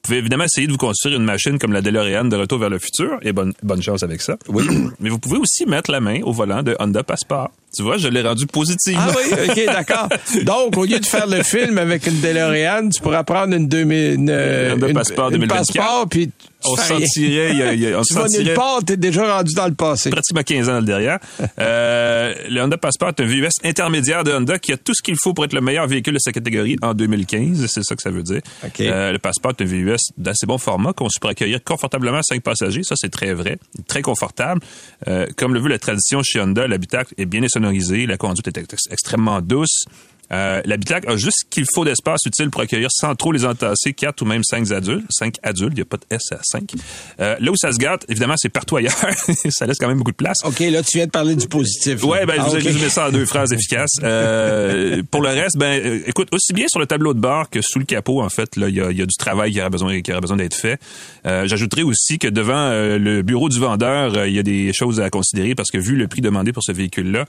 Vous 0.03 0.07
pouvez 0.07 0.17
évidemment 0.17 0.45
essayer 0.45 0.65
de 0.65 0.71
vous 0.71 0.79
construire 0.79 1.15
une 1.15 1.25
machine 1.25 1.59
comme 1.59 1.73
la 1.73 1.81
DeLorean 1.83 2.25
de 2.25 2.35
Retour 2.35 2.57
vers 2.57 2.71
le 2.71 2.79
futur, 2.79 3.19
et 3.21 3.33
bonne, 3.33 3.53
bonne 3.61 3.83
chance 3.83 4.01
avec 4.01 4.21
ça. 4.23 4.35
Oui. 4.47 4.63
Mais 4.99 5.09
vous 5.09 5.19
pouvez 5.19 5.37
aussi 5.37 5.67
mettre 5.67 5.91
la 5.91 5.99
main 5.99 6.21
au 6.23 6.31
volant 6.31 6.63
de 6.63 6.75
Honda 6.79 7.03
Passport. 7.03 7.51
Tu 7.75 7.83
vois, 7.83 7.97
je 7.97 8.07
l'ai 8.07 8.21
rendu 8.23 8.47
positivement. 8.47 9.03
Ah 9.07 9.13
oui, 9.15 9.31
ok, 9.49 9.65
d'accord. 9.67 10.09
Donc, 10.43 10.75
au 10.75 10.85
lieu 10.85 10.99
de 10.99 11.05
faire 11.05 11.27
le 11.27 11.43
film 11.43 11.77
avec 11.77 12.07
une 12.07 12.19
DeLorean, 12.19 12.89
tu 12.89 12.99
pourras 12.99 13.23
prendre 13.23 13.55
une, 13.55 13.67
2000, 13.67 14.13
une, 14.15 14.21
Honda 14.31 14.87
une- 14.87 14.93
Passport 14.95 15.27
une 15.29 15.35
2024. 15.37 15.67
passeport, 15.67 16.07
puis 16.09 16.27
tu 16.27 16.47
on 16.65 16.75
se 16.75 16.81
sentirait, 16.87 17.55
y 17.55 17.61
a- 17.61 17.73
y 17.73 17.87
a- 17.93 17.99
on 17.99 18.03
Tu 18.11 18.13
vas 18.13 18.25
nulle 18.27 18.53
part, 18.53 18.79
t'es 18.85 18.97
déjà 18.97 19.37
rendu 19.37 19.53
dans 19.53 19.67
le 19.67 19.73
passé. 19.73 20.09
pratiquement 20.09 20.43
15 20.43 20.69
ans 20.69 20.73
dans 20.73 20.79
le 20.79 20.85
derrière. 20.85 21.19
Euh, 21.59 22.33
le 22.49 22.61
Honda 22.61 22.77
Passport 22.77 23.09
est 23.09 23.19
un 23.21 23.25
VUS 23.25 23.49
intermédiaire 23.63 24.23
de 24.23 24.31
Honda 24.31 24.59
qui 24.59 24.71
a 24.73 24.77
tout 24.77 24.93
ce 24.93 25.01
qu'il 25.01 25.15
faut 25.21 25.33
pour 25.33 25.45
être 25.45 25.53
le 25.53 25.61
meilleur 25.61 25.87
véhicule 25.87 26.13
de 26.13 26.19
sa 26.19 26.31
catégorie 26.31 26.75
en 26.81 26.93
2015. 26.93 27.65
C'est 27.67 27.83
ça 27.83 27.95
que 27.95 28.01
ça 28.01 28.11
veut 28.11 28.23
dire. 28.23 28.41
Euh, 28.79 29.11
le 29.11 29.19
Passport 29.19 29.53
est 29.57 29.61
un 29.63 29.65
VUS 29.65 29.97
d'assez 30.17 30.45
bon 30.45 30.57
format 30.57 30.93
conçu 30.93 31.19
pour 31.19 31.29
accueillir 31.29 31.63
confortablement 31.63 32.21
5 32.23 32.41
passagers. 32.41 32.83
Ça, 32.83 32.95
c'est 32.97 33.11
très 33.11 33.33
vrai. 33.33 33.57
Très 33.87 34.01
confortable. 34.01 34.61
Euh, 35.07 35.27
comme 35.37 35.53
le 35.53 35.59
veut 35.59 35.69
la 35.69 35.79
tradition 35.79 36.21
chez 36.23 36.39
Honda, 36.39 36.67
l'habitacle 36.67 37.13
est 37.17 37.25
bien 37.25 37.41
sonorisé. 37.47 38.05
La 38.05 38.17
conduite 38.17 38.47
est 38.47 38.57
ex- 38.57 38.87
extrêmement 38.89 39.41
douce. 39.41 39.85
Euh, 40.31 40.61
L'habitacle 40.65 41.09
a 41.09 41.17
juste 41.17 41.39
ce 41.41 41.45
qu'il 41.49 41.65
faut 41.73 41.83
d'espace 41.85 42.21
utile 42.25 42.49
pour 42.49 42.61
accueillir 42.61 42.89
sans 42.91 43.15
trop 43.15 43.31
les 43.31 43.45
entasser 43.45 43.93
4 43.93 44.21
ou 44.21 44.25
même 44.25 44.43
5 44.43 44.71
adultes. 44.71 45.05
5 45.09 45.35
adultes, 45.43 45.71
il 45.73 45.75
n'y 45.75 45.81
a 45.81 45.85
pas 45.85 45.97
de 45.97 46.03
S 46.15 46.21
à 46.31 46.39
5. 46.41 46.71
Euh, 47.19 47.35
là 47.39 47.51
où 47.51 47.55
ça 47.57 47.71
se 47.71 47.77
gâte, 47.77 48.05
évidemment, 48.09 48.35
c'est 48.37 48.49
partout 48.49 48.77
ailleurs. 48.77 48.93
ça 49.49 49.65
laisse 49.65 49.77
quand 49.77 49.87
même 49.87 49.97
beaucoup 49.97 50.11
de 50.11 50.15
place. 50.15 50.37
OK, 50.43 50.59
là, 50.59 50.83
tu 50.83 50.97
viens 50.97 51.05
de 51.05 51.11
parler 51.11 51.35
du 51.35 51.47
positif. 51.47 52.03
Ouais, 52.03 52.25
ben, 52.25 52.35
je 52.35 52.39
Ah, 52.41 52.43
vous 52.49 52.55
ai 52.55 52.59
ok. 52.59 52.63
résumé 52.65 52.89
ça 52.89 53.07
en 53.07 53.11
deux 53.11 53.25
phrases 53.25 53.51
efficaces. 53.53 53.95
Euh, 54.03 55.01
pour 55.11 55.21
le 55.21 55.29
reste, 55.29 55.57
ben, 55.57 55.81
euh, 55.83 55.99
écoute, 56.07 56.29
aussi 56.31 56.53
bien 56.53 56.67
sur 56.67 56.79
le 56.79 56.85
tableau 56.85 57.13
de 57.13 57.19
bord 57.19 57.49
que 57.49 57.59
sous 57.61 57.79
le 57.79 57.85
capot, 57.85 58.21
en 58.21 58.29
fait, 58.29 58.55
là, 58.55 58.69
il 58.69 58.75
y 58.75 58.81
a, 58.81 58.91
il 58.91 58.97
y 58.97 59.01
a 59.01 59.05
du 59.05 59.15
travail 59.17 59.51
qui 59.51 59.59
aurait 59.59 59.69
besoin, 59.69 60.01
qui 60.01 60.11
besoin 60.11 60.37
d'être 60.37 60.55
fait. 60.55 60.79
Euh, 61.25 61.47
J'ajouterai 61.47 61.83
aussi 61.83 62.19
que 62.19 62.27
devant 62.27 62.69
le 62.71 63.21
bureau 63.21 63.49
du 63.49 63.59
vendeur, 63.59 64.25
il 64.25 64.33
y 64.33 64.39
a 64.39 64.43
des 64.43 64.71
choses 64.73 64.99
à 65.01 65.09
considérer 65.09 65.55
parce 65.55 65.69
que 65.71 65.77
vu 65.77 65.95
le 65.95 66.07
prix 66.07 66.21
demandé 66.21 66.53
pour 66.53 66.63
ce 66.63 66.71
véhicule-là, 66.71 67.25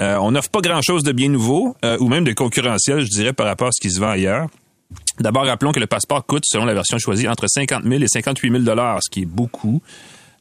euh, 0.00 0.16
on 0.20 0.32
n'offre 0.32 0.50
pas 0.50 0.60
grand-chose 0.60 1.02
de 1.02 1.12
bien 1.12 1.28
nouveau 1.28 1.76
euh, 1.84 1.96
ou 2.00 2.08
même 2.08 2.24
de 2.24 2.32
concurrentiel, 2.36 3.00
je 3.00 3.10
dirais, 3.10 3.32
par 3.32 3.46
rapport 3.46 3.68
à 3.68 3.72
ce 3.72 3.80
qui 3.80 3.92
se 3.92 3.98
vend 3.98 4.10
ailleurs. 4.10 4.46
D'abord, 5.18 5.46
rappelons 5.46 5.72
que 5.72 5.80
le 5.80 5.86
passeport 5.86 6.24
coûte, 6.24 6.44
selon 6.46 6.64
la 6.64 6.74
version 6.74 6.98
choisie, 6.98 7.26
entre 7.26 7.46
50 7.48 7.84
000 7.84 8.02
et 8.02 8.08
58 8.08 8.50
000 8.50 8.62
dollars, 8.62 9.00
ce 9.02 9.10
qui 9.10 9.22
est 9.22 9.26
beaucoup. 9.26 9.82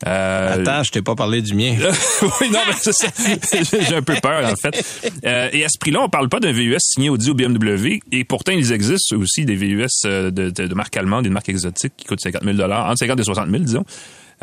Euh, 0.06 0.62
Attends, 0.62 0.84
je 0.84 0.92
t'ai 0.92 1.02
pas 1.02 1.16
parlé 1.16 1.42
du 1.42 1.56
mien. 1.56 1.76
oui, 2.42 2.50
non, 2.52 2.60
mais 2.68 2.74
c'est 2.78 2.94
ça. 2.94 3.08
J'ai 3.90 3.96
un 3.96 4.02
peu 4.02 4.16
peur, 4.22 4.46
en 4.46 4.56
fait. 4.56 4.86
Euh, 5.26 5.50
et 5.54 5.64
à 5.64 5.70
ce 5.70 5.78
prix-là, 5.80 6.02
on 6.02 6.10
parle 6.10 6.30
pas 6.30 6.40
d'un 6.40 6.52
VUS 6.52 6.76
signé 6.80 7.10
Audi 7.10 7.30
ou 7.32 7.34
BMW. 7.34 8.00
Et 8.12 8.24
pourtant, 8.26 8.52
il 8.52 8.72
existe 8.72 9.14
aussi 9.14 9.46
des 9.46 9.56
VUS 9.56 9.88
euh, 10.06 10.32
de, 10.32 10.50
de, 10.50 10.68
de 10.68 10.76
marque 10.76 10.96
allemande, 10.98 11.24
des 11.24 11.30
marques 11.30 11.50
exotiques 11.50 11.94
qui 11.96 12.06
coûtent 12.06 12.22
50 12.22 12.44
000 12.44 12.62
entre 12.62 12.98
50 12.98 13.20
et 13.20 13.24
60 13.24 13.50
000 13.50 13.64
disons. 13.64 13.86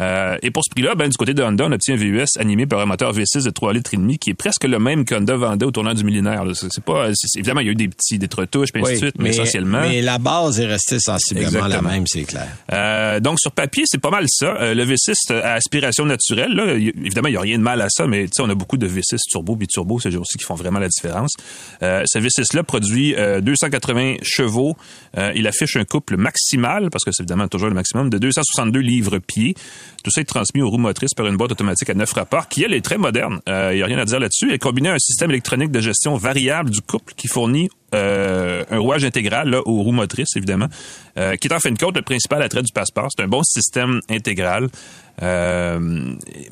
Euh, 0.00 0.36
et 0.42 0.50
pour 0.50 0.64
ce 0.64 0.70
prix-là, 0.70 0.94
ben, 0.94 1.08
du 1.08 1.16
côté 1.16 1.34
de 1.34 1.42
Honda, 1.42 1.66
on 1.66 1.72
obtient 1.72 1.94
un 1.94 1.98
VUS 1.98 2.24
animé 2.38 2.66
par 2.66 2.80
un 2.80 2.86
moteur 2.86 3.12
V6 3.12 3.44
de 3.44 3.50
3 3.50 3.72
litres 3.72 3.94
et 3.94 3.96
demi 3.96 4.18
qui 4.18 4.30
est 4.30 4.34
presque 4.34 4.64
le 4.64 4.78
même 4.78 5.04
qu'Honda 5.04 5.36
vendait 5.36 5.66
au 5.66 5.70
tournant 5.70 5.94
du 5.94 6.04
millénaire. 6.04 6.44
C'est 6.54 6.84
pas, 6.84 7.10
évidemment, 7.36 7.60
il 7.60 7.66
y 7.66 7.68
a 7.68 7.72
eu 7.72 7.76
des 7.76 7.88
petits, 7.88 8.18
des 8.18 8.28
retouches, 8.34 8.70
puis 8.72 8.82
ainsi 8.82 8.92
Oui, 8.92 9.00
de 9.00 9.04
suite, 9.06 9.14
mais, 9.18 9.30
essentiellement. 9.30 9.82
Mais 9.82 10.00
la 10.00 10.18
base 10.18 10.60
est 10.60 10.66
restée 10.66 10.98
sensiblement 10.98 11.46
Exactement. 11.46 11.82
la 11.82 11.82
même, 11.82 12.06
c'est 12.06 12.24
clair. 12.24 12.48
Euh, 12.72 13.20
donc 13.20 13.38
sur 13.40 13.52
papier, 13.52 13.84
c'est 13.86 14.00
pas 14.00 14.10
mal 14.10 14.24
ça. 14.28 14.56
Euh, 14.60 14.74
le 14.74 14.84
V6 14.84 15.32
à 15.32 15.54
aspiration 15.54 16.06
naturelle, 16.06 16.52
là, 16.52 16.74
évidemment, 16.74 17.28
il 17.28 17.34
y 17.34 17.36
a 17.36 17.40
rien 17.40 17.58
de 17.58 17.62
mal 17.62 17.80
à 17.80 17.88
ça, 17.90 18.06
mais 18.06 18.24
tu 18.24 18.30
sais, 18.36 18.42
on 18.42 18.50
a 18.50 18.54
beaucoup 18.54 18.76
de 18.76 18.88
V6 18.88 19.18
turbo 19.30 19.56
puis 19.56 19.66
turbo 19.66 20.00
ces 20.00 20.10
jours-ci 20.10 20.38
qui 20.38 20.44
font 20.44 20.54
vraiment 20.54 20.78
la 20.78 20.88
différence. 20.88 21.32
Euh, 21.82 22.02
ce 22.06 22.18
V6-là 22.18 22.62
produit 22.62 23.14
euh, 23.16 23.40
280 23.40 24.16
chevaux. 24.22 24.76
Euh, 25.18 25.32
il 25.34 25.46
affiche 25.46 25.76
un 25.76 25.84
couple 25.84 26.16
maximal, 26.16 26.90
parce 26.90 27.04
que 27.04 27.10
c'est 27.12 27.22
évidemment 27.22 27.48
toujours 27.48 27.68
le 27.68 27.74
maximum, 27.74 28.10
de 28.10 28.18
262 28.18 28.80
livres-pieds. 28.80 29.54
Tout 30.02 30.10
ça 30.10 30.20
est 30.20 30.24
transmis 30.24 30.62
aux 30.62 30.70
roues 30.70 30.78
motrices 30.78 31.14
par 31.14 31.26
une 31.26 31.36
boîte 31.36 31.52
automatique 31.52 31.88
à 31.90 31.94
neuf 31.94 32.12
rapports, 32.12 32.48
qui 32.48 32.64
elle 32.64 32.74
est 32.74 32.84
très 32.84 32.98
moderne. 32.98 33.40
Euh, 33.48 33.70
Il 33.72 33.78
y 33.78 33.82
a 33.82 33.86
rien 33.86 33.98
à 33.98 34.04
dire 34.04 34.20
là-dessus. 34.20 34.52
Elle 34.52 34.86
à 34.86 34.94
un 34.94 34.98
système 34.98 35.30
électronique 35.30 35.70
de 35.70 35.80
gestion 35.80 36.16
variable 36.16 36.70
du 36.70 36.80
couple 36.80 37.14
qui 37.16 37.28
fournit 37.28 37.68
euh, 37.94 38.64
un 38.70 38.78
rouage 38.78 39.04
intégral 39.04 39.50
là, 39.50 39.60
aux 39.66 39.82
roues 39.82 39.92
motrices, 39.92 40.34
évidemment, 40.36 40.68
euh, 41.18 41.36
qui 41.36 41.48
est 41.48 41.52
en 41.52 41.60
fin 41.60 41.70
de 41.70 41.78
compte 41.78 41.96
le 41.96 42.02
principal 42.02 42.42
attrait 42.42 42.62
du 42.62 42.72
passeport. 42.72 43.08
C'est 43.14 43.22
un 43.22 43.28
bon 43.28 43.42
système 43.42 44.00
intégral. 44.08 44.68
Euh, 45.22 45.78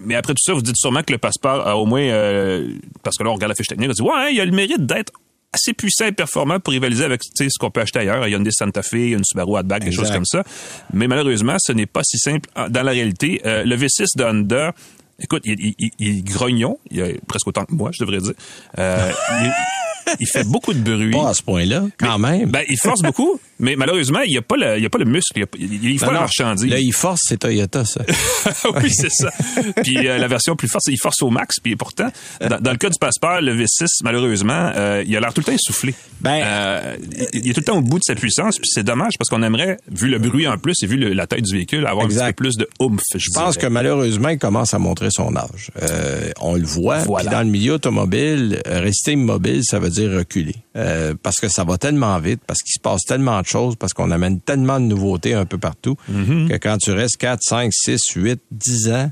mais 0.00 0.14
après 0.14 0.34
tout 0.34 0.42
ça, 0.44 0.52
vous 0.52 0.62
dites 0.62 0.76
sûrement 0.76 1.02
que 1.02 1.12
le 1.12 1.18
passeport 1.18 1.66
a 1.66 1.76
au 1.78 1.86
moins, 1.86 2.02
euh, 2.02 2.68
parce 3.02 3.16
que 3.16 3.24
là, 3.24 3.30
on 3.30 3.34
regarde 3.34 3.50
la 3.50 3.54
fiche 3.54 3.68
technique, 3.68 3.88
on 3.90 3.92
dit, 3.92 4.02
ouais, 4.02 4.10
hein, 4.14 4.28
il 4.30 4.40
a 4.40 4.44
le 4.44 4.52
mérite 4.52 4.84
d'être 4.84 5.12
assez 5.52 5.72
puissant 5.74 6.06
et 6.06 6.12
performant 6.12 6.60
pour 6.60 6.72
rivaliser 6.72 7.04
avec 7.04 7.22
ce 7.24 7.48
qu'on 7.58 7.70
peut 7.70 7.80
acheter 7.80 7.98
ailleurs. 8.00 8.26
Il 8.26 8.30
y 8.30 8.34
a 8.34 8.38
une 8.38 8.50
Santa 8.50 8.82
Fe, 8.82 8.94
une 8.94 9.24
Subaru 9.24 9.58
Outback, 9.58 9.84
des 9.84 9.90
choses 9.92 10.10
comme 10.12 10.24
ça. 10.24 10.44
Mais 10.92 11.08
malheureusement, 11.08 11.56
ce 11.58 11.72
n'est 11.72 11.86
pas 11.86 12.02
si 12.04 12.18
simple 12.18 12.48
dans 12.68 12.82
la 12.82 12.92
réalité. 12.92 13.40
Euh, 13.44 13.64
le 13.64 13.76
V6 13.76 14.16
de 14.16 14.24
Honda, 14.24 14.72
écoute, 15.18 15.42
il, 15.44 15.58
il- 15.60 15.74
il- 15.78 15.90
il 15.98 16.24
grognon. 16.24 16.78
Il 16.90 17.02
a 17.02 17.06
presque 17.26 17.48
autant 17.48 17.64
que 17.64 17.74
moi, 17.74 17.90
je 17.92 18.04
devrais 18.04 18.18
dire. 18.18 18.34
Euh, 18.78 19.10
il, 20.20 20.26
fait 20.26 20.44
beaucoup 20.44 20.72
de 20.74 20.78
bruit. 20.80 21.10
Pas 21.10 21.30
à 21.30 21.34
ce 21.34 21.42
point-là, 21.42 21.84
quand 21.98 22.18
même. 22.18 22.50
Ben, 22.50 22.62
il 22.68 22.76
force 22.78 23.02
beaucoup, 23.02 23.40
mais 23.58 23.76
malheureusement, 23.76 24.20
il 24.20 24.30
n'y 24.30 24.38
a, 24.38 24.42
pas 24.42 24.56
le- 24.56 24.76
il 24.78 24.82
y 24.82 24.86
a 24.86 24.90
pas 24.90 24.98
le 24.98 25.04
muscle. 25.04 25.32
Il, 25.36 25.40
y 25.40 25.42
a, 25.42 25.46
il, 25.58 25.90
il 25.92 25.98
faut 25.98 26.06
Non, 26.06 26.12
la 26.12 26.20
marchandise. 26.20 26.70
Là, 26.70 26.78
il 26.78 26.92
force, 26.92 27.20
c'est 27.28 27.38
Toyota, 27.38 27.84
ça. 27.84 28.02
oui, 28.82 28.90
c'est 28.90 29.10
ça. 29.10 29.30
Puis 29.82 30.08
euh, 30.08 30.18
la 30.18 30.28
version 30.28 30.56
plus 30.56 30.68
forte, 30.68 30.86
il 30.88 30.98
force 30.98 31.22
au 31.22 31.30
max. 31.30 31.60
Puis 31.60 31.76
pourtant, 31.76 32.08
dans, 32.40 32.60
dans 32.60 32.70
le 32.72 32.76
cas 32.78 32.88
du 32.90 32.98
passeport, 32.98 33.40
le 33.40 33.54
V6, 33.54 33.86
malheureusement, 34.04 34.72
euh, 34.76 35.04
il 35.06 35.16
a 35.16 35.20
l'air 35.20 35.32
tout 35.34 35.40
le 35.40 35.46
temps 35.46 35.52
essoufflé. 35.52 35.94
Ben- 36.20 36.40
Euh, 36.44 36.96
il, 37.32 37.48
est 37.50 37.52
tout 37.52 37.60
le 37.60 37.64
temps 37.64 37.76
au 37.78 37.82
bout 37.82 37.98
de 37.98 38.04
sa 38.04 38.14
puissance. 38.14 38.56
Puis 38.58 38.70
c'est 38.72 38.82
dommage 38.84 39.14
parce 39.18 39.28
qu'on 39.28 39.42
aimerait, 39.42 39.76
vu 39.90 40.08
le 40.08 40.18
bruit 40.18 40.46
en 40.48 40.56
plus 40.58 40.76
et 40.82 40.86
vu 40.86 40.96
le- 40.96 41.12
la 41.12 41.26
taille 41.26 41.42
du 41.42 41.52
véhicule, 41.52 41.86
avoir 41.86 42.06
un 42.06 42.08
petit 42.08 42.18
peu 42.18 42.32
plus 42.32 42.56
de 42.56 42.68
oomph. 42.78 43.00
Je, 43.14 43.18
Je 43.18 43.30
pense 43.32 43.56
que 43.56 43.66
malheureusement, 43.66 44.28
il 44.30 44.38
commence 44.38 44.74
à 44.74 44.78
montrer 44.78 45.08
son 45.10 45.34
âge. 45.36 45.70
On 46.40 46.54
le 46.54 46.64
voit. 46.64 46.98
Voilà. 47.00 47.28
Puis 47.30 47.36
dans 47.36 47.42
le 47.42 47.50
milieu 47.50 47.74
automobile, 47.74 48.60
rester 48.66 49.12
immobile, 49.12 49.62
ça 49.64 49.78
veut 49.78 49.89
dire 49.90 50.10
reculer. 50.12 50.56
Euh, 50.76 51.14
parce 51.22 51.36
que 51.36 51.48
ça 51.48 51.64
va 51.64 51.78
tellement 51.78 52.18
vite, 52.18 52.40
parce 52.46 52.60
qu'il 52.60 52.72
se 52.72 52.80
passe 52.80 53.02
tellement 53.06 53.40
de 53.40 53.46
choses, 53.46 53.76
parce 53.76 53.92
qu'on 53.92 54.10
amène 54.10 54.40
tellement 54.40 54.80
de 54.80 54.86
nouveautés 54.86 55.34
un 55.34 55.44
peu 55.46 55.58
partout, 55.58 55.96
Mm-hmm. 56.10 56.48
que 56.48 56.54
quand 56.54 56.78
tu 56.78 56.92
restes 56.92 57.16
4, 57.18 57.40
5, 57.42 57.72
6, 57.72 58.00
8, 58.16 58.40
10 58.50 58.88
ans 58.92 59.10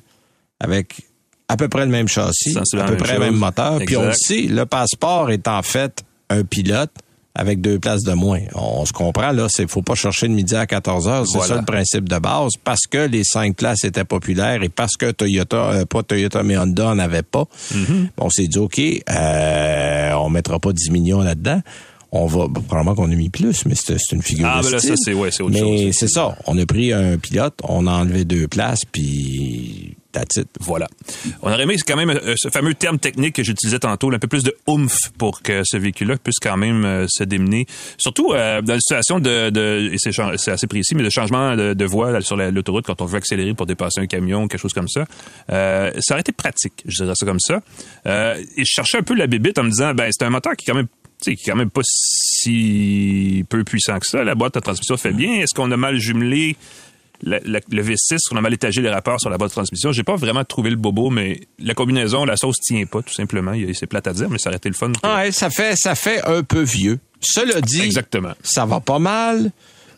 avec 0.61 1.03
à 1.49 1.57
peu 1.57 1.69
près 1.69 1.85
le 1.85 1.91
même 1.91 2.09
châssis, 2.09 2.57
à 2.57 2.85
peu 2.85 2.97
près 2.97 3.15
le 3.15 3.21
même 3.21 3.37
moteur, 3.37 3.79
puis 3.87 3.97
on 3.97 4.05
le 4.07 4.13
sait, 4.13 4.43
le 4.43 4.67
passeport 4.67 5.31
est 5.31 5.49
en 5.49 5.63
fait 5.63 6.05
un 6.31 6.45
pilote 6.45 6.91
avec 7.39 7.63
deux 7.63 7.79
places 7.79 8.03
de 8.03 8.13
moins. 8.13 8.41
On, 8.55 8.85
se 8.85 8.93
comprend, 8.93 9.33
là, 9.33 9.47
c'est 9.49 9.71
faut 9.71 9.81
pas 9.81 9.95
chercher 9.95 10.29
de 10.29 10.33
midi 10.35 10.55
à 10.55 10.67
14 10.67 11.09
heures, 11.09 11.27
c'est 11.27 11.39
Voilà. 11.39 11.55
ça 11.55 11.61
le 11.61 11.65
principe 11.65 12.09
de 12.09 12.19
base, 12.19 12.53
parce 12.63 12.87
que 12.91 13.07
les 13.07 13.25
cinq 13.25 13.57
places 13.57 13.85
étaient 13.85 14.05
populaires 14.05 14.63
et 14.63 14.69
parce 14.69 14.97
que 14.97 15.11
Toyota, 15.13 15.57
euh, 15.71 15.85
pas 15.87 16.03
Toyota, 16.03 16.43
mais 16.43 16.59
Honda 16.59 16.89
en 16.89 16.99
avait 16.99 17.23
pas, 17.23 17.45
Mm-hmm. 17.73 18.09
on 18.19 18.29
s'est 18.29 18.49
dit, 18.49 18.59
OK, 18.59 18.79
euh, 18.79 20.13
on 20.15 20.29
mettra 20.31 20.59
pas 20.59 20.73
10 20.73 20.91
millions 20.91 21.21
là-dedans. 21.23 21.61
On 22.11 22.27
va, 22.27 22.47
probablement 22.49 22.95
qu'on 22.95 23.11
a 23.13 23.15
mis 23.15 23.29
plus, 23.29 23.67
mais 23.67 23.75
c'est 23.75 23.97
une 24.13 24.23
figure 24.23 24.47
Ah, 24.51 24.61
de 24.61 24.65
ben 24.65 24.71
là, 24.73 24.79
style. 24.79 24.91
ça, 24.91 24.95
c'est- 25.05 25.13
ouais, 25.13 25.31
c'est 25.31 25.43
autre 25.43 25.53
mais 25.53 25.61
chose. 25.61 25.97
c'est 25.99 26.09
ça. 26.09 26.37
On 26.47 26.59
a 26.59 26.65
pris 26.67 26.93
un 26.93 27.19
pilote, 27.19 27.55
on 27.63 27.87
a 27.87 27.93
enlevé 27.93 28.25
deux 28.25 28.49
places, 28.49 28.85
puis 28.91 29.95
Voilà. 30.61 30.89
On 31.43 31.53
aurait 31.53 31.63
aimé 31.63 31.77
quand 31.87 31.97
même 31.97 32.11
euh, 32.11 32.35
ce 32.37 32.49
fameux 32.49 32.75
terme 32.75 32.99
technique 32.99 33.35
que 33.37 33.45
j'utilisais 33.45 33.79
tantôt, 33.79 34.13
un 34.13 34.19
peu 34.19 34.27
plus 34.27 34.43
de 34.43 34.55
oomph 34.67 34.97
pour 35.19 35.43
que 35.43 35.63
ce 35.65 35.77
véhicule-là 35.77 36.17
puisse 36.17 36.39
quand 36.41 36.57
même 36.57 36.85
euh, 36.85 37.07
se 37.09 37.25
démener. 37.25 37.67
Surtout 37.99 38.33
euh, 38.33 38.61
dans 38.63 38.75
une 38.75 38.81
situation 38.81 39.21
de, 39.21 39.93
et 39.93 39.97
c'est 39.99 40.51
assez 40.51 40.67
précis, 40.67 40.95
mais 40.95 41.03
de 41.05 41.11
changement 41.11 41.55
de, 41.57 41.85
voie 41.85 42.21
sur 42.21 42.37
la- 42.37 42.51
l'autoroute 42.51 42.87
quand 42.87 43.01
on 43.01 43.05
veut 43.05 43.19
accélérer 43.19 43.55
pour 43.55 43.67
dépasser 43.67 44.01
un 44.01 44.07
camion, 44.07 44.49
quelque 44.49 44.61
chose 44.61 44.73
comme 44.73 44.89
ça. 44.89 45.05
Ça 45.49 46.15
aurait 46.15 46.21
été 46.21 46.33
pratique, 46.33 46.83
je 46.87 47.03
dirais 47.03 47.15
ça 47.15 47.27
comme 47.27 47.41
ça. 47.41 47.61
Et 48.07 48.65
je 48.65 48.65
cherchais 48.65 48.99
un 48.99 49.03
peu 49.03 49.15
la 49.15 49.27
bébite 49.27 49.59
en 49.59 49.65
me 49.65 49.71
disant, 49.71 49.95
ben 49.95 50.11
c'est 50.11 50.25
un 50.25 50.31
moteur 50.31 50.57
qui 50.57 50.65
est 50.65 50.73
quand 50.73 50.77
même 50.77 50.89
qui 51.21 51.31
est 51.31 51.37
quand 51.45 51.57
même 51.57 51.71
pas 51.71 51.81
si 51.85 53.45
peu 53.49 53.65
puissant 53.65 53.99
que 53.99 54.07
ça. 54.07 54.23
La 54.25 54.35
boîte 54.35 54.55
de 54.55 54.61
transmission 54.61 54.97
fait 54.97 55.13
bien. 55.13 55.41
Est-ce 55.41 55.55
qu'on 55.55 55.71
a 55.73 55.77
mal 55.77 55.99
jumelé 55.99 56.57
le 57.23 57.83
V6, 57.83 58.19
on 58.33 58.37
a 58.37 58.41
mal 58.41 58.55
étagé 58.55 58.81
les 58.81 58.91
rapports 58.91 59.21
sur 59.21 59.31
la 59.31 59.39
boîte 59.39 59.51
de 59.51 59.55
transmission. 59.55 59.93
J'ai 59.93 60.05
pas 60.05 60.17
vraiment 60.17 60.45
trouvé 60.45 60.71
le 60.71 60.77
bobo, 60.77 61.11
mais 61.11 61.41
la 61.59 61.75
combinaison, 61.75 62.25
la 62.25 62.37
sauce 62.37 62.57
tient 62.61 62.85
pas, 62.87 63.03
tout 63.03 63.13
simplement. 63.15 63.53
C'est 63.75 63.87
plate 63.87 64.07
à 64.07 64.13
dire, 64.13 64.29
mais 64.31 64.39
ça 64.39 64.51
aurait 64.51 64.57
été 64.59 64.69
le 64.69 64.75
fun. 64.75 64.93
Ouais, 65.05 65.33
ça 65.33 65.51
fait, 65.51 65.75
ça 65.77 65.95
fait 65.95 66.23
un 66.25 66.43
peu 66.43 66.63
vieux. 66.63 66.99
Cela 67.21 67.61
dit, 67.61 67.81
Exactement. 67.83 68.33
ça 68.43 68.65
va 68.65 68.81
pas 68.81 68.99
mal. 69.01 69.51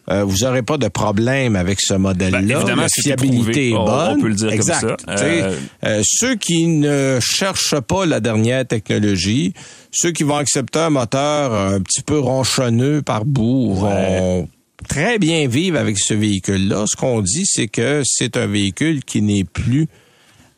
Euh, 0.09 0.24
vous 0.24 0.38
n'aurez 0.38 0.62
pas 0.62 0.78
de 0.78 0.88
problème 0.88 1.54
avec 1.54 1.78
ce 1.80 1.94
modèle-là. 1.94 2.40
Ben, 2.40 2.50
évidemment, 2.56 2.83
La 2.83 2.88
fiabilité 2.88 3.68
est. 3.70 3.74
On- 3.74 3.85
bonne. 3.85 4.16
on 4.16 4.20
peut 4.20 4.28
le 4.28 4.35
dire 4.35 4.48
comme 4.48 4.56
exact. 4.56 4.80
ça. 4.80 4.96
Tu 5.14 5.18
sais, 5.18 5.42
Euh, 5.42 5.56
euh, 5.85 6.02
ceux 6.04 6.35
qui 6.37 6.66
ne 6.66 7.18
cherchent 7.20 7.78
pas 7.80 8.06
la 8.06 8.18
dernière 8.18 8.66
technologie, 8.66 9.52
ceux 9.92 10.11
qui 10.11 10.22
vont 10.24 10.37
accepter 10.37 10.78
un 10.80 10.90
moteur 10.90 11.52
un 11.54 11.80
petit 11.83 12.02
peu 12.02 12.18
ronchonneux 12.18 13.02
par 13.02 13.24
bout, 13.24 13.74
vont 13.74 14.48
très 14.88 15.19
bien 15.19 15.49
vivre 15.49 15.79
avec 15.79 15.99
ce 15.99 16.14
véhicule-là. 16.14 16.85
Ce 16.87 16.97
qu'on 16.97 17.21
dit, 17.23 17.45
c'est 17.45 17.69
que 17.69 18.03
c'est 18.05 18.37
un 18.37 18.47
véhicule 18.47 19.05
qui 19.05 19.23
n'est 19.23 19.45
plus 19.45 19.88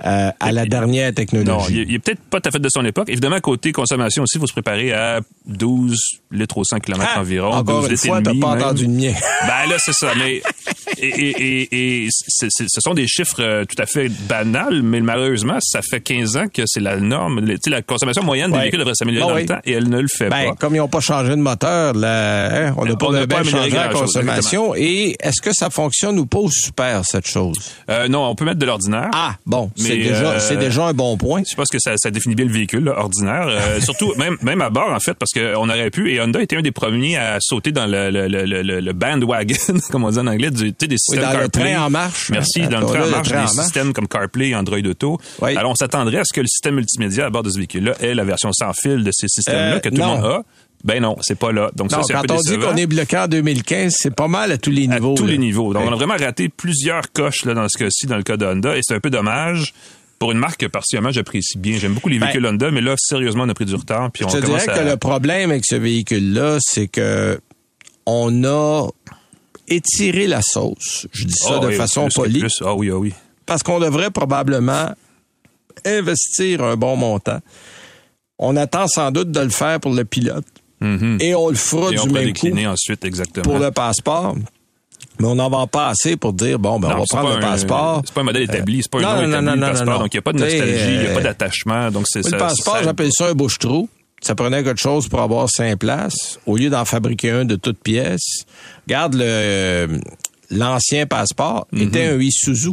euh, 0.05 0.31
à 0.41 0.53
la 0.53 0.67
dernière 0.67 1.13
technologie. 1.15 1.51
Non, 1.51 1.83
il 1.89 1.95
est, 1.95 1.99
peut-être 1.99 2.21
pas 2.23 2.41
tout 2.41 2.49
à 2.49 2.53
fait 2.53 2.59
de 2.59 2.69
son 2.69 2.85
époque. 2.85 3.09
Évidemment, 3.09 3.41
côté 3.41 3.73
consommation 3.73 4.23
aussi, 4.25 4.37
il 4.37 4.41
faut 4.41 4.47
se 4.47 4.53
préparer 4.53 4.93
à 4.93 5.21
12 5.47 5.99
litres 6.31 6.59
au 6.59 6.65
100 6.65 6.81
km 6.81 7.09
Ah, 7.15 7.21
environ. 7.21 7.53
encore 7.53 7.83
12 7.83 7.91
une 7.91 7.97
fois, 7.97 8.23
t'as 8.23 8.31
pas 8.31 8.35
même. 8.35 8.45
entendu 8.45 8.87
le 8.87 8.93
mien. 8.93 9.13
Ben 9.47 9.69
là, 9.71 9.77
c'est 9.79 9.93
ça. 9.93 10.09
Mais 10.17 10.43
et, 10.99 11.07
et, 11.09 12.05
et, 12.05 12.09
ce 12.11 12.81
sont 12.81 12.95
des 12.95 13.07
chiffres 13.07 13.41
euh, 13.41 13.65
tout 13.65 13.81
à 13.81 13.87
fait 13.87 14.09
banals, 14.29 14.83
mais 14.83 15.01
malheureusement, 15.01 15.59
ça 15.61 15.81
fait 15.83 16.01
15 16.01 16.37
ans 16.37 16.47
que 16.53 16.63
c'est 16.67 16.81
la 16.81 16.97
norme. 16.97 17.41
Le- 17.41 17.57
la 17.67 17.83
consommation 17.83 18.23
moyenne 18.23 18.51
des 18.53 18.59
véhicules 18.59 18.79
devrait 18.79 18.95
s'améliorer 18.95 19.25
Ah 19.25 19.29
dans 19.31 19.35
oui. 19.37 19.43
le 19.43 19.49
temps 19.49 19.61
et 19.65 19.73
elle 19.73 19.89
ne 19.89 20.01
le 20.01 20.09
fait 20.09 20.29
Ben, 20.29 20.51
pas. 20.51 20.55
comme 20.57 20.75
ils 20.75 20.79
n'ont 20.79 20.89
pas 20.89 21.01
changé 21.01 21.31
de 21.31 21.35
moteur, 21.37 21.95
là, 21.95 22.69
hein, 22.69 22.75
on 22.77 22.85
n'a 22.85 22.93
On 22.93 22.97
pas, 22.97 23.11
n'a 23.13 23.21
de 23.21 23.27
pas 23.27 23.43
changé 23.45 23.71
la 23.71 23.89
consommation. 23.89 24.75
Et 24.77 25.17
est-ce 25.21 25.41
que 25.41 25.53
ça 25.53 25.71
fonctionne 25.71 26.19
ou 26.19 26.27
pas 26.27 26.39
super, 26.51 27.03
cette 27.05 27.27
chose? 27.27 27.57
Euh, 27.91 28.09
non, 28.09 28.27
on 28.29 28.35
peut 28.35 28.45
mettre 28.45 28.59
de 28.59 28.67
l'ordinaire. 28.67 29.11
Ah, 29.15 29.37
bon, 29.47 29.71
c'est 29.93 30.09
déjà, 30.09 30.31
euh, 30.33 30.57
déjà 30.57 30.85
un 30.87 30.93
bon 30.93 31.17
point. 31.17 31.43
Je 31.49 31.55
pense 31.55 31.69
que 31.69 31.79
ça, 31.79 31.93
ça 31.97 32.11
définit 32.11 32.35
bien 32.35 32.47
le 32.47 32.53
véhicule 32.53 32.85
là, 32.85 32.99
ordinaire. 32.99 33.47
Euh, 33.49 33.81
surtout 33.85 34.13
même 34.17 34.37
même 34.43 34.61
à 34.63 34.71
bord 34.71 34.93
en 34.93 35.01
fait 35.01 35.15
parce 35.15 35.33
qu'on 35.33 35.69
aurait 35.69 35.91
pu 35.91 36.13
et 36.13 36.21
Honda 36.21 36.41
était 36.43 36.57
un 36.57 36.63
des 36.63 36.73
premiers 36.73 37.17
à 37.17 37.39
sauter 37.41 37.73
dans 37.73 37.87
le 37.87 38.11
le, 38.11 38.29
le, 38.29 38.45
le, 38.63 38.81
le 38.81 38.93
bandwagon 38.93 39.55
comme 39.91 40.05
on 40.05 40.11
dit 40.11 40.19
en 40.19 40.27
anglais 40.27 40.51
du, 40.51 40.73
des 40.73 40.97
systèmes 40.99 41.23
dans 41.25 41.33
le 41.33 41.39
CarPlay. 41.49 41.73
train 41.75 41.85
en 41.87 41.91
marche. 41.91 42.31
Merci 42.31 42.63
dans 42.69 42.81
le 42.81 42.87
train 42.87 43.03
en 43.03 43.05
le 43.07 43.11
marche 43.11 43.29
train 43.29 43.45
des 43.45 43.51
en 43.51 43.55
marche. 43.55 43.67
systèmes 43.67 43.93
comme 43.93 44.09
CarPlay 44.09 44.55
Android 44.55 44.79
Auto. 44.79 45.19
Oui. 45.41 45.57
Alors 45.57 45.73
on 45.73 45.75
s'attendrait 45.75 46.19
à 46.19 46.25
ce 46.25 46.33
que 46.33 46.41
le 46.41 46.47
système 46.47 46.75
multimédia 46.77 47.27
à 47.27 47.31
bord 47.31 47.43
de 47.43 47.51
ce 47.51 47.57
véhicule 47.57 47.85
là 47.85 47.95
ait 48.01 48.15
la 48.15 48.25
version 48.25 48.51
sans 48.53 48.73
fil 48.73 49.05
de 49.05 49.11
ces 49.13 49.29
systèmes 49.29 49.57
là 49.71 49.75
Euh, 49.77 49.81
que 49.81 49.89
tout 49.89 49.97
le 49.97 50.05
monde 50.05 50.25
a. 50.25 50.43
Ben 50.85 51.01
non, 51.01 51.17
c'est 51.21 51.39
pas 51.39 51.53
là. 51.53 51.71
Donc 51.77 51.91
Non, 51.93 51.99
ça 51.99 52.03
c'est 52.09 52.15
un 52.15 52.21
peu 52.23 52.27
quand 52.29 52.37
on 52.39 52.41
dit 52.41 52.59
qu'on 52.59 52.77
est 52.77 52.87
bloqué 52.87 53.17
en 53.17 53.29
2015, 53.29 53.95
c'est 53.97 54.15
pas 54.15 54.27
mal 54.29 54.51
à 54.51 54.59
tous 54.59 54.71
les 54.71 54.89
à 54.91 54.95
niveaux. 54.95 55.15
tous 55.15 55.27
là. 55.27 55.33
les 55.33 55.39
niveaux. 55.39 55.73
Donc, 55.73 55.83
Ouais. 55.83 55.89
on 55.89 55.93
a 55.93 55.97
vraiment 55.97 56.17
raté 56.17 56.49
plusieurs 56.49 57.13
coches 57.13 57.45
là, 57.45 57.55
dans 57.55 57.69
ce 57.69 57.79
cas-ci, 57.79 58.07
dans 58.07 58.17
le 58.17 58.23
cas 58.25 58.37
de 58.37 58.45
Honda, 58.47 58.77
et 58.77 58.81
c'est 58.83 58.95
un 58.95 59.01
peu 59.01 59.11
dommage 59.11 59.75
pour 60.19 60.33
une 60.33 60.39
marque 60.39 60.61
que 60.61 60.67
particulièrement 60.67 61.11
j'apprécie 61.13 61.57
bien. 61.59 61.79
J'aime 61.79 61.95
beaucoup 61.95 62.09
les 62.09 62.19
Ben, 62.19 62.27
véhicules 62.27 62.47
Honda, 62.47 62.71
mais 62.73 62.81
là, 62.81 62.95
sérieusement, 62.99 63.45
on 63.45 63.49
a 63.49 63.55
pris 63.55 63.65
du 63.65 63.75
retard. 63.77 64.11
Puis 64.13 64.25
on 64.25 64.29
Je 64.29 64.39
dirais 64.39 64.69
à... 64.69 64.79
que 64.79 64.85
le 64.91 64.97
problème 64.97 65.51
avec 65.51 65.65
ce 65.67 65.77
véhicule-là, 65.77 66.59
c'est 66.61 66.89
que 66.89 67.41
on 68.07 68.43
a 68.45 68.89
étiré 69.69 70.27
la 70.27 70.43
sauce. 70.43 71.07
Je 71.13 71.25
dis 71.27 71.35
ça 71.35 71.55
Ah 71.57 71.59
de 71.61 71.67
oui, 71.69 71.75
façon 71.77 72.09
polie. 72.15 72.43
Ah 72.65 72.75
oui, 72.75 72.91
ah 72.93 72.97
oui. 72.99 73.13
parce 73.47 73.63
qu'on 73.63 73.79
devrait 73.79 74.11
probablement 74.11 74.91
investir 75.87 76.63
un 76.65 76.77
bon 76.77 76.97
montant. 76.97 77.39
On 78.39 78.57
attend 78.57 78.87
sans 78.89 79.11
doute 79.13 79.31
de 79.31 79.41
le 79.41 79.51
faire 79.51 79.79
pour 79.81 79.93
le 79.95 80.05
pilote 80.05 80.45
Mhm. 80.83 81.19
et 81.21 81.35
on 81.35 81.49
le 81.49 81.55
fera 81.55 81.89
Et 81.93 81.97
du 81.97 82.01
même 82.01 82.09
coup 82.09 82.19
décliner 82.19 82.67
ensuite, 82.67 83.05
exactement. 83.05 83.45
pour 83.45 83.59
le 83.59 83.71
passeport. 83.71 84.35
Mais 85.21 85.27
on 85.27 85.35
n'en 85.35 85.51
vend 85.51 85.67
pas 85.67 85.89
assez 85.89 86.17
pour 86.17 86.33
dire, 86.33 86.59
bon, 86.59 86.81
ben, 86.81 86.89
Non, 86.89 86.95
on 86.97 86.99
va 87.01 87.05
prendre 87.07 87.29
le 87.31 87.37
un- 87.37 87.41
passeport. 87.41 88.03
C'est 88.05 88.15
pas 88.15 88.21
un 88.23 88.25
modèle 88.25 88.43
établi, 88.43 88.81
c'est 88.83 88.91
pas 88.91 89.01
non, 89.01 89.09
un 89.09 89.27
nom 89.27 89.29
non, 89.29 89.29
établi, 89.29 89.45
non, 89.47 89.53
le 89.53 89.61
non, 89.61 89.67
passeport. 89.69 89.87
non, 89.95 89.99
Donc, 90.01 90.15
il 90.15 90.17
n'y 90.17 90.19
a 90.19 90.23
pas 90.23 90.33
de 90.33 90.39
nostalgie, 90.39 90.95
il 90.95 91.01
n'y 91.01 91.07
a 91.07 91.11
euh, 91.11 91.15
pas 91.15 91.21
d'attachement. 91.21 91.91
Donc, 91.91 92.07
c'est 92.09 92.23
ça. 92.23 92.31
le 92.31 92.37
passeport, 92.39 92.77
ça- 92.79 92.83
j'appelle 92.83 93.11
ça 93.13 93.27
un 93.29 93.33
bouche-trou. 93.35 93.89
Ça 94.23 94.35
prenait 94.35 94.63
quelque 94.63 94.81
chose 94.81 95.09
pour 95.09 95.21
avoir 95.21 95.49
cinq 95.51 95.79
places. 95.81 96.39
Au 96.47 96.57
lieu 96.57 96.71
d'en 96.71 96.85
fabriquer 96.85 97.31
un 97.31 97.45
de 97.45 97.57
toutes 97.57 97.81
pièces, 97.83 98.45
regarde 98.87 99.15
le 99.15 99.25
euh, 99.25 99.87
l'ancien 100.51 101.07
passeport 101.07 101.67
Mhm. 101.73 101.83
était 101.83 102.05
un 102.07 102.19
Isuzu. 102.21 102.71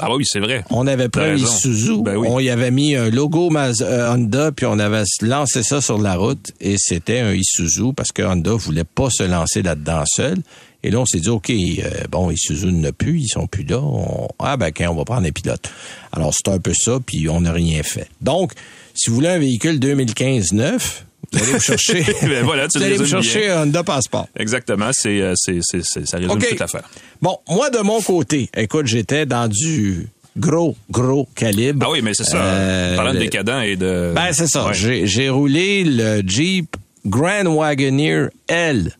Ah 0.00 0.12
oui, 0.14 0.24
c'est 0.26 0.40
vrai. 0.40 0.64
On 0.70 0.86
avait 0.88 1.08
pris 1.08 1.22
un. 1.24 1.34
Isuzu, 1.36 2.02
Ben 2.02 2.16
oui. 2.16 2.26
on 2.28 2.40
y 2.40 2.50
avait 2.50 2.72
mis 2.72 2.96
un 2.96 3.10
logo 3.10 3.48
euh, 3.54 4.12
Honda, 4.12 4.50
puis 4.50 4.66
on 4.66 4.78
avait 4.80 5.04
lancé 5.22 5.62
ça 5.62 5.80
sur 5.80 5.98
la 5.98 6.16
route, 6.16 6.50
et 6.60 6.74
c'était 6.78 7.20
un 7.20 7.32
Isuzu 7.32 7.92
parce 7.96 8.10
que 8.10 8.22
Honda 8.22 8.52
voulait 8.54 8.82
pas 8.84 9.08
se 9.10 9.22
lancer 9.22 9.62
là-dedans 9.62 10.02
seul. 10.06 10.38
Et 10.82 10.90
là, 10.90 10.98
on 11.00 11.06
s'est 11.06 11.20
dit, 11.20 11.30
OK, 11.30 11.48
euh, 11.50 11.90
bon, 12.10 12.30
Isuzu 12.30 12.72
n'a 12.72 12.92
plus, 12.92 13.20
ils 13.20 13.28
sont 13.28 13.46
plus 13.46 13.64
là. 13.64 13.78
On- 13.80 14.28
ah, 14.40 14.56
ben, 14.56 14.70
on 14.88 14.94
va 14.94 15.04
prendre 15.04 15.26
un 15.26 15.30
pilote. 15.32 15.70
Alors, 16.12 16.32
c'est 16.34 16.50
un 16.52 16.58
peu 16.58 16.72
ça, 16.74 16.98
puis 17.04 17.28
on 17.28 17.40
n'a 17.42 17.52
rien 17.52 17.82
fait. 17.82 18.08
Donc, 18.20 18.52
si 18.94 19.08
vous 19.10 19.14
voulez 19.16 19.28
un 19.28 19.38
véhicule 19.38 19.78
2015 19.80 20.52
neuf, 20.52 21.06
vous 21.32 21.38
allez 21.42 21.52
vous 21.52 21.60
chercher, 21.60 22.04
Ben 22.22 22.44
voilà, 22.44 22.68
tu 22.68 22.78
vous 22.78 22.84
allez 22.84 23.04
chercher 23.06 23.50
un 23.50 23.62
Honda 23.62 23.82
Passport. 23.82 24.28
Exactement, 24.36 24.90
c'est, 24.92 25.20
euh, 25.20 25.34
c'est, 25.36 25.58
c'est, 25.62 25.82
c'est- 25.84 26.06
ça 26.06 26.16
résume 26.18 26.32
OK. 26.32 26.48
toute 26.48 26.58
l'affaire. 26.60 26.88
Bon, 27.22 27.38
moi, 27.48 27.70
de 27.70 27.78
mon 27.78 28.00
côté, 28.00 28.50
écoute, 28.56 28.86
j'étais 28.86 29.26
dans 29.26 29.48
du 29.48 30.08
gros, 30.36 30.76
gros 30.90 31.28
calibre. 31.34 31.86
Ah 31.86 31.90
oui, 31.92 32.00
mais 32.02 32.12
c'est 32.14 32.24
ça. 32.24 32.36
Euh, 32.42 32.96
Parlant 32.96 33.14
de 33.14 33.18
décadent 33.18 33.62
et 33.64 33.76
de... 33.76 34.12
Ben, 34.14 34.32
c'est 34.32 34.46
ça. 34.48 34.66
Ouais. 34.66 34.74
J'ai, 34.74 35.06
j'ai 35.06 35.28
roulé 35.28 35.84
le 35.84 36.22
Jeep 36.26 36.76
Grand 37.06 37.44
Wagoneer 37.46 38.28
L. 38.48 38.96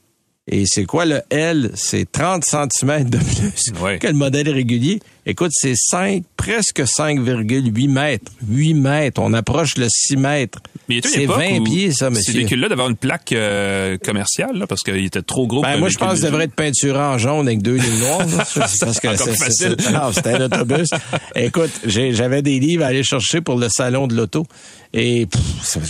Et 0.46 0.64
c'est 0.66 0.84
quoi 0.84 1.06
le 1.06 1.22
L? 1.30 1.70
C'est 1.74 2.10
30 2.12 2.44
cm 2.44 3.08
de 3.08 3.16
plus 3.18 3.72
Ouais. 3.82 3.98
que 3.98 4.06
le 4.06 4.12
modèle 4.12 4.50
régulier. 4.50 5.00
Écoute, 5.24 5.52
c'est 5.54 5.74
5, 5.74 6.22
presque 6.44 6.80
5,8 6.80 7.88
mètres. 7.88 8.32
8 8.48 8.74
mètres. 8.74 9.20
On 9.22 9.32
approche 9.32 9.76
le 9.76 9.86
6 9.88 10.16
mètres. 10.16 10.58
C'est 11.02 11.22
époque 11.22 11.38
20 11.38 11.60
où 11.60 11.64
pieds, 11.64 11.92
ça, 11.92 12.08
Ces 12.08 12.10
monsieur. 12.10 12.32
véhicules-là 12.34 12.66
devaient 12.68 12.74
avoir 12.74 12.90
une 12.90 12.96
plaque 12.96 13.32
euh, 13.32 13.96
commerciale, 13.98 14.56
là, 14.58 14.66
parce 14.66 14.82
qu'il 14.82 15.02
était 15.04 15.22
trop 15.22 15.46
gros. 15.46 15.62
Ben, 15.62 15.78
moi, 15.78 15.88
je 15.88 15.96
pense 15.96 16.14
léger. 16.16 16.26
devrait 16.26 16.44
être 16.44 16.54
peinturé 16.54 16.98
en 16.98 17.16
jaune 17.16 17.46
avec 17.48 17.62
deux 17.62 17.76
lignes 17.76 17.98
noires. 18.00 18.26
parce 18.46 19.00
que 19.00 19.16
c'est- 19.16 19.36
facile. 19.36 19.76
c'était 20.14 20.30
un 20.34 20.40
autobus. 20.42 20.88
Écoute, 21.34 21.70
j'avais 21.86 22.42
des 22.42 22.60
livres 22.60 22.84
à 22.84 22.88
aller 22.88 23.02
chercher 23.04 23.40
pour 23.40 23.58
le 23.58 23.68
salon 23.70 24.06
de 24.06 24.14
l'auto. 24.14 24.46
Et 24.92 25.26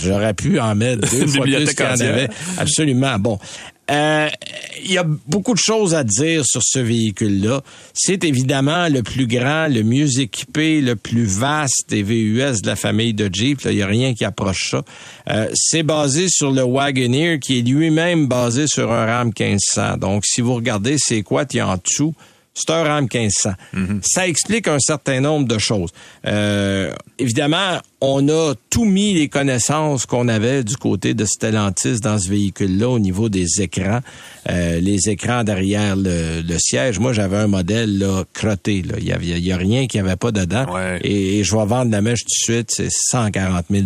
j'aurais 0.03 0.33
pu 0.33 0.59
en 0.59 0.73
mettre 0.73 1.01
deux 1.11 1.27
fois 1.27 1.43
plus 1.43 1.73
qu'il 1.75 1.85
y 1.85 1.87
en 1.89 1.99
avait. 1.99 2.29
Absolument. 2.57 3.19
Bon. 3.19 3.37
Euh, 3.91 4.29
Il 4.83 4.91
y 4.91 4.97
a 4.97 5.03
beaucoup 5.03 5.53
de 5.53 5.59
choses 5.59 5.95
à 5.95 6.03
dire 6.03 6.45
sur 6.45 6.61
ce 6.63 6.79
véhicule-là. 6.79 7.61
C'est 7.93 8.23
évidemment 8.23 8.87
le 8.87 9.03
plus 9.03 9.27
grand, 9.27 9.67
le 9.67 9.83
mieux 9.83 10.19
équipé, 10.19 10.81
le 10.81 10.95
plus 10.95 11.25
vaste 11.25 11.85
des 11.89 12.03
VUS 12.03 12.61
de 12.61 12.67
la 12.67 12.75
famille 12.75 13.13
de 13.13 13.29
Jeep. 13.31 13.61
Là, 13.61 13.71
Il 13.71 13.77
n'y 13.77 13.83
a 13.83 13.87
rien 13.87 14.13
qui 14.13 14.25
approche 14.25 14.71
ça. 14.71 14.83
Euh, 15.29 15.47
c'est 15.53 15.83
basé 15.83 16.27
sur 16.29 16.51
le 16.51 16.63
Wagoneer 16.63 17.39
qui 17.39 17.59
est 17.59 17.61
lui-même 17.61 18.27
basé 18.27 18.67
sur 18.67 18.91
un 18.91 19.05
Ram 19.05 19.27
1500. 19.37 19.97
Donc, 19.97 20.25
si 20.25 20.41
vous 20.41 20.53
regardez 20.55 20.97
c'est 20.99 21.23
quoi 21.23 21.45
qu'il 21.45 21.57
y 21.57 21.61
a 21.61 21.67
en 21.67 21.77
dessous, 21.77 22.13
c'est 22.53 22.69
un 22.71 22.83
Ram 22.83 23.07
1500. 23.11 23.51
Ça 24.01 24.27
explique 24.27 24.67
un 24.67 24.79
certain 24.79 25.19
nombre 25.19 25.47
de 25.47 25.57
choses. 25.57 25.91
Euh, 26.25 26.93
évidemment, 27.19 27.79
on 28.07 28.29
a 28.29 28.53
tout 28.69 28.85
mis 28.85 29.13
les 29.13 29.27
connaissances 29.29 30.05
qu'on 30.05 30.27
avait 30.27 30.63
du 30.63 30.77
côté 30.77 31.13
de 31.13 31.25
Stellantis 31.25 31.99
dans 32.01 32.19
ce 32.19 32.29
véhicule-là 32.29 32.89
au 32.89 32.99
niveau 32.99 33.29
des 33.29 33.61
écrans. 33.61 33.99
Euh, 34.49 34.79
les 34.79 35.09
écrans 35.09 35.43
derrière 35.43 35.95
le, 35.95 36.41
le 36.41 36.57
siège. 36.59 36.99
Moi, 36.99 37.13
j'avais 37.13 37.37
un 37.37 37.47
modèle 37.47 37.97
là, 37.97 38.23
crotté. 38.33 38.81
Là. 38.83 38.95
Il 38.99 39.05
y 39.05 39.11
avait, 39.11 39.25
il 39.25 39.45
y 39.45 39.51
a 39.51 39.57
rien 39.57 39.87
qui 39.87 39.97
n'y 39.97 40.01
avait 40.07 40.15
pas 40.17 40.31
dedans. 40.31 40.65
Ouais. 40.71 40.99
Et, 41.03 41.39
et 41.39 41.43
je 41.43 41.55
vais 41.55 41.65
vendre 41.65 41.91
la 41.91 42.01
mèche 42.01 42.19
tout 42.21 42.51
de 42.51 42.53
suite. 42.55 42.71
C'est 42.71 42.91
140 42.91 43.65
000 43.69 43.85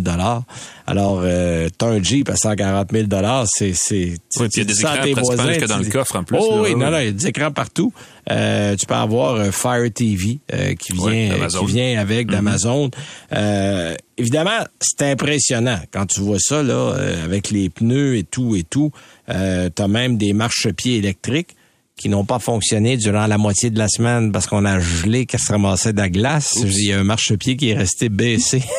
Alors, 0.86 1.20
euh, 1.24 1.68
t'as 1.78 1.86
un 1.88 2.02
Jeep 2.02 2.28
à 2.28 2.36
140 2.36 2.88
000 2.92 3.06
c'est 3.46 3.72
c'est 3.74 4.14
Oui, 4.38 4.48
il 4.54 4.58
y 4.58 4.60
a 4.60 4.64
des 4.64 4.80
écrans 4.80 5.22
voisins, 5.22 5.52
jusque 5.52 5.66
dans 5.66 5.78
le 5.78 5.84
coffre, 5.86 6.16
en 6.16 6.24
plus, 6.24 6.36
Oh 6.40 6.56
là, 6.56 6.62
oui, 6.62 6.74
non, 6.74 6.90
non, 6.90 6.98
il 6.98 7.04
y 7.06 7.08
a 7.08 7.12
des 7.12 7.26
écrans 7.26 7.50
partout. 7.50 7.92
Euh, 8.30 8.76
tu 8.76 8.86
peux 8.86 8.94
avoir 8.94 9.36
un 9.40 9.50
Fire 9.50 9.90
TV 9.92 10.38
euh, 10.52 10.74
qui 10.74 10.92
vient 10.92 11.04
Ouais, 11.04 11.28
euh, 11.30 11.34
d'Amazon. 11.36 11.60
qui 11.64 11.72
vient 11.72 11.98
avec 12.00 12.28
Mm-hmm. 12.28 12.30
d'Amazon. 12.32 12.90
Euh, 13.32 13.94
évidemment, 14.20 14.64
c'est 14.80 15.02
impressionnant 15.02 15.80
quand 15.90 16.06
tu 16.06 16.20
vois 16.20 16.38
ça 16.38 16.62
là 16.62 16.74
euh, 16.74 17.24
avec 17.24 17.50
les 17.50 17.68
pneus 17.70 18.16
et 18.16 18.24
tout 18.24 18.54
et 18.54 18.62
tout. 18.62 18.92
Euh, 19.28 19.68
tu 19.74 19.82
as 19.82 19.88
même 19.88 20.16
des 20.16 20.32
marchepieds 20.32 20.96
électriques 20.96 21.56
qui 21.96 22.08
n'ont 22.08 22.24
pas 22.24 22.38
fonctionné 22.38 22.96
durant 22.96 23.26
la 23.26 23.36
moitié 23.36 23.70
de 23.70 23.78
la 23.78 23.88
semaine 23.88 24.32
parce 24.32 24.46
qu'on 24.46 24.64
a 24.64 24.80
gelé 24.80 25.26
qu'elle 25.26 25.40
se 25.40 25.52
ramassait 25.52 25.92
de 25.92 25.98
la 25.98 26.08
glace. 26.08 26.56
Il 26.62 26.86
y 26.86 26.92
a 26.92 27.00
un 27.00 27.04
marchepied 27.04 27.56
qui 27.56 27.70
est 27.70 27.76
resté 27.76 28.08
baissé. 28.08 28.62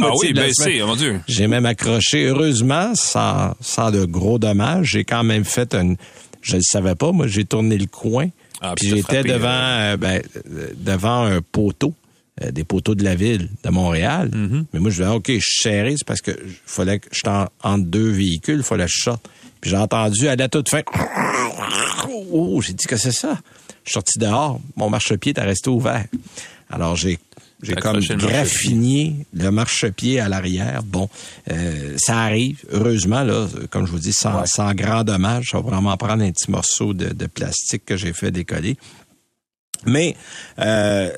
Ah 0.00 0.12
oui, 0.14 0.32
oh 0.32 0.86
mon 0.86 0.96
Dieu. 0.96 1.20
J'ai 1.26 1.48
même 1.48 1.66
accroché, 1.66 2.26
heureusement, 2.26 2.92
sans, 2.94 3.54
sans 3.60 3.90
de 3.90 4.04
gros 4.04 4.38
dommages. 4.38 4.90
J'ai 4.92 5.02
quand 5.02 5.24
même 5.24 5.44
fait 5.44 5.74
une... 5.74 5.96
Je 6.40 6.52
ne 6.52 6.58
le 6.58 6.62
savais 6.62 6.94
pas, 6.94 7.10
moi, 7.10 7.26
j'ai 7.26 7.44
tourné 7.44 7.76
le 7.76 7.86
coin. 7.86 8.28
Ah, 8.60 8.74
puis 8.76 8.88
j'étais 8.88 9.22
devant, 9.22 9.48
euh, 9.48 9.94
euh, 9.94 9.96
ben, 9.96 10.22
euh, 10.50 10.70
devant 10.76 11.22
un 11.22 11.40
poteau, 11.40 11.94
euh, 12.42 12.50
des 12.50 12.64
poteaux 12.64 12.94
de 12.94 13.04
la 13.04 13.14
ville 13.14 13.48
de 13.64 13.70
Montréal. 13.70 14.30
Mm-hmm. 14.32 14.64
Mais 14.72 14.80
moi, 14.80 14.90
je 14.90 15.02
disais, 15.02 15.08
OK, 15.14 15.26
je 15.28 15.38
suis 15.40 15.62
serré, 15.62 15.94
c'est 15.96 16.06
parce 16.06 16.20
que 16.20 16.32
je- 16.32 16.54
fallait 16.66 16.98
que 17.00 17.08
j'étais 17.12 17.28
en- 17.28 17.48
entre 17.62 17.84
deux 17.86 18.10
véhicules, 18.10 18.58
il 18.58 18.62
fallait 18.62 18.84
que 18.86 18.90
je 18.94 19.02
sorte. 19.02 19.28
Puis 19.60 19.70
j'ai 19.70 19.76
entendu 19.76 20.28
à 20.28 20.36
la 20.36 20.48
toute 20.48 20.68
fin, 20.68 20.82
oh, 22.32 22.60
j'ai 22.62 22.72
dit 22.74 22.86
que 22.86 22.96
c'est 22.96 23.12
ça. 23.12 23.38
Je 23.84 23.90
suis 23.90 23.94
sorti 23.94 24.18
dehors, 24.18 24.60
mon 24.76 24.90
marchepied 24.90 25.30
était 25.30 25.42
resté 25.42 25.70
ouvert. 25.70 26.04
Alors 26.70 26.94
j'ai 26.96 27.18
j'ai 27.60 27.74
comme 27.74 27.96
accroché 27.96 28.14
le 28.14 28.18
marchepied. 28.18 28.32
graffiné 28.36 29.26
le 29.32 29.50
marchepied 29.50 30.20
à 30.20 30.28
l'arrière. 30.28 30.82
Bon, 30.84 31.08
euh, 31.50 31.96
ça 31.98 32.18
arrive, 32.20 32.60
heureusement, 32.70 33.24
là, 33.24 33.48
comme 33.70 33.84
je 33.84 33.90
vous 33.90 33.98
dis, 33.98 34.12
sans, 34.12 34.46
sans 34.46 34.72
grand 34.74 35.02
dommage. 35.02 35.46
Je 35.50 35.56
vais 35.56 35.62
vraiment 35.64 35.96
prendre 35.96 36.22
un 36.22 36.30
petit 36.30 36.50
morceau 36.52 36.94
de, 36.94 37.08
de 37.12 37.26
plastique 37.26 37.84
que 37.84 37.96
j'ai 37.96 38.12
fait 38.12 38.30
décoller. 38.30 38.76
Mais 39.86 40.16
euh, 40.60 41.10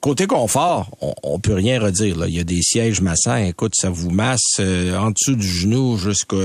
côté 0.00 0.26
confort, 0.26 0.90
on, 1.00 1.14
on 1.22 1.38
peut 1.38 1.54
rien 1.54 1.80
redire. 1.80 2.16
Là. 2.16 2.26
Il 2.28 2.34
y 2.34 2.40
a 2.40 2.44
des 2.44 2.62
sièges 2.62 3.00
massants. 3.00 3.36
Écoute, 3.36 3.72
ça 3.76 3.90
vous 3.90 4.10
masse 4.10 4.40
euh, 4.60 4.96
en 4.96 5.10
dessous 5.10 5.36
du 5.36 5.46
genou 5.46 5.98
jusqu'à 5.98 6.36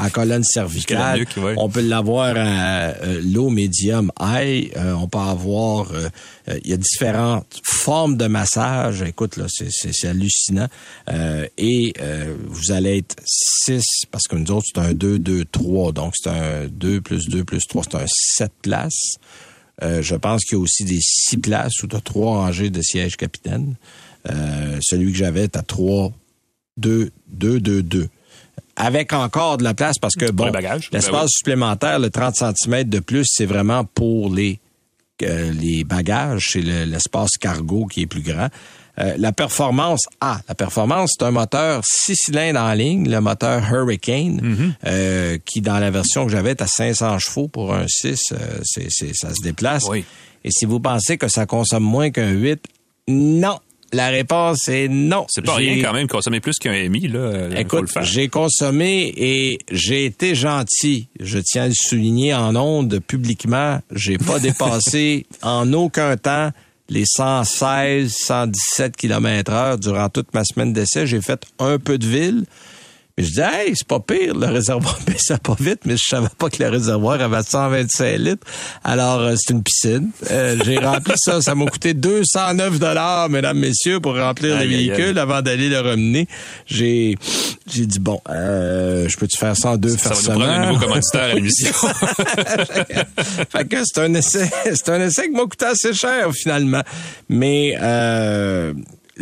la 0.00 0.10
colonne 0.10 0.44
cervicale. 0.44 1.18
nuque, 1.20 1.36
ouais. 1.36 1.54
On 1.56 1.68
peut 1.68 1.80
l'avoir 1.80 2.34
à 2.36 2.88
euh, 3.02 3.20
low, 3.24 3.48
medium, 3.50 4.10
high. 4.20 4.72
Euh, 4.76 4.92
on 4.94 5.08
peut 5.08 5.18
avoir... 5.18 5.90
euh, 5.92 6.08
euh, 6.48 6.58
il 6.64 6.70
y 6.70 6.74
a 6.74 6.76
différentes 6.76 7.46
formes 7.64 8.16
de 8.16 8.26
massage. 8.26 9.02
Écoute, 9.02 9.36
là, 9.36 9.46
c'est- 9.48 10.06
hallucinant. 10.06 10.66
Euh, 11.10 11.46
et 11.58 11.92
euh, 12.00 12.34
vous 12.48 12.72
allez 12.72 12.98
être 12.98 13.16
6, 13.24 13.82
parce 14.10 14.24
que 14.28 14.36
nous 14.36 14.50
autres, 14.50 14.66
c'est 14.74 14.80
un 14.80 14.92
2, 14.92 15.18
2, 15.18 15.44
3. 15.44 15.92
Donc, 15.92 16.14
c'est 16.16 16.30
un 16.30 16.66
2 16.68 17.00
plus 17.00 17.28
2 17.28 17.44
plus 17.44 17.60
3, 17.68 17.84
c'est 17.90 17.96
un 17.96 18.06
7 18.08 18.50
places. 18.62 19.12
Euh, 19.82 20.02
je 20.02 20.14
pense 20.14 20.44
qu'il 20.44 20.58
y 20.58 20.60
a 20.60 20.62
aussi 20.62 20.84
des 20.84 20.98
six 21.00 21.38
places 21.38 21.82
où 21.82 21.86
tu 21.86 21.96
as 21.96 22.00
trois 22.00 22.36
rangées 22.38 22.70
de 22.70 22.82
sièges 22.82 23.16
capitaine. 23.16 23.76
Euh, 24.30 24.78
celui 24.82 25.12
que 25.12 25.18
j'avais, 25.18 25.48
tu 25.48 25.58
as 25.58 25.62
trois, 25.62 26.12
deux, 26.76 27.10
deux, 27.28 27.58
deux, 27.60 27.82
deux. 27.82 28.08
Avec 28.76 29.12
encore 29.12 29.58
de 29.58 29.64
la 29.64 29.74
place 29.74 29.98
parce 29.98 30.14
que, 30.14 30.30
bon, 30.30 30.44
les 30.46 30.50
l'espace 30.92 31.12
Ben 31.12 31.22
oui. 31.24 31.30
supplémentaire, 31.30 31.98
le 31.98 32.10
30 32.10 32.34
cm 32.36 32.84
de 32.84 33.00
plus, 33.00 33.26
c'est 33.28 33.46
vraiment 33.46 33.84
pour 33.84 34.32
les, 34.34 34.60
euh, 35.22 35.52
les 35.52 35.84
bagages. 35.84 36.48
C'est 36.52 36.62
le- 36.62 36.84
l'espace 36.84 37.32
cargo 37.40 37.86
qui 37.86 38.02
est 38.02 38.06
plus 38.06 38.22
grand. 38.22 38.48
Euh, 38.98 39.14
la 39.16 39.32
performance, 39.32 40.02
ah, 40.20 40.40
la 40.48 40.54
performance, 40.54 41.12
c'est 41.18 41.24
un 41.24 41.30
moteur 41.30 41.80
six 41.84 42.14
cylindres 42.16 42.60
en 42.60 42.74
ligne, 42.74 43.08
le 43.08 43.20
moteur 43.20 43.62
Hurricane, 43.72 44.40
Mm-hmm. 44.42 44.72
euh, 44.86 45.38
qui 45.44 45.60
dans 45.62 45.78
la 45.78 45.90
version 45.90 46.26
que 46.26 46.32
j'avais 46.32 46.50
est 46.50 46.60
à 46.62 46.66
500 46.66 47.18
chevaux 47.18 47.48
pour 47.48 47.72
un 47.74 47.86
6, 47.88 48.20
euh, 48.32 48.36
ça 49.14 49.30
se 49.34 49.42
déplace. 49.42 49.84
Oui. 49.88 50.04
Et 50.44 50.50
si 50.50 50.66
vous 50.66 50.78
pensez 50.80 51.16
que 51.16 51.28
ça 51.28 51.46
consomme 51.46 51.84
moins 51.84 52.10
qu'un 52.10 52.30
8, 52.32 52.60
non. 53.08 53.58
La 53.94 54.08
réponse 54.08 54.68
est 54.68 54.88
non. 54.88 55.26
C'est 55.28 55.44
pas 55.44 55.54
rien 55.56 55.82
quand 55.82 55.92
même, 55.92 56.08
consommer 56.08 56.40
plus 56.40 56.58
qu'un 56.58 56.72
MI, 56.88 57.08
là. 57.08 57.18
euh, 57.18 57.54
Écoute, 57.56 57.90
j'ai 58.02 58.28
consommé 58.28 59.12
et 59.16 59.58
j'ai 59.70 60.06
été 60.06 60.34
gentil. 60.34 61.08
Je 61.20 61.38
tiens 61.38 61.64
à 61.64 61.68
le 61.68 61.74
souligner 61.76 62.32
en 62.32 62.56
ondes 62.56 63.00
publiquement. 63.00 63.80
J'ai 63.94 64.16
pas 64.16 64.38
dépassé 64.40 65.26
en 65.42 65.72
aucun 65.74 66.16
temps 66.16 66.52
les 66.92 67.06
116, 67.06 68.12
117 68.12 68.96
km 68.96 69.52
heure 69.52 69.78
durant 69.78 70.10
toute 70.10 70.34
ma 70.34 70.44
semaine 70.44 70.74
d'essai. 70.74 71.06
J'ai 71.06 71.22
fait 71.22 71.42
un 71.58 71.78
peu 71.78 71.96
de 71.96 72.06
ville. 72.06 72.44
Mais 73.18 73.24
je 73.24 73.32
dis, 73.32 73.40
hey, 73.40 73.72
c'est 73.74 73.86
pas 73.86 74.00
pire, 74.00 74.34
le 74.34 74.46
réservoir 74.46 74.98
baissait 75.06 75.36
pas 75.38 75.56
vite, 75.58 75.80
mais 75.84 75.96
je 75.96 76.04
savais 76.08 76.28
pas 76.38 76.48
que 76.48 76.62
le 76.62 76.70
réservoir 76.70 77.20
avait 77.20 77.42
125 77.42 78.16
litres. 78.18 78.46
Alors, 78.84 79.20
euh, 79.20 79.34
c'est 79.36 79.52
une 79.52 79.62
piscine. 79.62 80.10
Euh, 80.30 80.56
j'ai 80.64 80.78
rempli 80.84 81.12
ça. 81.16 81.42
Ça 81.42 81.54
m'a 81.54 81.66
coûté 81.66 81.92
209 81.94 82.78
dollars, 82.78 83.28
mesdames, 83.28 83.58
messieurs, 83.58 84.00
pour 84.00 84.16
remplir 84.16 84.56
le 84.56 84.62
aïe, 84.62 84.68
véhicule 84.68 85.18
avant 85.18 85.42
d'aller 85.42 85.68
le 85.68 85.80
ramener. 85.80 86.26
J'ai, 86.66 87.16
j'ai 87.66 87.86
dit, 87.86 87.98
bon, 87.98 88.20
euh, 88.30 89.08
je 89.08 89.16
peux-tu 89.18 89.38
faire 89.38 89.56
ça 89.56 89.72
en 89.72 89.76
deux 89.76 89.96
Ça 89.96 90.14
va 90.14 90.34
nous 90.34 90.42
un 90.42 90.66
nouveau 90.72 90.80
commanditaire 90.86 91.22
à 91.22 91.34
l'émission. 91.34 91.70
fait 93.50 93.68
que 93.68 93.76
c'est 93.84 94.00
un 94.00 94.14
essai, 94.14 94.50
c'est 94.64 94.88
un 94.88 95.00
essai 95.00 95.24
qui 95.24 95.36
m'a 95.36 95.42
coûté 95.42 95.66
assez 95.66 95.92
cher 95.92 96.32
finalement. 96.32 96.82
Mais 97.28 97.76
euh, 97.80 98.72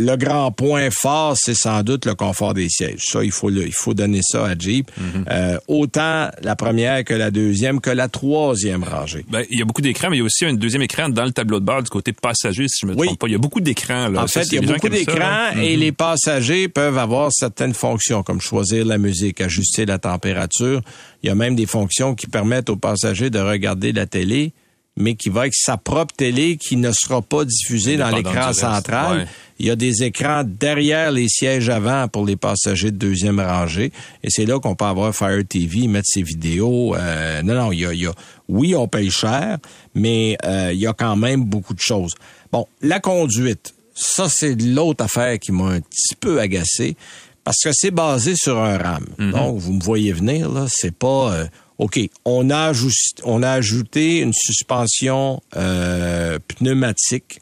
le 0.00 0.16
grand 0.16 0.50
point 0.52 0.88
fort, 0.90 1.36
c'est 1.36 1.54
sans 1.54 1.82
doute 1.82 2.06
le 2.06 2.14
confort 2.14 2.54
des 2.54 2.68
sièges. 2.68 3.00
Ça, 3.04 3.22
il 3.22 3.30
faut 3.32 3.50
le, 3.50 3.66
il 3.66 3.72
faut 3.74 3.94
donner 3.94 4.20
ça 4.22 4.46
à 4.46 4.54
Jeep. 4.58 4.90
Mhm. 4.96 5.24
Euh, 5.30 5.58
autant 5.68 6.28
la 6.42 6.56
première 6.56 7.04
que 7.04 7.14
la 7.14 7.30
deuxième 7.30 7.80
que 7.80 7.90
la 7.90 8.08
troisième 8.08 8.82
rangée. 8.82 9.24
Ben, 9.30 9.44
il 9.50 9.58
y 9.58 9.62
a 9.62 9.64
beaucoup 9.64 9.82
d'écrans, 9.82 10.08
mais 10.10 10.16
il 10.16 10.20
y 10.20 10.22
a 10.22 10.24
aussi 10.24 10.44
un 10.46 10.54
deuxième 10.54 10.82
écran 10.82 11.08
dans 11.08 11.24
le 11.24 11.32
tableau 11.32 11.60
de 11.60 11.64
bord 11.64 11.82
du 11.82 11.90
côté 11.90 12.12
passager, 12.12 12.66
si 12.68 12.80
je 12.82 12.86
me 12.86 12.94
Oui. 12.96 13.06
trompe 13.08 13.18
pas. 13.20 13.26
Il 13.28 13.32
y 13.32 13.34
a 13.34 13.38
beaucoup 13.38 13.60
d'écrans, 13.60 14.08
là. 14.08 14.22
En 14.22 14.26
fait, 14.26 14.44
il 14.50 14.54
y 14.54 14.58
a 14.58 14.62
beaucoup 14.62 14.88
d'écrans 14.88 15.50
et 15.60 15.74
Mhm. 15.74 15.80
les 15.80 15.92
passagers 15.92 16.68
peuvent 16.68 16.98
avoir 16.98 17.30
certaines 17.32 17.74
fonctions, 17.74 18.22
comme 18.22 18.40
choisir 18.40 18.84
la 18.86 18.98
musique, 18.98 19.40
ajuster 19.40 19.86
la 19.86 19.98
température. 19.98 20.80
Il 21.22 21.28
y 21.28 21.30
a 21.30 21.34
même 21.34 21.54
des 21.54 21.66
fonctions 21.66 22.14
qui 22.14 22.26
permettent 22.26 22.70
aux 22.70 22.76
passagers 22.76 23.30
de 23.30 23.38
regarder 23.38 23.92
la 23.92 24.06
télé, 24.06 24.52
mais 24.96 25.14
qui 25.14 25.28
va 25.30 25.42
avec 25.42 25.54
sa 25.54 25.76
propre 25.76 26.14
télé 26.14 26.56
qui 26.56 26.76
ne 26.76 26.90
sera 26.92 27.22
pas 27.22 27.44
diffusée 27.44 27.96
dans 27.96 28.10
l'écran 28.16 28.32
central. 28.52 29.18
ouais. 29.18 29.26
Il 29.58 29.66
y 29.66 29.70
a 29.70 29.76
des 29.76 30.02
écrans 30.04 30.42
derrière 30.44 31.12
les 31.12 31.28
sièges 31.28 31.68
avant 31.68 32.08
pour 32.08 32.24
les 32.24 32.36
passagers 32.36 32.90
de 32.90 32.96
deuxième 32.96 33.40
rangée. 33.40 33.92
Et 34.24 34.28
c'est 34.30 34.46
là 34.46 34.58
qu'on 34.58 34.74
peut 34.74 34.86
avoir 34.86 35.14
Fire 35.14 35.42
TV, 35.46 35.86
mettre 35.86 36.08
ses 36.10 36.22
vidéos. 36.22 36.94
Euh, 36.96 37.42
non, 37.42 37.54
non, 37.54 37.72
il 37.72 37.80
y 37.80 37.86
a, 37.86 37.92
il 37.92 38.00
y 38.00 38.06
a- 38.06 38.14
oui, 38.48 38.74
on 38.74 38.88
paye 38.88 39.10
cher, 39.10 39.58
mais 39.94 40.36
euh, 40.44 40.70
il 40.72 40.80
y 40.80 40.86
a 40.86 40.94
quand 40.94 41.14
même 41.16 41.44
beaucoup 41.44 41.74
de 41.74 41.80
choses. 41.80 42.14
Bon, 42.50 42.66
la 42.80 43.00
conduite, 43.00 43.74
ça, 43.94 44.28
c'est 44.30 44.54
l'autre 44.54 45.04
affaire 45.04 45.38
qui 45.38 45.52
m'a 45.52 45.66
un 45.72 45.80
petit 45.80 46.14
peu 46.18 46.40
agacé 46.40 46.96
parce 47.44 47.58
que 47.62 47.70
c'est 47.72 47.90
basé 47.90 48.34
sur 48.36 48.58
un 48.58 48.78
RAM. 48.78 49.04
Donc, 49.18 49.58
vous 49.58 49.74
me 49.74 49.82
voyez 49.82 50.12
venir, 50.12 50.50
là, 50.50 50.66
c'est 50.68 50.94
pas... 50.94 51.32
euh, 51.34 51.46
OK, 51.80 51.98
on 52.26 52.50
a, 52.50 52.68
ajusté, 52.68 53.22
on 53.24 53.42
a 53.42 53.52
ajouté 53.52 54.18
une 54.18 54.34
suspension 54.34 55.42
euh, 55.56 56.38
pneumatique 56.58 57.40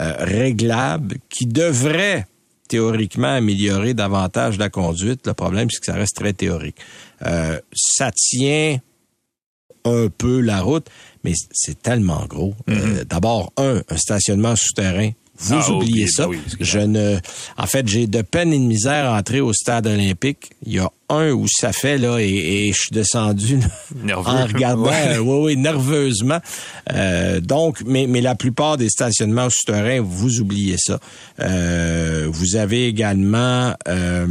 euh, 0.00 0.14
réglable 0.18 1.18
qui 1.28 1.46
devrait 1.46 2.26
théoriquement 2.68 3.34
améliorer 3.34 3.94
davantage 3.94 4.58
la 4.58 4.68
conduite. 4.68 5.28
Le 5.28 5.32
problème, 5.32 5.70
c'est 5.70 5.78
que 5.78 5.86
ça 5.86 5.94
reste 5.94 6.16
très 6.16 6.32
théorique. 6.32 6.74
Euh, 7.24 7.60
ça 7.72 8.10
tient 8.12 8.78
un 9.84 10.08
peu 10.08 10.40
la 10.40 10.60
route, 10.60 10.88
mais 11.22 11.34
c'est 11.52 11.80
tellement 11.80 12.26
gros. 12.26 12.56
Euh, 12.68 13.04
D'abord, 13.04 13.52
un, 13.56 13.80
un 13.88 13.96
stationnement 13.96 14.56
souterrain. 14.56 15.12
Vous 15.40 15.54
Ah, 15.54 15.70
oubliez 15.70 16.08
ça. 16.08 16.24
ben 16.24 16.30
oui, 16.30 16.40
je 16.60 16.78
ne, 16.80 17.16
en 17.56 17.66
fait, 17.66 17.86
j'ai 17.86 18.06
de 18.08 18.22
peine 18.22 18.52
et 18.52 18.58
de 18.58 18.64
misère 18.64 19.06
à 19.10 19.18
entrer 19.18 19.40
au 19.40 19.52
stade 19.52 19.86
olympique. 19.86 20.50
Il 20.66 20.72
y 20.72 20.78
a 20.80 20.90
un 21.08 21.30
où 21.30 21.46
ça 21.48 21.72
fait 21.72 21.96
là 21.96 22.18
et, 22.18 22.26
et 22.68 22.72
je 22.72 22.78
suis 22.78 22.90
descendu 22.90 23.58
Nerveux. 24.02 24.28
en 24.28 24.46
regardant, 24.46 24.82
Ouais. 24.88 25.16
euh, 25.16 25.18
oui, 25.18 25.44
oui, 25.44 25.56
nerveusement. 25.56 26.40
Euh, 26.92 27.38
donc, 27.40 27.82
mais, 27.86 28.06
mais 28.08 28.20
la 28.20 28.34
plupart 28.34 28.76
des 28.76 28.90
stationnements 28.90 29.48
souterrains, 29.48 30.00
vous 30.00 30.40
oubliez 30.40 30.76
ça. 30.76 30.98
Euh, 31.40 32.26
vous 32.30 32.56
avez 32.56 32.86
également 32.88 33.74
euh, 33.86 34.26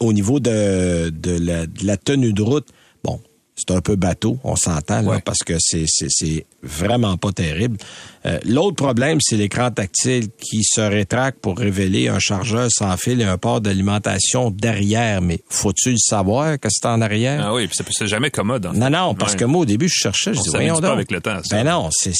au 0.00 0.12
niveau 0.12 0.40
de, 0.40 1.10
de, 1.10 1.38
la, 1.38 1.66
de 1.66 1.86
la 1.86 1.96
tenue 1.96 2.32
de 2.32 2.42
route, 2.42 2.66
bon, 3.04 3.20
c'est 3.54 3.70
un 3.70 3.80
peu 3.80 3.94
bateau, 3.96 4.38
on 4.42 4.56
s'entend, 4.56 5.02
là, 5.02 5.10
Ouais. 5.12 5.20
parce 5.24 5.38
que 5.44 5.54
c'est, 5.60 5.84
c'est, 5.86 6.08
c'est 6.10 6.46
vraiment 6.62 7.16
pas 7.16 7.32
terrible. 7.32 7.76
Euh, 8.24 8.38
l'autre 8.44 8.76
problème, 8.76 9.18
c'est 9.20 9.36
l'écran 9.36 9.70
tactile 9.72 10.28
qui 10.40 10.62
se 10.62 10.80
rétracte 10.80 11.40
pour 11.40 11.58
révéler 11.58 12.06
un 12.08 12.20
chargeur 12.20 12.68
sans 12.70 12.96
fil 12.96 13.20
et 13.20 13.24
un 13.24 13.36
port 13.38 13.60
d'alimentation 13.60 14.50
derrière. 14.50 15.20
Mais 15.22 15.40
faut-tu 15.48 15.90
le 15.90 15.96
savoir 15.98 16.58
que 16.60 16.68
c'est 16.70 16.86
en 16.86 17.00
arrière? 17.00 17.40
Ah 17.44 17.52
oui, 17.54 17.66
puis 17.66 17.74
ça- 17.76 17.84
c'est 17.90 18.06
jamais 18.06 18.30
commode. 18.30 18.66
en 18.66 18.72
fait. 18.72 18.78
Non, 18.78 18.90
non, 18.90 19.14
parce 19.14 19.32
Ouais. 19.32 19.38
que 19.40 19.44
moi, 19.44 19.62
au 19.62 19.64
début, 19.64 19.88
je 19.88 19.94
cherchais, 19.94 20.34
je 20.34 20.38
On 20.38 20.42
dis, 20.42 20.50
voyons 20.50 20.74
pas 20.76 20.80
donc. 20.82 20.92
avec 20.94 21.10
le 21.10 21.20
temps, 21.20 21.40
ça. 21.42 21.56
Ben 21.56 21.64
non, 21.68 21.88
c'est, 21.92 22.12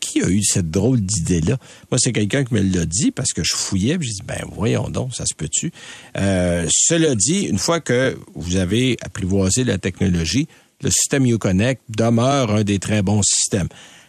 qui 0.00 0.22
a 0.22 0.28
eu 0.28 0.42
cette 0.44 0.70
drôle 0.70 1.00
d'idée-là? 1.00 1.56
Moi, 1.90 1.98
c'est 1.98 2.12
quelqu'un 2.12 2.44
qui 2.44 2.54
me 2.54 2.60
l'a 2.62 2.84
dit 2.86 3.10
parce 3.10 3.32
que 3.32 3.42
je 3.42 3.54
fouillais, 3.56 3.98
puis 3.98 4.06
j'ai 4.08 4.14
dit, 4.14 4.22
ben 4.26 4.44
voyons 4.54 4.88
donc, 4.88 5.14
ça 5.14 5.26
se 5.26 5.34
peut-tu? 5.34 5.72
Euh, 6.16 6.66
cela 6.70 7.14
dit, 7.16 7.42
une 7.46 7.58
fois 7.58 7.80
que 7.80 8.16
vous 8.34 8.56
avez 8.56 8.96
apprivoisé 9.02 9.64
la 9.64 9.78
technologie, 9.78 10.46
le 10.82 10.90
système 10.90 11.26
Uconnect 11.26 11.82
demeure 11.88 12.50
un 12.50 12.64
des 12.64 12.78
très 12.78 13.02
bons 13.02 13.22
systèmes. 13.22 13.68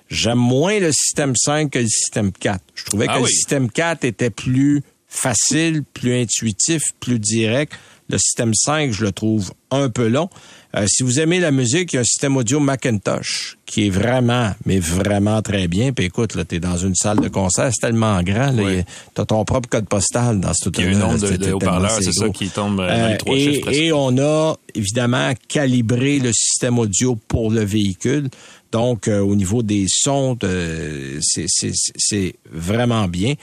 J'aime 0.09 0.37
moins 0.37 0.79
le 0.79 0.91
système 0.91 1.35
5 1.35 1.71
que 1.71 1.79
le 1.79 1.87
système 1.87 2.31
4. 2.31 2.61
Je 2.75 2.85
trouvais 2.85 3.07
Ah 3.09 3.15
que 3.17 3.21
le 3.23 3.27
système 3.27 3.71
4 3.71 4.03
était 4.03 4.29
plus 4.29 4.83
facile, 5.07 5.83
plus 5.93 6.21
intuitif, 6.21 6.81
plus 6.99 7.19
direct. 7.19 7.73
Le 8.09 8.17
système 8.19 8.53
5, 8.53 8.91
je 8.91 9.05
le 9.05 9.11
trouve 9.11 9.51
un 9.71 9.89
peu 9.89 10.07
long. 10.07 10.29
Euh, 10.75 10.85
si 10.87 11.03
vous 11.03 11.19
aimez 11.19 11.39
la 11.39 11.51
musique, 11.51 11.93
il 11.93 11.95
y 11.95 11.97
a 11.97 12.01
un 12.01 12.05
système 12.05 12.35
audio 12.37 12.59
Macintosh 12.59 13.57
qui 13.65 13.87
est 13.87 13.89
vraiment, 13.89 14.51
mais 14.65 14.79
vraiment 14.79 15.41
très 15.41 15.67
bien. 15.67 15.93
Puis 15.93 16.05
écoute, 16.05 16.35
là, 16.35 16.43
t'es 16.45 16.59
dans 16.59 16.77
une 16.77 16.95
salle 16.95 17.19
de 17.21 17.29
concert, 17.29 17.71
c'est 17.73 17.81
tellement 17.87 18.21
grand. 18.23 18.51
Là, 18.51 18.63
Oui. 18.63 18.83
t'as 19.13 19.25
ton 19.25 19.43
propre 19.45 19.69
code 19.69 19.87
postal 19.87 20.39
dans 20.39 20.53
ce 20.53 20.69
Il 20.77 20.83
y 20.83 20.87
a 20.87 20.89
un 20.97 20.99
nombre 20.99 21.17
de, 21.19 21.37
de 21.37 21.51
haut-parleurs, 21.53 21.91
c'est 22.01 22.11
ça, 22.11 22.29
qui 22.29 22.49
tombe 22.49 22.79
euh, 22.81 22.87
dans 22.87 22.93
Euh, 23.05 23.09
les 23.11 23.17
trois 23.17 23.35
et, 23.35 23.53
chiffres. 23.53 23.69
et 23.71 23.91
on 23.93 24.17
a 24.17 24.55
évidemment 24.73 25.31
calibré 25.47 26.19
le 26.19 26.31
système 26.33 26.77
audio 26.77 27.15
pour 27.27 27.51
le 27.51 27.63
véhicule. 27.63 28.29
Donc, 28.71 29.07
euh, 29.07 29.19
au 29.21 29.35
niveau 29.35 29.63
des 29.63 29.85
sons, 29.87 30.37
euh, 30.43 31.19
c'est 31.21 32.35
vraiment 32.51 33.07
bien. 33.07 33.35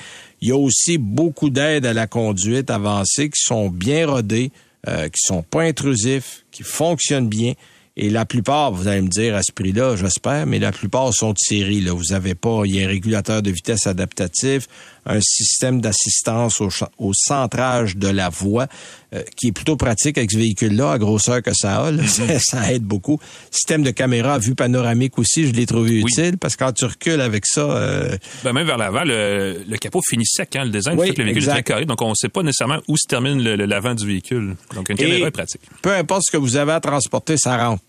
Il 0.42 0.48
y 0.48 0.52
a 0.52 0.56
aussi 0.56 0.98
beaucoup 0.98 1.48
d'aides 1.48 1.86
à 1.86 1.94
la 1.94 2.06
conduite 2.06 2.68
avancée 2.70 3.30
qui 3.30 3.40
sont 3.42 3.68
bien 3.70 4.06
rodées, 4.06 4.50
euh, 4.88 5.08
qui 5.08 5.20
sont 5.20 5.42
pas 5.42 5.62
intrusifs, 5.62 6.44
qui 6.50 6.62
fonctionnent 6.62 7.28
bien. 7.28 7.54
Et 7.96 8.08
la 8.08 8.24
plupart, 8.24 8.72
vous 8.72 8.88
allez 8.88 9.02
me 9.02 9.08
dire 9.08 9.36
à 9.36 9.42
ce 9.42 9.52
prix-là, 9.52 9.96
j'espère, 9.96 10.46
mais 10.46 10.58
la 10.58 10.72
plupart 10.72 11.12
sont 11.12 11.32
de 11.32 11.38
série. 11.38 11.82
Là. 11.82 11.92
Vous 11.92 12.14
avez 12.14 12.34
pas, 12.34 12.62
il 12.64 12.74
y 12.74 12.82
a 12.82 12.86
un 12.86 12.88
régulateur 12.88 13.42
de 13.42 13.50
vitesse 13.50 13.86
adaptatif, 13.86 14.66
un 15.04 15.20
système 15.20 15.82
d'assistance 15.82 16.62
au, 16.62 16.70
au, 16.98 17.12
centrage 17.12 17.96
de 17.96 18.08
la 18.08 18.30
voie 18.30 18.66
euh, 19.14 19.22
qui 19.36 19.48
est 19.48 19.52
plutôt 19.52 19.76
pratique 19.76 20.16
avec 20.16 20.30
ce 20.30 20.38
véhicule-là, 20.38 20.92
à 20.92 20.98
grosseur 20.98 21.42
que 21.42 21.52
ça 21.52 21.82
a. 21.82 21.92
Mm-hmm. 21.92 22.38
ça, 22.42 22.72
aide 22.72 22.84
beaucoup. 22.84 23.18
Système 23.50 23.82
de 23.82 23.90
caméra 23.90 24.34
à 24.34 24.38
vue 24.38 24.54
panoramique 24.54 25.18
aussi, 25.18 25.46
je 25.46 25.52
l'ai 25.52 25.66
trouvé 25.66 26.00
utile 26.00 26.38
parce 26.38 26.56
que 26.56 26.64
quand 26.64 26.72
tu 26.72 26.86
recules 26.86 27.20
avec 27.20 27.44
ça... 27.44 27.60
Euh, 27.60 28.16
ben 28.42 28.54
même 28.54 28.66
vers 28.66 28.78
l'avant, 28.78 29.02
le, 29.04 29.76
capot 29.76 30.00
finit 30.08 30.24
sec. 30.24 30.56
Hein, 30.56 30.64
le 30.64 30.70
design 30.70 30.98
fait 30.98 31.12
que 31.12 31.18
le 31.18 31.24
véhicule 31.24 31.44
est 31.44 31.52
très 31.52 31.62
carré, 31.62 31.84
donc 31.84 32.00
on 32.00 32.10
ne 32.10 32.14
sait 32.14 32.30
pas 32.30 32.42
nécessairement 32.42 32.78
où 32.88 32.96
se 32.96 33.06
termine 33.06 33.42
l'avant 33.42 33.94
du 33.94 34.06
véhicule. 34.06 34.56
Donc 34.74 34.88
une 34.88 34.96
caméra 34.96 35.28
est 35.28 35.30
pratique. 35.30 35.60
Peu 35.82 35.94
importe 35.94 36.22
ce 36.24 36.30
que 36.30 36.38
vous 36.38 36.56
avez 36.56 36.72
à 36.72 36.80
transporter, 36.80 37.36
ça 37.36 37.58
rentre. 37.58 37.81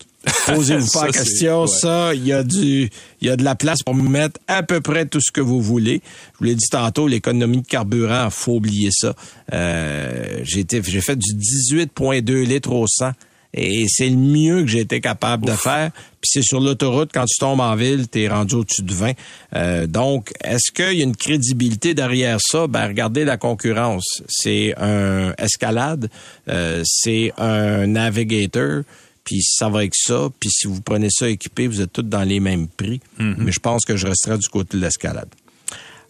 Posez-vous 0.46 0.86
pas 0.92 1.06
la 1.06 1.12
question. 1.12 1.66
Ça, 1.66 2.14
il 2.14 2.26
y 2.26 2.32
a 2.32 2.42
du, 2.42 2.90
il 3.20 3.28
y 3.28 3.30
a 3.30 3.36
de 3.36 3.44
la 3.44 3.54
place 3.54 3.82
pour 3.82 3.94
mettre 3.94 4.40
à 4.48 4.62
peu 4.62 4.80
près 4.80 5.06
tout 5.06 5.20
ce 5.20 5.30
que 5.30 5.40
vous 5.40 5.60
voulez. 5.60 6.00
Je 6.34 6.38
vous 6.38 6.44
l'ai 6.44 6.54
dit 6.54 6.68
tantôt, 6.70 7.08
l'économie 7.08 7.62
de 7.62 7.66
carburant, 7.66 8.28
faut 8.30 8.54
oublier 8.54 8.90
ça. 8.92 9.14
Euh, 9.52 10.40
j'ai 10.42 10.64
j'ai 10.70 11.00
fait 11.00 11.16
du 11.16 11.34
18,2 11.34 12.44
litres 12.44 12.72
au 12.72 12.86
100 12.86 13.12
et 13.56 13.86
c'est 13.88 14.08
le 14.08 14.16
mieux 14.16 14.62
que 14.62 14.66
j'ai 14.66 14.80
été 14.80 15.00
capable 15.00 15.46
de 15.46 15.52
faire. 15.52 15.90
Puis 16.20 16.30
c'est 16.32 16.42
sur 16.42 16.60
l'autoroute, 16.60 17.10
quand 17.14 17.24
tu 17.26 17.38
tombes 17.38 17.60
en 17.60 17.76
ville, 17.76 18.08
tu 18.10 18.22
es 18.22 18.28
rendu 18.28 18.56
au-dessus 18.56 18.82
de 18.82 18.92
20. 18.92 19.12
Euh, 19.54 19.86
donc, 19.86 20.32
est-ce 20.42 20.72
qu'il 20.72 20.98
y 20.98 21.00
a 21.02 21.04
une 21.04 21.14
crédibilité 21.14 21.94
derrière 21.94 22.38
ça? 22.40 22.66
Ben, 22.66 22.88
regardez 22.88 23.24
la 23.24 23.36
concurrence. 23.36 24.22
C'est 24.28 24.74
un 24.76 25.34
Escalade, 25.38 26.10
euh, 26.48 26.82
c'est 26.84 27.32
un 27.38 27.86
Navigator, 27.86 28.82
puis 29.24 29.42
ça 29.42 29.68
va 29.68 29.78
avec 29.78 29.94
ça. 29.96 30.28
Puis 30.38 30.50
si 30.50 30.66
vous 30.66 30.80
prenez 30.80 31.08
ça 31.10 31.28
équipé, 31.28 31.66
vous 31.66 31.80
êtes 31.80 31.92
tous 31.92 32.02
dans 32.02 32.22
les 32.22 32.40
mêmes 32.40 32.68
prix. 32.68 33.00
Mm-hmm. 33.18 33.36
Mais 33.38 33.52
je 33.52 33.60
pense 33.60 33.84
que 33.84 33.96
je 33.96 34.06
resterai 34.06 34.38
du 34.38 34.48
côté 34.48 34.76
de 34.76 34.82
l'escalade. 34.82 35.28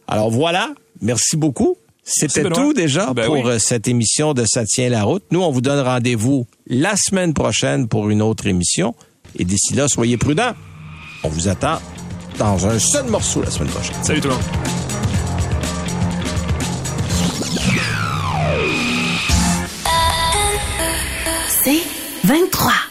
Alors 0.06 0.30
voilà, 0.30 0.74
merci 1.00 1.36
beaucoup. 1.36 1.76
C'était 2.06 2.50
tout 2.50 2.74
déjà 2.74 3.14
ben 3.14 3.26
pour 3.26 3.46
euh, 3.46 3.58
cette 3.58 3.88
émission 3.88 4.34
de 4.34 4.44
Ça 4.44 4.66
tient 4.66 4.90
la 4.90 5.04
route. 5.04 5.24
Nous, 5.30 5.40
on 5.40 5.50
vous 5.50 5.62
donne 5.62 5.80
rendez-vous 5.80 6.46
la 6.66 6.96
semaine 6.96 7.32
prochaine 7.32 7.88
pour 7.88 8.10
une 8.10 8.20
autre 8.20 8.46
émission. 8.46 8.94
Et 9.38 9.44
d'ici 9.44 9.72
là, 9.72 9.88
soyez 9.88 10.18
prudents. 10.18 10.52
On 11.22 11.28
vous 11.28 11.48
attend 11.48 11.80
dans 12.38 12.66
un 12.66 12.78
seul 12.78 13.06
morceau 13.06 13.40
la 13.42 13.50
semaine 13.50 13.70
prochaine. 13.70 13.96
Salut 14.02 14.20
tout 14.20 14.28
le 14.28 14.34
monde. 14.34 14.42
C'est 21.64 21.80
23. 22.24 22.83